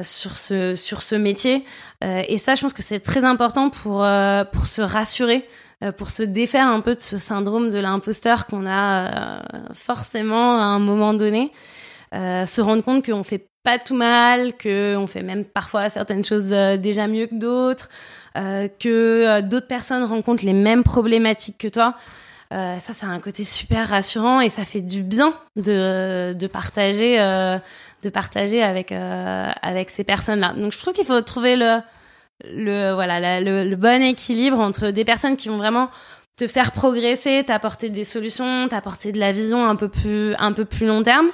sur 0.04 0.38
ce 0.38 0.76
sur 0.76 1.02
ce 1.02 1.16
métier. 1.16 1.66
et 2.02 2.38
ça, 2.38 2.56
je 2.56 2.62
pense 2.62 2.74
que 2.74 2.82
c'est 2.82 3.02
très 3.02 3.26
important 3.26 3.70
pour 3.70 4.06
pour 4.54 4.68
se 4.68 4.82
rassurer 4.82 5.46
euh, 5.46 5.70
pour 5.90 6.12
se 6.12 6.22
défaire 6.24 6.68
un 6.68 6.80
peu 6.82 6.94
de 6.94 7.00
ce 7.00 7.18
syndrome 7.18 7.70
de 7.70 7.80
l'imposteur 7.80 8.46
qu'on 8.46 8.68
a 8.68 9.08
euh, 9.08 9.60
forcément 9.74 10.60
à 10.60 10.66
un 10.66 10.80
moment 10.80 11.14
donné, 11.14 11.52
euh, 12.14 12.46
se 12.46 12.62
rendre 12.62 12.84
compte 12.84 13.06
qu'on 13.06 13.24
fait 13.24 13.48
pas 13.64 13.80
tout 13.80 13.96
mal, 13.96 14.54
qu'on 14.54 15.08
fait 15.08 15.24
même 15.24 15.44
parfois 15.44 15.90
certaines 15.90 16.24
choses 16.24 16.50
déjà 16.80 17.08
mieux 17.08 17.28
que 17.28 17.36
d'autres, 17.36 17.90
que 18.34 19.42
d'autres 19.42 19.68
personnes 19.68 20.04
rencontrent 20.04 20.44
les 20.44 20.54
mêmes 20.54 20.84
problématiques 20.84 21.60
que 21.60 21.68
toi. 21.68 21.94
ça, 22.50 22.80
ça 22.80 23.06
a 23.06 23.10
un 23.10 23.20
côté 23.20 23.44
super 23.44 23.88
rassurant 23.90 24.42
et 24.42 24.50
ça 24.50 24.66
fait 24.66 24.82
du 24.82 25.04
bien 25.04 25.36
de, 25.58 26.34
de 26.34 26.48
partager, 26.48 27.20
de 27.20 28.10
partager 28.10 28.64
avec, 28.64 28.92
avec 28.92 29.92
ces 29.92 30.04
personnes-là. 30.04 30.54
Donc, 30.54 30.72
je 30.72 30.80
trouve 30.80 30.96
qu'il 30.96 31.06
faut 31.06 31.22
trouver 31.22 31.56
le, 31.56 31.82
le 32.46 32.94
voilà 32.94 33.39
le, 33.42 33.76
bon 33.76 34.02
équilibre 34.02 34.60
entre 34.60 34.89
des 34.89 35.06
personnes 35.06 35.36
qui 35.36 35.50
vont 35.50 35.58
vraiment 35.58 35.89
te 36.38 36.48
faire 36.48 36.72
progresser, 36.72 37.44
t'apporter 37.46 37.89
des 37.89 38.04
solutions, 38.04 38.68
t'apporter 38.68 39.12
de 39.12 39.20
la 39.20 39.32
vision 39.32 39.66
un 39.66 39.76
peu 39.76 39.89
plus 39.89 40.34
un 40.36 40.54
peu 40.54 40.66
plus 40.66 40.88
long 40.88 41.04
terme. 41.04 41.30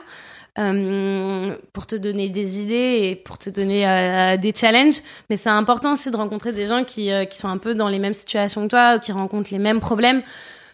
Euh, 0.60 1.56
pour 1.72 1.86
te 1.86 1.96
donner 1.96 2.30
des 2.30 2.60
idées 2.60 3.00
et 3.04 3.16
pour 3.16 3.38
te 3.38 3.52
donner 3.52 3.88
euh, 3.88 4.38
des 4.38 4.52
challenges. 4.56 5.02
Mais 5.30 5.38
c'est 5.38 5.50
important 5.50 5.94
aussi 5.94 6.10
de 6.10 6.18
rencontrer 6.18 6.52
des 6.52 6.66
gens 6.66 6.84
qui, 6.84 7.12
euh, 7.12 7.26
qui 7.26 7.38
sont 7.38 7.48
un 7.48 7.60
peu 7.60 7.76
dans 7.76 7.90
les 7.90 8.00
mêmes 8.00 8.16
situations 8.16 8.64
que 8.64 8.72
toi 8.72 8.98
qui 8.98 9.12
rencontrent 9.12 9.52
les 9.52 9.60
mêmes 9.60 9.80
problèmes 9.80 10.24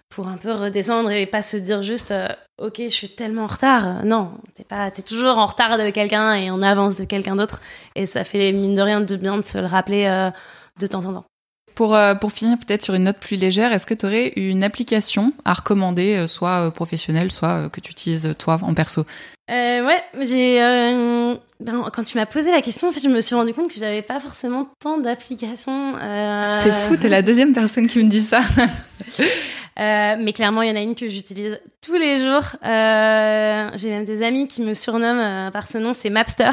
pour 0.07 0.29
un 0.29 0.37
peu 0.37 0.53
redescendre 0.53 1.11
et 1.11 1.25
pas 1.25 1.41
se 1.41 1.57
dire 1.57 1.81
juste 1.81 2.13
ok 2.61 2.75
je 2.77 2.89
suis 2.89 3.09
tellement 3.09 3.43
en 3.43 3.47
retard. 3.47 4.05
Non 4.05 4.31
t'es 4.53 4.63
pas 4.63 4.91
t'es 4.91 5.01
toujours 5.01 5.37
en 5.37 5.45
retard 5.45 5.77
de 5.77 5.89
quelqu'un 5.89 6.33
et 6.35 6.49
en 6.51 6.61
avance 6.61 6.95
de 6.95 7.05
quelqu'un 7.05 7.35
d'autre. 7.35 7.61
Et 7.95 8.05
ça 8.05 8.23
fait 8.23 8.51
mine 8.51 8.75
de 8.75 8.81
rien 8.81 9.01
de 9.01 9.15
bien 9.15 9.37
de 9.37 9.43
se 9.43 9.57
le 9.57 9.65
rappeler 9.65 10.05
euh, 10.05 10.31
de 10.79 10.87
temps 10.87 11.05
en 11.05 11.13
temps. 11.13 11.25
Pour, 11.75 11.95
euh, 11.95 12.13
pour 12.13 12.31
finir 12.31 12.59
peut-être 12.59 12.83
sur 12.83 12.93
une 12.93 13.05
note 13.05 13.17
plus 13.17 13.35
légère, 13.35 13.73
est-ce 13.73 13.87
que 13.87 13.95
tu 13.95 14.05
aurais 14.05 14.27
une 14.35 14.63
application 14.63 15.33
à 15.43 15.55
recommander, 15.55 16.27
soit 16.27 16.69
professionnelle, 16.71 17.31
soit 17.31 17.67
que 17.69 17.81
tu 17.81 17.89
utilises 17.89 18.35
toi 18.37 18.59
en 18.61 18.75
perso? 18.75 19.07
Ouais, 19.49 20.01
j'ai 20.21 20.59
ben, 21.59 21.89
quand 21.93 22.03
tu 22.03 22.17
m'as 22.17 22.25
posé 22.25 22.51
la 22.51 22.61
question, 22.61 22.89
en 22.89 22.91
fait, 22.91 23.01
je 23.01 23.09
me 23.09 23.21
suis 23.21 23.35
rendu 23.35 23.53
compte 23.53 23.71
que 23.71 23.79
j'avais 23.79 24.01
pas 24.01 24.19
forcément 24.19 24.67
tant 24.79 24.97
d'applications. 24.97 25.93
C'est 26.61 26.73
fou, 26.73 26.97
t'es 26.97 27.09
la 27.09 27.21
deuxième 27.21 27.53
personne 27.53 27.87
qui 27.87 28.03
me 28.03 28.09
dit 28.09 28.21
ça. 28.21 28.41
Euh, 29.79 30.15
mais 30.19 30.33
clairement, 30.33 30.61
il 30.61 30.69
y 30.69 30.71
en 30.71 30.75
a 30.75 30.81
une 30.81 30.93
que 30.95 31.09
j'utilise 31.09 31.59
tous 31.81 31.95
les 31.95 32.19
jours. 32.19 32.55
Euh, 32.63 33.69
J'ai 33.75 33.89
même 33.89 34.05
des 34.05 34.21
amis 34.21 34.47
qui 34.47 34.61
me 34.61 34.73
surnomment 34.73 35.47
euh, 35.47 35.51
par 35.51 35.67
ce 35.67 35.79
nom, 35.79 35.93
c'est 35.93 36.11
Mapster. 36.11 36.51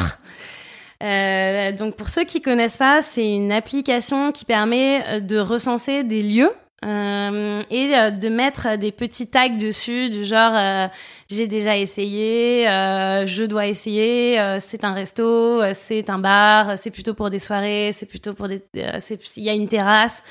Euh, 1.03 1.73
donc 1.73 1.97
pour 1.97 2.09
ceux 2.09 2.25
qui 2.25 2.43
connaissent 2.43 2.77
pas, 2.77 3.01
c'est 3.03 3.27
une 3.27 3.53
application 3.53 4.33
qui 4.33 4.45
permet 4.45 5.03
euh, 5.07 5.21
de 5.21 5.39
recenser 5.39 6.05
des 6.05 6.23
lieux 6.23 6.51
euh, 6.85 7.63
et 7.71 8.11
de 8.11 8.29
mettre 8.29 8.77
des 8.77 8.93
petits 8.93 9.29
tags 9.29 9.49
dessus 9.49 10.11
du 10.11 10.25
genre 10.25 10.89
j'ai 11.29 11.47
déjà 11.47 11.77
essayé, 11.77 12.65
je 12.65 13.45
dois 13.45 13.67
essayer, 13.67 14.59
c'est 14.59 14.85
un 14.85 14.93
resto, 14.93 15.63
c'est 15.73 16.11
un 16.11 16.19
bar, 16.19 16.77
c'est 16.77 16.91
plutôt 16.91 17.15
pour 17.15 17.31
des 17.31 17.39
soirées, 17.39 17.91
c'est 17.93 18.07
plutôt 18.07 18.35
pour 18.35 18.49
des, 18.49 18.63
il 19.37 19.43
y 19.45 19.51
a 19.51 19.55
une 19.55 19.69
terrasse. 19.69 20.23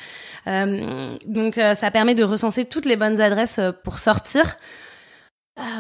Euh, 0.48 1.18
donc 1.26 1.58
euh, 1.58 1.76
ça 1.76 1.92
permet 1.92 2.16
de 2.16 2.24
recenser 2.24 2.66
toutes 2.66 2.86
les 2.86 2.96
bonnes 2.96 3.22
adresses 3.22 3.60
euh, 3.60 3.72
pour 3.72 4.00
sortir. 4.00 4.58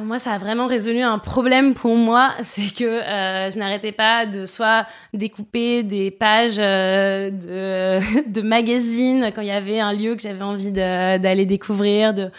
Moi, 0.03 0.19
ça 0.19 0.33
a 0.33 0.37
vraiment 0.37 0.67
résolu 0.67 1.01
un 1.01 1.19
problème 1.19 1.73
pour 1.73 1.95
moi, 1.95 2.31
c'est 2.43 2.73
que 2.73 3.01
je 3.01 3.57
n'arrêtais 3.57 3.91
pas 3.91 4.25
de 4.25 4.45
soit 4.45 4.85
découper 5.13 5.83
des 5.83 6.11
pages 6.11 6.57
de, 6.57 7.29
de 8.29 8.41
magazines 8.41 9.31
quand 9.33 9.41
il 9.41 9.47
y 9.47 9.51
avait 9.51 9.79
un 9.79 9.93
lieu 9.93 10.15
que 10.15 10.21
j'avais 10.21 10.43
envie 10.43 10.71
d'aller 10.71 11.45
découvrir, 11.45 12.13
de 12.13 12.31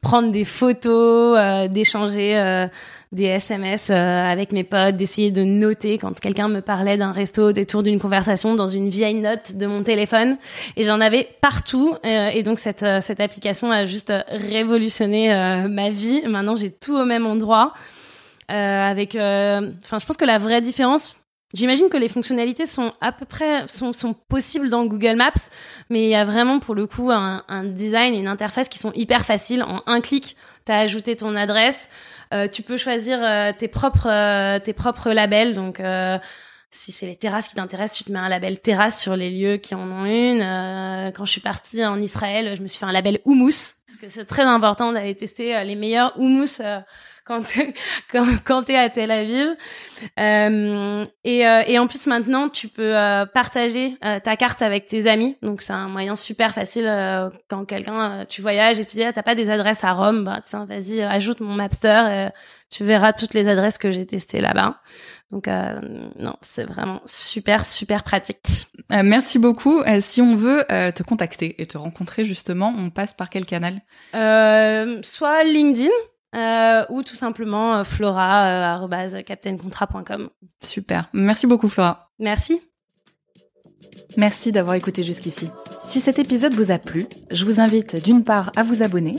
prendre 0.00 0.30
des 0.30 0.44
photos, 0.44 1.68
d'échanger 1.68 2.68
des 3.12 3.24
SMS 3.24 3.88
euh, 3.90 3.94
avec 3.94 4.52
mes 4.52 4.64
potes, 4.64 4.96
d'essayer 4.96 5.30
de 5.30 5.42
noter 5.42 5.98
quand 5.98 6.18
quelqu'un 6.18 6.48
me 6.48 6.60
parlait 6.60 6.96
d'un 6.96 7.12
resto, 7.12 7.52
des 7.52 7.64
tours 7.64 7.82
d'une 7.82 8.00
conversation 8.00 8.54
dans 8.54 8.68
une 8.68 8.88
vieille 8.88 9.14
note 9.14 9.56
de 9.56 9.66
mon 9.66 9.82
téléphone. 9.82 10.36
Et 10.76 10.82
j'en 10.82 11.00
avais 11.00 11.28
partout. 11.40 11.96
Euh, 12.04 12.28
et 12.28 12.42
donc 12.42 12.58
cette, 12.58 12.82
euh, 12.82 13.00
cette 13.00 13.20
application 13.20 13.70
a 13.70 13.86
juste 13.86 14.12
révolutionné 14.28 15.28
ma 15.68 15.88
vie. 15.90 16.22
Maintenant, 16.26 16.56
j'ai 16.56 16.70
tout 16.70 16.96
au 16.96 17.04
même 17.04 17.26
endroit. 17.26 17.72
avec, 18.48 19.10
enfin, 19.14 19.98
je 19.98 20.06
pense 20.06 20.16
que 20.16 20.24
la 20.24 20.38
vraie 20.38 20.60
différence 20.60 21.16
J'imagine 21.54 21.88
que 21.88 21.96
les 21.96 22.08
fonctionnalités 22.08 22.66
sont 22.66 22.92
à 23.00 23.12
peu 23.12 23.24
près 23.24 23.68
sont, 23.68 23.92
sont 23.92 24.14
possibles 24.14 24.68
dans 24.68 24.84
Google 24.84 25.14
Maps, 25.14 25.48
mais 25.90 26.02
il 26.04 26.10
y 26.10 26.14
a 26.16 26.24
vraiment 26.24 26.58
pour 26.58 26.74
le 26.74 26.86
coup 26.86 27.12
un, 27.12 27.44
un 27.48 27.64
design 27.64 28.14
et 28.14 28.18
une 28.18 28.26
interface 28.26 28.68
qui 28.68 28.80
sont 28.80 28.92
hyper 28.94 29.24
faciles. 29.24 29.62
En 29.62 29.80
un 29.86 30.00
clic, 30.00 30.36
tu 30.66 30.72
as 30.72 30.78
ajouté 30.78 31.14
ton 31.14 31.36
adresse. 31.36 31.88
Euh, 32.34 32.48
tu 32.48 32.62
peux 32.62 32.76
choisir 32.76 33.18
euh, 33.22 33.52
tes 33.56 33.68
propres 33.68 34.08
euh, 34.08 34.58
tes 34.58 34.72
propres 34.72 35.10
labels. 35.10 35.54
Donc 35.54 35.80
si 36.70 36.92
c'est 36.92 37.06
les 37.06 37.16
terrasses 37.16 37.48
qui 37.48 37.54
t'intéressent, 37.54 37.98
tu 37.98 38.04
te 38.04 38.12
mets 38.12 38.18
un 38.18 38.28
label 38.28 38.60
terrasse 38.60 39.00
sur 39.00 39.16
les 39.16 39.30
lieux 39.30 39.56
qui 39.56 39.74
en 39.74 39.90
ont 39.90 40.04
une. 40.04 40.40
quand 41.12 41.24
je 41.24 41.30
suis 41.30 41.40
partie 41.40 41.84
en 41.84 42.00
Israël, 42.00 42.54
je 42.56 42.62
me 42.62 42.66
suis 42.66 42.78
fait 42.78 42.86
un 42.86 42.92
label 42.92 43.20
houmous 43.24 43.74
parce 43.86 43.98
que 44.00 44.08
c'est 44.08 44.24
très 44.24 44.42
important 44.42 44.92
d'aller 44.92 45.14
tester 45.14 45.62
les 45.64 45.76
meilleurs 45.76 46.18
houmous 46.18 46.60
quand 47.26 47.42
quand, 48.12 48.26
quand 48.44 48.62
t'es 48.62 48.76
à 48.76 48.88
Tel 48.88 49.10
Aviv. 49.10 49.48
Euh, 50.18 51.02
et, 51.24 51.46
euh, 51.46 51.62
et 51.66 51.78
en 51.78 51.86
plus 51.86 52.06
maintenant, 52.06 52.48
tu 52.48 52.68
peux 52.68 52.96
euh, 52.96 53.26
partager 53.26 53.96
euh, 54.04 54.18
ta 54.20 54.36
carte 54.36 54.62
avec 54.62 54.86
tes 54.86 55.08
amis. 55.08 55.36
Donc 55.42 55.60
c'est 55.60 55.72
un 55.72 55.88
moyen 55.88 56.16
super 56.16 56.54
facile 56.54 56.86
quand 57.48 57.64
quelqu'un 57.64 58.24
tu 58.28 58.40
voyages 58.40 58.78
et 58.78 58.84
tu 58.84 58.96
dis 58.96 59.04
ah, 59.04 59.12
t'as 59.12 59.22
pas 59.22 59.34
des 59.34 59.50
adresses 59.50 59.84
à 59.84 59.92
Rome, 59.92 60.24
bah 60.24 60.40
tiens 60.44 60.64
vas-y 60.64 61.02
ajoute 61.02 61.40
mon 61.40 61.54
Mapster. 61.54 62.28
tu 62.70 62.84
verras 62.84 63.12
toutes 63.12 63.34
les 63.34 63.48
adresses 63.48 63.78
que 63.78 63.90
j'ai 63.90 64.06
testées 64.06 64.40
là-bas. 64.40 64.80
Donc 65.32 65.48
non, 65.48 66.36
c'est 66.40 66.64
vraiment 66.64 67.02
super 67.06 67.64
super 67.64 68.04
pratique. 68.04 68.68
merci 68.90 69.38
beaucoup. 69.38 69.82
si 70.00 70.22
on 70.22 70.36
veut 70.36 70.64
te 70.68 71.02
contacter 71.02 71.60
et 71.60 71.66
te 71.66 71.76
rencontrer 71.76 72.24
justement, 72.24 72.72
on 72.76 72.90
passe 72.90 73.14
par 73.14 73.30
quel 73.30 73.46
canal? 73.46 73.80
Soit 75.02 75.44
LinkedIn. 75.44 75.90
Euh, 76.36 76.84
ou 76.90 77.02
tout 77.02 77.14
simplement 77.14 77.76
euh, 77.76 77.84
flora.captaincontra.com. 77.84 80.22
Euh, 80.22 80.28
Super. 80.62 81.08
Merci 81.12 81.46
beaucoup 81.46 81.68
Flora. 81.68 81.98
Merci. 82.18 82.60
Merci 84.16 84.50
d'avoir 84.52 84.76
écouté 84.76 85.02
jusqu'ici. 85.02 85.50
Si 85.86 86.00
cet 86.00 86.18
épisode 86.18 86.54
vous 86.54 86.70
a 86.70 86.78
plu, 86.78 87.04
je 87.30 87.44
vous 87.44 87.60
invite 87.60 88.02
d'une 88.02 88.22
part 88.22 88.50
à 88.56 88.62
vous 88.62 88.82
abonner. 88.82 89.16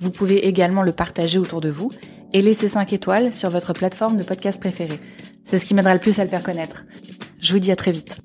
Vous 0.00 0.10
pouvez 0.10 0.46
également 0.46 0.82
le 0.82 0.92
partager 0.92 1.38
autour 1.38 1.60
de 1.60 1.70
vous 1.70 1.90
et 2.32 2.42
laisser 2.42 2.68
5 2.68 2.92
étoiles 2.92 3.32
sur 3.32 3.50
votre 3.50 3.72
plateforme 3.72 4.16
de 4.16 4.24
podcast 4.24 4.58
préférée. 4.60 4.98
C'est 5.44 5.60
ce 5.60 5.66
qui 5.66 5.74
m'aidera 5.74 5.94
le 5.94 6.00
plus 6.00 6.18
à 6.18 6.24
le 6.24 6.30
faire 6.30 6.42
connaître. 6.42 6.84
Je 7.40 7.52
vous 7.52 7.60
dis 7.60 7.70
à 7.70 7.76
très 7.76 7.92
vite. 7.92 8.18